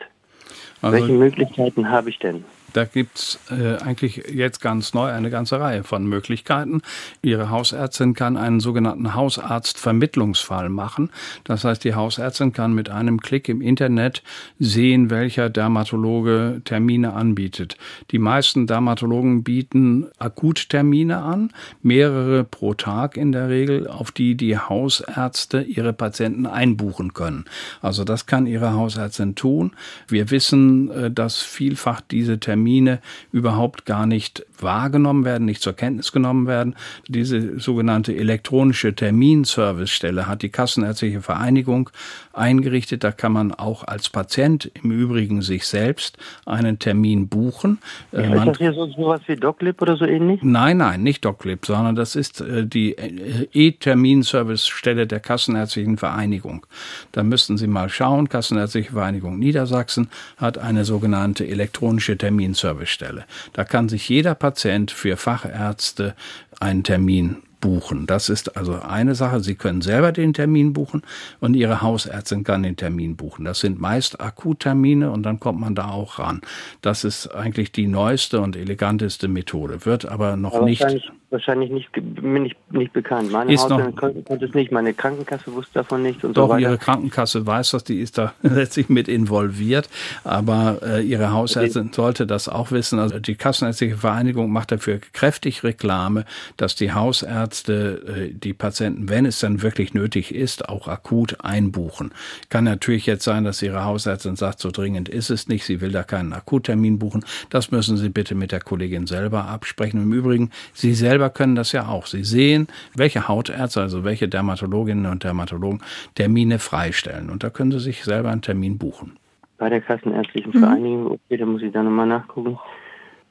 Also, 0.82 0.96
Welche 0.96 1.12
Möglichkeiten 1.12 1.90
habe 1.90 2.10
ich 2.10 2.18
denn? 2.18 2.44
Da 2.74 2.84
gibt's 2.84 3.38
äh, 3.50 3.76
eigentlich 3.76 4.16
jetzt 4.32 4.60
ganz 4.60 4.94
neu 4.94 5.08
eine 5.08 5.30
ganze 5.30 5.60
Reihe 5.60 5.84
von 5.84 6.06
Möglichkeiten. 6.06 6.82
Ihre 7.22 7.48
Hausärztin 7.48 8.14
kann 8.14 8.36
einen 8.36 8.58
sogenannten 8.58 9.14
Hausarztvermittlungsfall 9.14 10.68
machen. 10.68 11.10
Das 11.44 11.62
heißt, 11.62 11.84
die 11.84 11.94
Hausärztin 11.94 12.52
kann 12.52 12.74
mit 12.74 12.90
einem 12.90 13.20
Klick 13.20 13.48
im 13.48 13.60
Internet 13.60 14.24
sehen, 14.58 15.08
welcher 15.08 15.50
Dermatologe 15.50 16.62
Termine 16.64 17.12
anbietet. 17.12 17.76
Die 18.10 18.18
meisten 18.18 18.66
Dermatologen 18.66 19.44
bieten 19.44 20.08
Akuttermine 20.18 21.18
an, 21.18 21.52
mehrere 21.80 22.42
pro 22.42 22.74
Tag 22.74 23.16
in 23.16 23.30
der 23.30 23.50
Regel, 23.50 23.86
auf 23.86 24.10
die 24.10 24.34
die 24.34 24.58
Hausärzte 24.58 25.62
ihre 25.62 25.92
Patienten 25.92 26.46
einbuchen 26.46 27.14
können. 27.14 27.44
Also 27.80 28.02
das 28.02 28.26
kann 28.26 28.48
ihre 28.48 28.72
Hausärztin 28.72 29.36
tun. 29.36 29.76
Wir 30.08 30.32
wissen, 30.32 30.90
äh, 30.90 31.10
dass 31.12 31.40
vielfach 31.40 32.00
diese 32.00 32.40
Termine 32.40 32.63
Termine 32.64 33.00
überhaupt 33.30 33.84
gar 33.84 34.06
nicht 34.06 34.46
wahrgenommen 34.58 35.26
werden, 35.26 35.44
nicht 35.44 35.60
zur 35.60 35.74
Kenntnis 35.74 36.12
genommen 36.12 36.46
werden. 36.46 36.74
Diese 37.08 37.60
sogenannte 37.60 38.16
elektronische 38.16 38.94
Terminservicestelle 38.94 40.26
hat 40.26 40.42
die 40.42 40.48
Kassenärztliche 40.48 41.20
Vereinigung 41.20 41.90
eingerichtet. 42.32 43.04
Da 43.04 43.12
kann 43.12 43.32
man 43.32 43.52
auch 43.52 43.84
als 43.84 44.08
Patient 44.08 44.70
im 44.82 44.90
Übrigen 44.90 45.42
sich 45.42 45.66
selbst 45.66 46.16
einen 46.46 46.78
Termin 46.78 47.28
buchen. 47.28 47.78
Ja, 48.12 48.20
äh, 48.20 48.38
ist 48.38 48.46
das 48.46 48.58
hier 48.58 48.72
so 48.72 48.86
sowas 48.86 49.20
wie 49.26 49.36
DocLib 49.36 49.82
oder 49.82 49.96
so 49.96 50.06
ähnlich? 50.06 50.40
Nein, 50.42 50.78
nein, 50.78 51.02
nicht 51.02 51.24
DocLib, 51.24 51.66
sondern 51.66 51.94
das 51.94 52.16
ist 52.16 52.40
äh, 52.40 52.66
die 52.66 52.96
äh, 52.96 53.46
E-Terminservicestelle 53.52 55.06
der 55.06 55.20
Kassenärztlichen 55.20 55.98
Vereinigung. 55.98 56.66
Da 57.12 57.22
müssten 57.22 57.58
Sie 57.58 57.66
mal 57.66 57.88
schauen. 57.88 58.28
Kassenärztliche 58.28 58.92
Vereinigung 58.92 59.38
Niedersachsen 59.38 60.08
hat 60.38 60.58
eine 60.58 60.84
sogenannte 60.84 61.46
elektronische 61.46 62.16
Terminservicestelle. 62.54 63.24
Da 63.52 63.64
kann 63.64 63.88
sich 63.88 64.08
jeder 64.08 64.34
Patient 64.34 64.90
für 64.90 65.16
Fachärzte 65.16 66.14
einen 66.60 66.84
Termin 66.84 67.42
buchen. 67.60 68.06
Das 68.06 68.28
ist 68.28 68.56
also 68.58 68.80
eine 68.80 69.14
Sache. 69.14 69.40
Sie 69.40 69.54
können 69.54 69.80
selber 69.80 70.12
den 70.12 70.34
Termin 70.34 70.74
buchen 70.74 71.02
und 71.40 71.54
Ihre 71.54 71.80
Hausärztin 71.80 72.44
kann 72.44 72.62
den 72.62 72.76
Termin 72.76 73.16
buchen. 73.16 73.44
Das 73.44 73.60
sind 73.60 73.80
meist 73.80 74.20
Akuttermine 74.20 75.10
und 75.10 75.22
dann 75.22 75.40
kommt 75.40 75.60
man 75.60 75.74
da 75.74 75.88
auch 75.88 76.18
ran. 76.18 76.42
Das 76.82 77.04
ist 77.04 77.28
eigentlich 77.28 77.72
die 77.72 77.86
neueste 77.86 78.40
und 78.40 78.54
eleganteste 78.54 79.28
Methode, 79.28 79.86
wird 79.86 80.04
aber 80.04 80.36
noch 80.36 80.56
aber 80.56 80.66
nicht 80.66 81.10
wahrscheinlich 81.34 81.70
nicht, 81.70 81.90
nicht, 82.22 82.56
nicht 82.72 82.92
bekannt. 82.94 83.30
Meine 83.30 83.52
ist 83.52 83.62
Hausärztin 83.64 83.96
konnte, 83.96 84.22
konnte 84.22 84.46
es 84.46 84.54
nicht, 84.54 84.72
meine 84.72 84.94
Krankenkasse 84.94 85.52
wusste 85.52 85.74
davon 85.74 86.02
nicht 86.02 86.24
und 86.24 86.36
doch, 86.36 86.44
so 86.44 86.48
weiter. 86.48 86.60
Ihre 86.60 86.78
Krankenkasse 86.78 87.46
weiß 87.46 87.72
das, 87.72 87.84
die 87.84 88.00
ist 88.00 88.16
da 88.16 88.32
letztlich 88.42 88.88
mit 88.88 89.08
involviert, 89.08 89.90
aber 90.24 90.78
äh, 90.82 91.02
Ihre 91.02 91.32
Hausärztin 91.32 91.92
sollte 91.92 92.26
das 92.26 92.48
auch 92.48 92.70
wissen. 92.70 92.98
Also 92.98 93.18
die 93.18 93.34
Kassenärztliche 93.34 93.98
Vereinigung 93.98 94.50
macht 94.50 94.72
dafür 94.72 95.00
kräftig 95.12 95.64
Reklame, 95.64 96.24
dass 96.56 96.74
die 96.74 96.92
Hausärzte 96.92 98.30
äh, 98.30 98.32
die 98.32 98.54
Patienten, 98.54 99.08
wenn 99.10 99.26
es 99.26 99.40
dann 99.40 99.60
wirklich 99.62 99.92
nötig 99.92 100.34
ist, 100.34 100.68
auch 100.68 100.88
akut 100.88 101.44
einbuchen. 101.44 102.12
Kann 102.48 102.64
natürlich 102.64 103.06
jetzt 103.06 103.24
sein, 103.24 103.44
dass 103.44 103.60
Ihre 103.60 103.84
Hausärztin 103.84 104.36
sagt, 104.36 104.60
so 104.60 104.70
dringend 104.70 105.08
ist 105.08 105.30
es 105.30 105.48
nicht, 105.48 105.64
sie 105.64 105.80
will 105.80 105.90
da 105.90 106.04
keinen 106.04 106.32
Akuttermin 106.32 106.98
buchen. 106.98 107.24
Das 107.50 107.70
müssen 107.70 107.96
Sie 107.96 108.08
bitte 108.08 108.34
mit 108.34 108.52
der 108.52 108.60
Kollegin 108.60 109.06
selber 109.06 109.46
absprechen. 109.46 110.02
Im 110.02 110.12
Übrigen, 110.12 110.50
Sie 110.72 110.94
selber 110.94 111.23
selber 111.24 111.30
können 111.30 111.54
das 111.54 111.72
ja 111.72 111.88
auch. 111.88 112.06
Sie 112.06 112.24
sehen, 112.24 112.68
welche 112.94 113.28
Hautärzte, 113.28 113.80
also 113.80 114.04
welche 114.04 114.28
Dermatologinnen 114.28 115.10
und 115.10 115.24
Dermatologen 115.24 115.80
Termine 116.14 116.58
freistellen. 116.58 117.30
Und 117.30 117.42
da 117.42 117.50
können 117.50 117.72
Sie 117.72 117.80
sich 117.80 118.04
selber 118.04 118.30
einen 118.30 118.42
Termin 118.42 118.78
buchen. 118.78 119.16
Bei 119.58 119.68
der 119.68 119.80
Kassenärztlichen 119.80 120.52
mhm. 120.54 120.58
Vereinigung, 120.60 121.06
okay, 121.12 121.36
da 121.36 121.46
muss 121.46 121.62
ich 121.62 121.72
da 121.72 121.82
nochmal 121.82 122.06
nachgucken. 122.06 122.58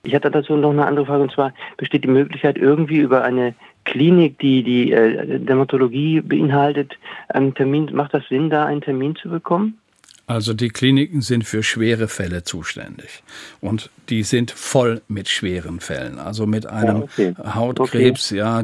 Ich 0.06 0.14
hatte 0.14 0.32
dazu 0.32 0.58
noch 0.58 0.72
eine 0.72 0.86
andere 0.86 1.06
Frage, 1.06 1.24
und 1.24 1.32
zwar 1.32 1.54
besteht 1.78 2.04
die 2.04 2.10
Möglichkeit, 2.10 2.58
irgendwie 2.58 3.00
über 3.00 3.24
eine 3.24 3.54
Klinik, 3.86 4.38
die 4.40 4.64
die 4.64 4.92
äh, 4.92 5.40
Dermatologie 5.40 6.22
beinhaltet, 6.22 6.98
einen 7.30 7.54
Termin, 7.54 7.90
macht 7.94 8.14
das 8.14 8.28
Sinn, 8.28 8.50
da 8.50 8.66
einen 8.66 8.82
Termin 8.82 9.16
zu 9.16 9.30
bekommen? 9.30 9.78
Also 10.26 10.54
die 10.54 10.70
Kliniken 10.70 11.20
sind 11.22 11.44
für 11.44 11.64
schwere 11.64 12.08
Fälle 12.08 12.44
zuständig 12.44 13.24
und 13.60 13.90
die 14.08 14.24
sind 14.24 14.52
voll 14.52 15.02
mit 15.10 15.28
schweren 15.28 15.82
Fällen. 15.82 16.18
Also 16.18 16.46
mit 16.46 16.66
einem 16.66 16.98
ja, 16.98 17.04
okay. 17.04 17.34
Hautkrebs, 17.44 18.32
okay. 18.32 18.40
ja, 18.40 18.64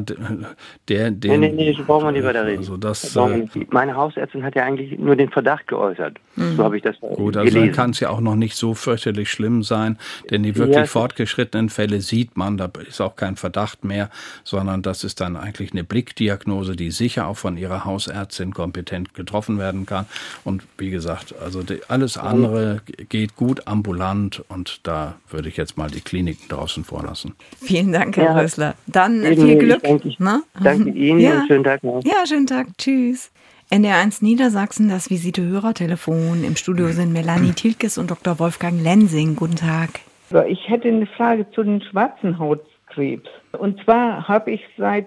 der, 0.88 1.10
der. 1.10 1.38
Nee, 1.38 1.50
nee, 1.50 1.52
nee, 1.52 1.82
brauchen 1.86 2.06
wir 2.06 2.12
nicht 2.12 2.24
weiter 2.24 2.46
reden. 2.46 2.60
Also 2.60 2.78
das, 2.78 3.14
äh, 3.14 3.46
Meine 3.70 3.94
Hausärztin 3.94 4.42
hat 4.42 4.54
ja 4.54 4.64
eigentlich 4.64 4.98
nur 4.98 5.16
den 5.16 5.28
Verdacht 5.28 5.66
geäußert. 5.66 6.16
Mhm. 6.40 6.56
So 6.56 6.64
habe 6.64 6.76
ich 6.76 6.82
das 6.82 6.98
Gut, 7.00 7.36
also 7.36 7.48
gelesen. 7.48 7.60
dann 7.60 7.72
kann 7.72 7.90
es 7.90 8.00
ja 8.00 8.10
auch 8.10 8.20
noch 8.20 8.34
nicht 8.34 8.56
so 8.56 8.74
fürchterlich 8.74 9.30
schlimm 9.30 9.62
sein, 9.62 9.98
denn 10.30 10.42
die 10.42 10.56
wirklich 10.56 10.76
ja, 10.76 10.86
fortgeschrittenen 10.86 11.68
Fälle 11.68 12.00
sieht 12.00 12.36
man, 12.36 12.56
da 12.56 12.70
ist 12.86 13.00
auch 13.00 13.16
kein 13.16 13.36
Verdacht 13.36 13.84
mehr, 13.84 14.10
sondern 14.44 14.82
das 14.82 15.04
ist 15.04 15.20
dann 15.20 15.36
eigentlich 15.36 15.72
eine 15.72 15.84
Blickdiagnose, 15.84 16.76
die 16.76 16.90
sicher 16.90 17.26
auch 17.26 17.36
von 17.36 17.56
ihrer 17.56 17.84
Hausärztin 17.84 18.54
kompetent 18.54 19.14
getroffen 19.14 19.58
werden 19.58 19.86
kann. 19.86 20.06
Und 20.44 20.62
wie 20.78 20.90
gesagt, 20.90 21.34
also 21.42 21.62
die, 21.62 21.80
alles 21.88 22.16
andere 22.16 22.80
geht 23.08 23.36
gut 23.36 23.66
ambulant 23.66 24.42
und 24.48 24.80
da 24.84 25.16
würde 25.28 25.48
ich 25.48 25.56
jetzt 25.56 25.76
mal 25.76 25.90
die 25.90 26.00
Kliniken 26.00 26.48
draußen 26.48 26.84
vorlassen. 26.84 27.34
Vielen 27.62 27.92
Dank, 27.92 28.16
Herr 28.16 28.24
ja. 28.24 28.38
Rösler. 28.38 28.74
Dann 28.86 29.24
Eben, 29.24 29.46
viel 29.46 29.58
Glück. 29.58 29.82
Danke, 29.82 30.14
ne? 30.18 30.42
danke 30.62 30.90
Ihnen 30.90 31.20
ja. 31.20 31.40
und 31.40 31.46
schönen 31.46 31.64
Tag 31.64 31.84
noch. 31.84 32.02
Ja, 32.04 32.26
schönen 32.26 32.46
Tag. 32.46 32.68
Tschüss. 32.78 33.30
NDR1 33.70 34.22
Niedersachsen, 34.24 34.88
das 34.88 35.10
Visite-Hörertelefon. 35.10 36.44
Im 36.44 36.56
Studio 36.56 36.88
sind 36.88 37.12
Melanie 37.12 37.52
Tilkes 37.52 37.98
und 37.98 38.10
Dr. 38.10 38.38
Wolfgang 38.38 38.82
Lensing. 38.82 39.36
Guten 39.36 39.56
Tag. 39.56 40.00
Ich 40.48 40.68
hätte 40.68 40.88
eine 40.88 41.06
Frage 41.06 41.50
zu 41.52 41.62
den 41.62 41.80
schwarzen 41.82 42.38
Hautkrebs. 42.38 43.28
Und 43.52 43.82
zwar 43.84 44.28
habe 44.28 44.50
ich 44.50 44.60
seit 44.76 45.06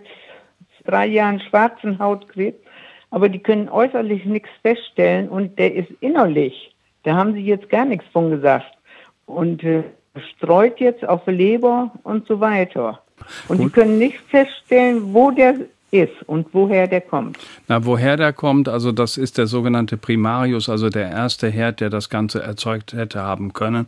drei 0.86 1.08
Jahren 1.08 1.40
schwarzen 1.42 2.00
Hautkrebs 2.00 2.58
aber 3.14 3.30
die 3.30 3.38
können 3.38 3.70
äußerlich 3.70 4.26
nichts 4.26 4.50
feststellen 4.64 5.30
und 5.30 5.60
der 5.60 5.76
ist 5.76 5.92
innerlich. 6.00 6.74
Da 7.04 7.14
haben 7.14 7.34
sie 7.36 7.42
jetzt 7.42 7.70
gar 7.70 7.86
nichts 7.86 8.08
von 8.12 8.32
gesagt. 8.32 8.76
Und 9.28 9.64
äh, 9.64 9.84
streut 10.36 10.80
jetzt 10.80 11.08
auf 11.08 11.22
Leber 11.28 11.92
und 12.02 12.28
so 12.28 12.40
weiter. 12.40 13.04
Und 13.50 13.60
Gut. 13.60 13.68
die 13.68 13.72
können 13.72 14.00
nicht 14.00 14.18
feststellen, 14.18 15.14
wo 15.14 15.30
der 15.30 15.58
ist 15.94 16.24
und 16.26 16.48
woher 16.54 16.88
der 16.88 17.02
kommt. 17.02 17.38
Na, 17.68 17.86
woher 17.86 18.18
der 18.18 18.34
kommt, 18.34 18.68
also 18.68 18.92
das 18.92 19.16
ist 19.16 19.38
der 19.38 19.46
sogenannte 19.46 19.96
Primarius, 19.96 20.68
also 20.68 20.90
der 20.90 21.10
erste 21.10 21.50
Herd, 21.50 21.80
der 21.82 21.92
das 21.92 22.10
Ganze 22.10 22.42
erzeugt 22.42 22.94
hätte 22.94 23.22
haben 23.22 23.54
können. 23.54 23.88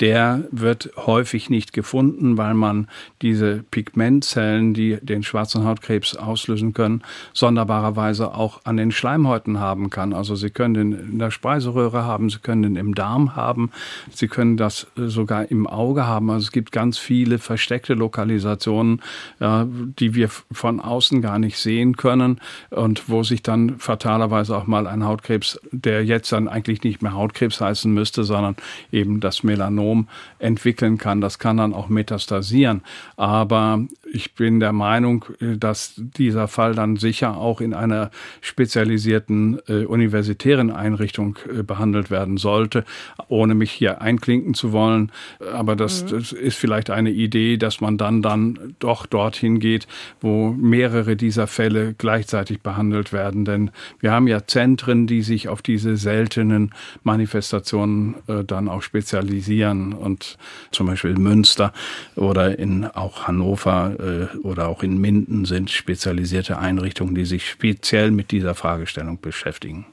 Der 0.00 0.42
wird 0.50 0.90
häufig 0.96 1.50
nicht 1.50 1.72
gefunden, 1.72 2.36
weil 2.36 2.54
man 2.54 2.88
diese 3.22 3.62
Pigmentzellen, 3.70 4.74
die 4.74 4.98
den 5.00 5.22
schwarzen 5.22 5.64
Hautkrebs 5.64 6.16
auslösen 6.16 6.74
können, 6.74 7.02
sonderbarerweise 7.32 8.34
auch 8.34 8.62
an 8.64 8.76
den 8.76 8.90
Schleimhäuten 8.90 9.60
haben 9.60 9.90
kann. 9.90 10.12
Also 10.12 10.34
Sie 10.34 10.50
können 10.50 10.74
den 10.74 10.92
in 10.92 11.18
der 11.20 11.30
Speiseröhre 11.30 12.04
haben, 12.04 12.30
Sie 12.30 12.38
können 12.38 12.64
den 12.64 12.76
im 12.76 12.96
Darm 12.96 13.36
haben, 13.36 13.70
Sie 14.10 14.26
können 14.26 14.56
das 14.56 14.88
sogar 14.96 15.50
im 15.52 15.68
Auge 15.68 16.06
haben. 16.06 16.30
Also 16.30 16.46
es 16.46 16.52
gibt 16.52 16.72
ganz 16.72 16.98
viele 16.98 17.38
versteckte 17.38 17.94
Lokalisationen, 17.94 19.00
ja, 19.38 19.66
die 19.68 20.16
wir 20.16 20.28
von 20.28 20.80
außen 20.80 21.22
gar 21.22 21.38
nicht 21.38 21.43
nicht 21.44 21.58
sehen 21.58 21.96
können 21.96 22.40
und 22.70 23.08
wo 23.08 23.22
sich 23.22 23.42
dann 23.42 23.78
fatalerweise 23.78 24.56
auch 24.56 24.66
mal 24.66 24.86
ein 24.86 25.04
Hautkrebs, 25.04 25.60
der 25.70 26.04
jetzt 26.04 26.32
dann 26.32 26.48
eigentlich 26.48 26.82
nicht 26.82 27.02
mehr 27.02 27.12
Hautkrebs 27.12 27.60
heißen 27.60 27.92
müsste, 27.92 28.24
sondern 28.24 28.56
eben 28.90 29.20
das 29.20 29.42
Melanom 29.42 30.08
entwickeln 30.38 30.98
kann. 30.98 31.20
Das 31.20 31.38
kann 31.38 31.56
dann 31.58 31.74
auch 31.74 31.88
metastasieren. 31.88 32.82
Aber 33.16 33.80
ich 34.12 34.34
bin 34.34 34.60
der 34.60 34.72
Meinung, 34.72 35.24
äh, 35.40 35.56
dass 35.56 35.94
dieser 35.96 36.48
Fall 36.48 36.74
dann 36.74 36.96
sicher 36.96 37.36
auch 37.36 37.60
in 37.60 37.74
einer 37.74 38.10
spezialisierten 38.40 39.58
äh, 39.68 39.84
universitären 39.84 40.70
Einrichtung 40.70 41.38
äh, 41.48 41.62
behandelt 41.62 42.10
werden 42.10 42.36
sollte, 42.36 42.84
ohne 43.28 43.54
mich 43.54 43.72
hier 43.72 44.00
einklinken 44.00 44.54
zu 44.54 44.72
wollen. 44.72 45.10
Aber 45.52 45.76
das, 45.76 46.04
mhm. 46.04 46.08
das 46.08 46.32
ist 46.32 46.56
vielleicht 46.56 46.90
eine 46.90 47.10
Idee, 47.10 47.56
dass 47.56 47.80
man 47.80 47.98
dann 47.98 48.22
dann 48.22 48.74
doch 48.78 49.06
dorthin 49.06 49.58
geht, 49.58 49.86
wo 50.20 50.50
mehrere 50.52 51.16
dieser 51.16 51.33
Fälle 51.46 51.94
gleichzeitig 51.94 52.60
behandelt 52.60 53.12
werden. 53.12 53.44
Denn 53.44 53.70
wir 54.00 54.12
haben 54.12 54.26
ja 54.26 54.46
Zentren, 54.46 55.06
die 55.06 55.22
sich 55.22 55.48
auf 55.48 55.62
diese 55.62 55.96
seltenen 55.96 56.72
Manifestationen 57.02 58.14
äh, 58.26 58.44
dann 58.44 58.68
auch 58.68 58.82
spezialisieren 58.82 59.92
und 59.92 60.38
zum 60.70 60.86
Beispiel 60.86 61.14
Münster 61.14 61.72
oder 62.16 62.58
in 62.58 62.86
auch 62.86 63.26
Hannover 63.26 64.30
äh, 64.32 64.36
oder 64.38 64.68
auch 64.68 64.82
in 64.82 64.98
Minden 64.98 65.44
sind 65.44 65.70
spezialisierte 65.70 66.58
Einrichtungen, 66.58 67.14
die 67.14 67.24
sich 67.24 67.48
speziell 67.48 68.10
mit 68.10 68.30
dieser 68.30 68.54
Fragestellung 68.54 69.20
beschäftigen. 69.20 69.86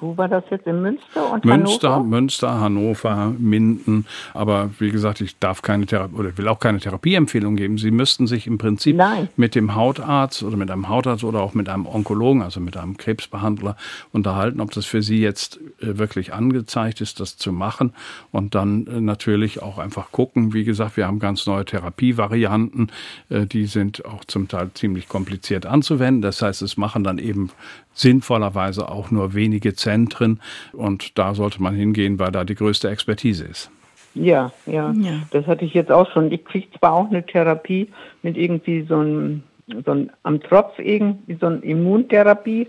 Wo 0.00 0.16
war 0.16 0.28
das 0.28 0.44
jetzt 0.50 0.66
in 0.66 0.82
Münster 0.82 1.32
und 1.32 1.44
Münster, 1.44 1.90
Hannover? 1.90 2.08
Münster, 2.08 2.60
Hannover, 2.60 3.34
Minden. 3.38 4.06
Aber 4.34 4.70
wie 4.78 4.90
gesagt, 4.90 5.20
ich 5.20 5.38
darf 5.38 5.62
keine 5.62 5.86
Therapie 5.86 6.14
oder 6.14 6.36
will 6.36 6.48
auch 6.48 6.58
keine 6.58 6.80
Therapieempfehlung 6.80 7.56
geben. 7.56 7.78
Sie 7.78 7.90
müssten 7.90 8.26
sich 8.26 8.46
im 8.46 8.58
Prinzip 8.58 8.96
Nein. 8.96 9.28
mit 9.36 9.54
dem 9.54 9.74
Hautarzt 9.74 10.42
oder 10.42 10.56
mit 10.56 10.70
einem 10.70 10.88
Hautarzt 10.88 11.24
oder 11.24 11.40
auch 11.40 11.54
mit 11.54 11.68
einem 11.68 11.86
Onkologen, 11.86 12.42
also 12.42 12.60
mit 12.60 12.76
einem 12.76 12.96
Krebsbehandler, 12.96 13.76
unterhalten, 14.12 14.60
ob 14.60 14.70
das 14.72 14.86
für 14.86 15.02
Sie 15.02 15.20
jetzt 15.20 15.58
äh, 15.80 15.98
wirklich 15.98 16.34
angezeigt 16.34 17.00
ist, 17.00 17.20
das 17.20 17.36
zu 17.36 17.52
machen. 17.52 17.92
Und 18.32 18.54
dann 18.54 18.86
äh, 18.86 19.00
natürlich 19.00 19.62
auch 19.62 19.78
einfach 19.78 20.12
gucken. 20.12 20.52
Wie 20.52 20.64
gesagt, 20.64 20.96
wir 20.96 21.06
haben 21.06 21.18
ganz 21.18 21.46
neue 21.46 21.64
Therapievarianten. 21.64 22.92
Äh, 23.30 23.46
die 23.46 23.66
sind 23.66 24.04
auch 24.04 24.24
zum 24.24 24.48
Teil 24.48 24.70
ziemlich 24.74 25.08
kompliziert 25.08 25.66
anzuwenden. 25.66 26.22
Das 26.22 26.42
heißt, 26.42 26.62
es 26.62 26.76
machen 26.76 27.02
dann 27.02 27.18
eben 27.18 27.50
sinnvollerweise 27.96 28.90
auch 28.90 29.10
nur 29.10 29.34
wenige 29.34 29.74
Zentren. 29.86 30.40
Und 30.72 31.16
da 31.18 31.34
sollte 31.34 31.62
man 31.62 31.74
hingehen, 31.74 32.18
weil 32.18 32.32
da 32.32 32.44
die 32.44 32.56
größte 32.56 32.90
Expertise 32.90 33.44
ist. 33.44 33.70
Ja, 34.14 34.50
ja, 34.66 34.92
Ja. 34.92 35.20
Das 35.30 35.46
hatte 35.46 35.64
ich 35.64 35.74
jetzt 35.74 35.92
auch 35.92 36.10
schon. 36.10 36.32
Ich 36.32 36.44
kriege 36.44 36.66
zwar 36.78 36.92
auch 36.94 37.10
eine 37.10 37.24
Therapie 37.24 37.88
mit 38.22 38.36
irgendwie 38.36 38.82
so 38.88 38.96
einem, 38.96 39.42
so 39.84 39.90
einem 39.92 40.10
am 40.22 40.40
Tropf 40.40 40.78
irgendwie 40.78 41.36
so 41.38 41.46
eine 41.46 41.58
Immuntherapie, 41.58 42.66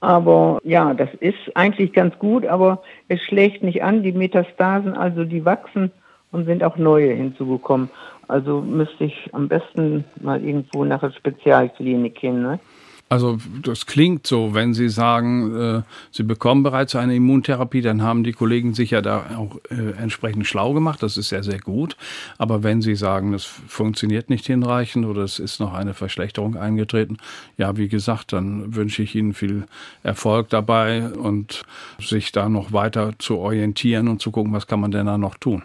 aber 0.00 0.60
ja, 0.64 0.94
das 0.94 1.10
ist 1.20 1.38
eigentlich 1.54 1.92
ganz 1.92 2.18
gut, 2.18 2.44
aber 2.46 2.82
es 3.08 3.20
schlägt 3.20 3.62
nicht 3.62 3.84
an. 3.84 4.02
Die 4.02 4.12
Metastasen, 4.12 4.94
also 4.94 5.24
die 5.24 5.44
wachsen 5.44 5.92
und 6.32 6.46
sind 6.46 6.64
auch 6.64 6.76
neue 6.76 7.12
hinzugekommen. 7.12 7.88
Also 8.26 8.62
müsste 8.62 9.04
ich 9.04 9.30
am 9.32 9.46
besten 9.46 10.04
mal 10.20 10.42
irgendwo 10.42 10.84
nach 10.84 11.00
der 11.00 11.12
Spezialklinik 11.12 12.18
hin. 12.18 12.42
Ne? 12.42 12.58
Also 13.12 13.36
das 13.62 13.84
klingt 13.84 14.26
so, 14.26 14.54
wenn 14.54 14.72
Sie 14.72 14.88
sagen, 14.88 15.54
äh, 15.54 15.82
Sie 16.12 16.22
bekommen 16.22 16.62
bereits 16.62 16.96
eine 16.96 17.14
Immuntherapie, 17.14 17.82
dann 17.82 18.00
haben 18.00 18.24
die 18.24 18.32
Kollegen 18.32 18.72
sich 18.72 18.92
ja 18.92 19.02
da 19.02 19.26
auch 19.36 19.58
äh, 19.68 19.90
entsprechend 20.02 20.46
schlau 20.46 20.72
gemacht. 20.72 21.02
Das 21.02 21.18
ist 21.18 21.30
ja 21.30 21.42
sehr 21.42 21.58
gut. 21.58 21.98
Aber 22.38 22.62
wenn 22.62 22.80
Sie 22.80 22.94
sagen, 22.94 23.32
das 23.32 23.44
funktioniert 23.44 24.30
nicht 24.30 24.46
hinreichend 24.46 25.04
oder 25.04 25.24
es 25.24 25.40
ist 25.40 25.60
noch 25.60 25.74
eine 25.74 25.92
Verschlechterung 25.92 26.56
eingetreten, 26.56 27.18
ja, 27.58 27.76
wie 27.76 27.88
gesagt, 27.88 28.32
dann 28.32 28.74
wünsche 28.74 29.02
ich 29.02 29.14
Ihnen 29.14 29.34
viel 29.34 29.66
Erfolg 30.02 30.48
dabei 30.48 31.06
und 31.10 31.64
sich 32.00 32.32
da 32.32 32.48
noch 32.48 32.72
weiter 32.72 33.12
zu 33.18 33.36
orientieren 33.36 34.08
und 34.08 34.22
zu 34.22 34.30
gucken, 34.30 34.54
was 34.54 34.66
kann 34.66 34.80
man 34.80 34.90
denn 34.90 35.04
da 35.04 35.18
noch 35.18 35.34
tun. 35.34 35.64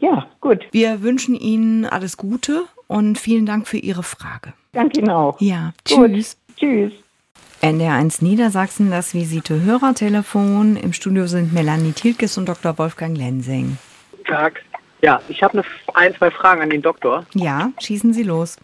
Ja, 0.00 0.26
gut. 0.42 0.66
Wir 0.72 1.00
wünschen 1.00 1.34
Ihnen 1.34 1.86
alles 1.86 2.18
Gute 2.18 2.64
und 2.88 3.16
vielen 3.16 3.46
Dank 3.46 3.66
für 3.66 3.78
Ihre 3.78 4.02
Frage. 4.02 4.52
Danke 4.72 5.00
Ihnen 5.00 5.08
auch. 5.08 5.40
Ja, 5.40 5.72
Gut. 5.88 6.36
Tschüss. 6.58 6.92
Tschüss. 6.92 7.04
NDR1 7.60 8.22
Niedersachsen, 8.22 8.90
das 8.90 9.14
Visite 9.14 9.62
Hörertelefon. 9.64 10.76
Im 10.76 10.92
Studio 10.92 11.26
sind 11.26 11.52
Melanie 11.52 11.92
Tilkes 11.92 12.38
und 12.38 12.48
Dr. 12.48 12.78
Wolfgang 12.78 13.16
Lensing. 13.16 13.78
Tag. 14.24 14.62
Ja, 15.02 15.20
ich 15.28 15.42
habe 15.42 15.64
ein, 15.94 16.14
zwei 16.14 16.30
Fragen 16.30 16.62
an 16.62 16.70
den 16.70 16.82
Doktor. 16.82 17.26
Ja, 17.34 17.72
schießen 17.80 18.12
Sie 18.12 18.22
los. 18.22 18.58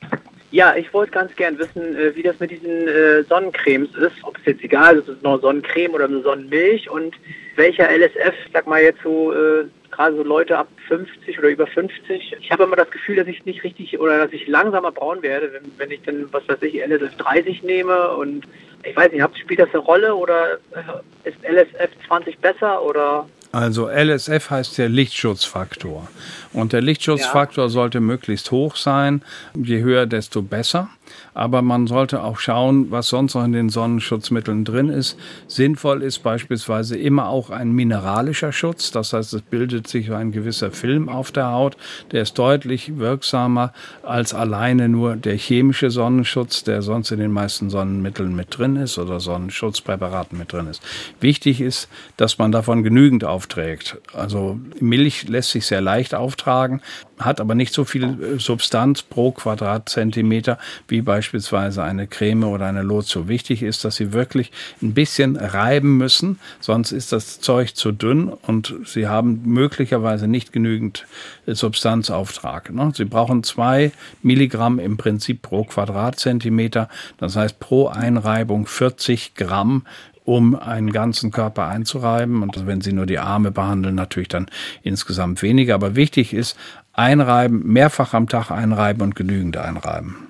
Ja, 0.53 0.77
ich 0.77 0.95
wollte 0.95 1.11
ganz 1.11 1.35
gern 1.35 1.59
wissen, 1.59 1.97
äh, 1.97 2.15
wie 2.15 2.23
das 2.23 2.39
mit 2.39 2.53
diesen 2.53 2.87
äh, 2.87 3.25
Sonnencremes 3.25 3.93
ist. 3.97 4.23
Ob 4.23 4.39
es 4.39 4.45
jetzt 4.45 4.63
egal 4.63 4.99
ist, 4.99 5.09
ob 5.09 5.17
es 5.17 5.23
noch 5.23 5.41
Sonnencreme 5.41 5.93
oder 5.93 6.05
eine 6.05 6.23
Sonnenmilch 6.23 6.89
und 6.89 7.17
welcher 7.57 7.91
LSF, 7.91 8.35
sag 8.53 8.69
mal 8.69 8.81
jetzt 8.81 9.03
so, 9.03 9.33
äh, 9.33 9.65
gerade 9.95 10.17
so 10.17 10.23
Leute 10.23 10.59
ab 10.59 10.69
50 10.89 11.39
oder 11.39 11.49
über 11.49 11.67
50. 11.67 12.37
Ich 12.41 12.51
habe 12.51 12.65
immer 12.65 12.77
das 12.77 12.91
Gefühl, 12.91 13.17
dass 13.17 13.27
ich 13.27 13.45
nicht 13.45 13.63
richtig 13.65 13.99
oder 14.01 14.19
dass 14.19 14.33
ich 14.33 14.47
langsamer 14.47 14.93
braun 14.93 15.23
werde, 15.23 15.53
wenn, 15.53 15.73
wenn 15.79 15.91
ich 15.91 16.03
dann, 16.03 16.27
was 16.33 16.47
weiß 16.49 16.63
ich, 16.63 16.75
LSF 16.75 17.17
30 17.17 17.63
nehme 17.63 18.11
und 18.17 18.47
ich 18.83 18.97
weiß 18.97 19.13
nicht, 19.13 19.25
spielt 19.39 19.61
das 19.61 19.71
eine 19.71 19.79
Rolle 19.79 20.15
oder 20.15 20.55
äh, 20.73 21.29
ist 21.29 21.39
LSF 21.43 21.91
20 22.07 22.39
besser 22.39 22.83
oder 22.83 23.27
Also 23.53 23.89
LSF 23.89 24.51
heißt 24.51 24.79
der 24.79 24.89
Lichtschutzfaktor. 24.89 26.09
Und 26.53 26.73
der 26.73 26.83
Lichtschutzfaktor 26.83 27.71
sollte 27.71 28.01
möglichst 28.01 28.51
hoch 28.51 28.77
sein. 28.77 29.23
Je 29.55 29.81
höher, 29.81 30.07
desto 30.07 30.43
besser. 30.43 30.91
Aber 31.35 31.63
man 31.63 31.87
sollte 31.87 32.23
auch 32.23 32.39
schauen, 32.39 32.91
was 32.91 33.09
sonst 33.09 33.35
noch 33.35 33.45
in 33.45 33.53
den 33.53 33.69
Sonnenschutzmitteln 33.69 34.65
drin 34.65 34.89
ist. 34.89 35.19
Sinnvoll 35.49 36.03
ist 36.03 36.21
beispielsweise 36.21 36.97
immer 36.97 37.29
auch 37.29 37.51
ein 37.51 37.73
mineralischer 37.73 38.53
Schutz. 38.53 38.91
Das 38.93 39.13
heißt, 39.13 39.35
es 39.35 39.43
bildet 39.43 39.89
sich 39.89 40.13
ein 40.13 40.33
gewisser 40.33 40.71
Film 40.71 41.09
auf 41.09 41.33
der 41.33 41.51
Haut. 41.51 41.77
Der 42.13 42.23
ist 42.23 42.39
deutlich 42.39 42.99
wirksamer 42.99 43.73
als 44.03 44.33
alleine 44.33 44.89
nur 44.89 45.17
der 45.17 45.37
chemische 45.37 45.91
Sonnenschutz, 45.91 46.65
der 46.65 46.83
sonst 46.83 47.11
in 47.11 47.19
den 47.19 47.33
meisten 47.33 47.69
Sonnenmitteln 47.69 48.35
mit 48.35 48.57
drin 48.57 48.77
ist 48.77 48.99
oder 48.99 49.21
Sonnenschutzpräparaten 49.21 50.39
mit 50.39 50.53
drin 50.53 50.69
ist. 50.69 50.83
Wichtig 51.21 51.61
ist, 51.61 51.89
dass 52.17 52.39
man 52.39 52.53
davon 52.53 52.83
genügend 52.83 53.25
aufträgt. 53.25 53.99
Also 54.13 54.59
Milch 54.81 55.29
lässt 55.29 55.51
sich 55.51 55.67
sehr 55.67 55.81
leicht 55.81 56.15
auftragen, 56.15 56.81
hat 57.19 57.41
aber 57.41 57.55
nicht 57.55 57.73
so 57.73 57.85
viel 57.85 58.05
äh, 58.05 58.39
Substanz 58.39 59.03
pro 59.03 59.33
Quadratzentimeter 59.33 60.59
wie 60.89 61.03
beispielsweise 61.03 61.83
eine 61.83 62.07
Creme 62.07 62.45
oder 62.45 62.67
eine 62.67 62.83
Lotso. 62.83 63.29
Wichtig 63.29 63.63
ist, 63.63 63.85
dass 63.85 63.97
Sie 63.97 64.13
wirklich 64.13 64.53
ein 64.83 64.95
bisschen 64.95 65.37
reiben 65.37 65.97
müssen, 65.97 66.39
sonst 66.61 66.93
ist 66.93 67.13
das 67.13 67.41
Zeug 67.41 67.77
zu 67.77 67.93
dünn 67.93 68.29
und 68.29 68.75
Sie 68.85 69.07
haben 69.07 69.43
möglicherweise 69.45 70.29
nicht 70.29 70.53
genügend 70.53 71.07
äh, 71.47 71.55
Substanzauftrag. 71.55 72.73
ne? 72.73 72.93
Sie 72.95 73.05
brauchen 73.05 73.43
zwei 73.43 73.93
Milligramm 74.23 74.79
im 74.79 74.97
Prinzip 74.97 75.43
pro 75.43 75.65
Quadratzentimeter, 75.65 76.89
das 77.19 77.37
heißt 77.37 77.61
pro 77.61 77.89
Einreibung 77.89 78.67
40 78.67 79.35
Gramm 79.35 79.85
um 80.25 80.55
einen 80.55 80.91
ganzen 80.91 81.31
Körper 81.31 81.67
einzureiben. 81.67 82.43
Und 82.43 82.67
wenn 82.67 82.81
Sie 82.81 82.93
nur 82.93 83.07
die 83.07 83.19
Arme 83.19 83.51
behandeln, 83.51 83.95
natürlich 83.95 84.29
dann 84.29 84.47
insgesamt 84.83 85.43
weniger. 85.43 85.75
Aber 85.75 85.97
wichtig 85.97 86.33
ist, 86.33 86.57
einreiben, 86.95 87.63
mehrfach 87.67 88.15
am 88.15 88.29
Tag 88.29 88.51
einreiben 88.51 89.03
und 89.03 89.15
genügend 89.15 89.57
einreiben. 89.57 90.24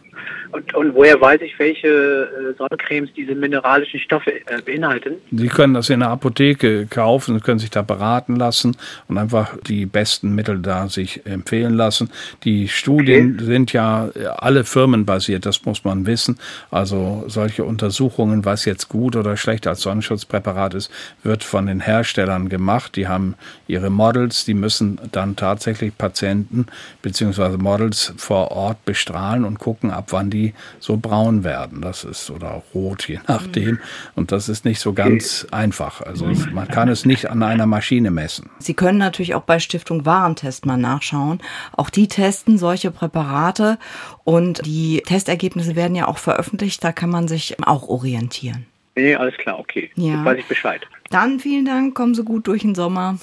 Und, 0.54 0.72
und 0.72 0.94
woher 0.94 1.20
weiß 1.20 1.40
ich, 1.40 1.58
welche 1.58 1.88
äh, 1.88 2.56
Sonnencremes 2.56 3.10
diese 3.16 3.34
mineralischen 3.34 3.98
Stoffe 3.98 4.30
äh, 4.30 4.62
beinhalten? 4.64 5.14
Sie 5.32 5.48
können 5.48 5.74
das 5.74 5.90
in 5.90 5.98
der 5.98 6.10
Apotheke 6.10 6.86
kaufen, 6.86 7.34
Sie 7.34 7.40
können 7.40 7.58
sich 7.58 7.70
da 7.70 7.82
beraten 7.82 8.36
lassen 8.36 8.76
und 9.08 9.18
einfach 9.18 9.56
die 9.66 9.84
besten 9.84 10.32
Mittel 10.32 10.60
da 10.60 10.88
sich 10.88 11.26
empfehlen 11.26 11.74
lassen. 11.74 12.08
Die 12.44 12.68
Studien 12.68 13.40
sind 13.40 13.72
ja 13.72 14.10
alle 14.36 14.62
firmenbasiert, 14.62 15.44
das 15.44 15.64
muss 15.64 15.82
man 15.82 16.06
wissen. 16.06 16.38
Also 16.70 17.24
solche 17.26 17.64
Untersuchungen, 17.64 18.44
was 18.44 18.64
jetzt 18.64 18.88
gut 18.88 19.16
oder 19.16 19.36
schlecht 19.36 19.66
als 19.66 19.80
Sonnenschutzpräparat 19.80 20.74
ist, 20.74 20.90
wird 21.24 21.42
von 21.42 21.66
den 21.66 21.80
Herstellern 21.80 22.48
gemacht. 22.48 22.94
Die 22.94 23.08
haben 23.08 23.34
ihre 23.66 23.90
Models, 23.90 24.44
die 24.44 24.54
müssen 24.54 25.00
dann 25.10 25.34
tatsächlich 25.34 25.98
Patienten 25.98 26.66
beziehungsweise 27.02 27.58
Models 27.58 28.14
vor 28.16 28.52
Ort 28.52 28.84
bestrahlen 28.84 29.44
und 29.44 29.58
gucken, 29.58 29.90
ab 29.90 30.06
wann 30.10 30.30
die 30.30 30.43
so 30.80 30.96
braun 30.96 31.44
werden. 31.44 31.80
Das 31.80 32.04
ist 32.04 32.30
oder 32.30 32.54
auch 32.54 32.64
rot, 32.74 33.08
je 33.08 33.20
nachdem. 33.26 33.78
Und 34.14 34.32
das 34.32 34.48
ist 34.48 34.64
nicht 34.64 34.80
so 34.80 34.92
ganz 34.92 35.46
einfach. 35.50 36.02
Also 36.02 36.26
man 36.52 36.68
kann 36.68 36.88
es 36.88 37.06
nicht 37.06 37.30
an 37.30 37.42
einer 37.42 37.66
Maschine 37.66 38.10
messen. 38.10 38.50
Sie 38.58 38.74
können 38.74 38.98
natürlich 38.98 39.34
auch 39.34 39.42
bei 39.42 39.58
Stiftung 39.58 40.04
Warentest 40.04 40.66
mal 40.66 40.76
nachschauen. 40.76 41.40
Auch 41.72 41.90
die 41.90 42.08
testen 42.08 42.58
solche 42.58 42.90
Präparate 42.90 43.78
und 44.24 44.66
die 44.66 45.02
Testergebnisse 45.06 45.76
werden 45.76 45.94
ja 45.94 46.08
auch 46.08 46.18
veröffentlicht. 46.18 46.82
Da 46.84 46.92
kann 46.92 47.10
man 47.10 47.28
sich 47.28 47.56
auch 47.66 47.88
orientieren. 47.88 48.66
Nee, 48.96 49.14
alles 49.16 49.36
klar, 49.36 49.58
okay. 49.58 49.90
Ja. 49.96 50.14
Jetzt 50.14 50.24
weiß 50.24 50.38
ich 50.38 50.46
Bescheid. 50.46 50.86
Dann 51.10 51.40
vielen 51.40 51.64
Dank, 51.64 51.94
kommen 51.94 52.14
Sie 52.14 52.22
gut 52.24 52.46
durch 52.46 52.62
den 52.62 52.74
Sommer. 52.74 53.18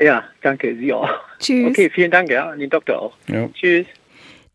Ja, 0.00 0.24
danke, 0.40 0.74
Sie 0.76 0.92
auch. 0.92 1.08
Tschüss. 1.38 1.70
Okay, 1.70 1.90
vielen 1.90 2.10
Dank, 2.10 2.30
ja, 2.30 2.50
an 2.50 2.58
den 2.58 2.70
Doktor 2.70 3.00
auch. 3.00 3.12
Ja. 3.28 3.48
Tschüss. 3.48 3.86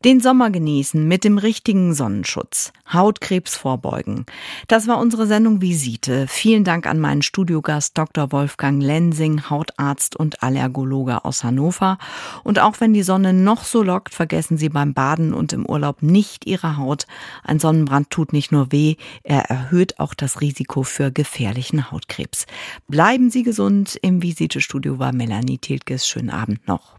Den 0.05 0.19
Sommer 0.19 0.51
genießen 0.51 1.07
mit 1.07 1.23
dem 1.23 1.39
richtigen 1.39 1.95
Sonnenschutz. 1.95 2.71
Hautkrebs 2.93 3.55
vorbeugen. 3.55 4.27
Das 4.67 4.87
war 4.87 4.99
unsere 4.99 5.25
Sendung 5.25 5.59
Visite. 5.59 6.27
Vielen 6.27 6.63
Dank 6.63 6.85
an 6.85 6.99
meinen 6.99 7.23
Studiogast 7.23 7.97
Dr. 7.97 8.31
Wolfgang 8.31 8.81
Lensing, 8.81 9.49
Hautarzt 9.49 10.15
und 10.15 10.43
Allergologe 10.43 11.25
aus 11.25 11.43
Hannover. 11.43 11.97
Und 12.43 12.59
auch 12.59 12.79
wenn 12.79 12.93
die 12.93 13.01
Sonne 13.01 13.33
noch 13.33 13.63
so 13.63 13.81
lockt, 13.81 14.13
vergessen 14.13 14.59
Sie 14.59 14.69
beim 14.69 14.93
Baden 14.93 15.33
und 15.33 15.51
im 15.51 15.65
Urlaub 15.65 16.03
nicht 16.03 16.45
Ihre 16.45 16.77
Haut. 16.77 17.07
Ein 17.43 17.57
Sonnenbrand 17.57 18.11
tut 18.11 18.33
nicht 18.33 18.51
nur 18.51 18.71
weh, 18.71 18.97
er 19.23 19.49
erhöht 19.49 19.99
auch 19.99 20.13
das 20.13 20.41
Risiko 20.41 20.83
für 20.83 21.11
gefährlichen 21.11 21.89
Hautkrebs. 21.89 22.45
Bleiben 22.87 23.31
Sie 23.31 23.41
gesund. 23.41 23.97
Im 24.03 24.21
Visitestudio 24.21 24.99
war 24.99 25.11
Melanie 25.11 25.57
Tilkes. 25.57 26.07
Schönen 26.07 26.29
Abend 26.29 26.67
noch. 26.67 26.97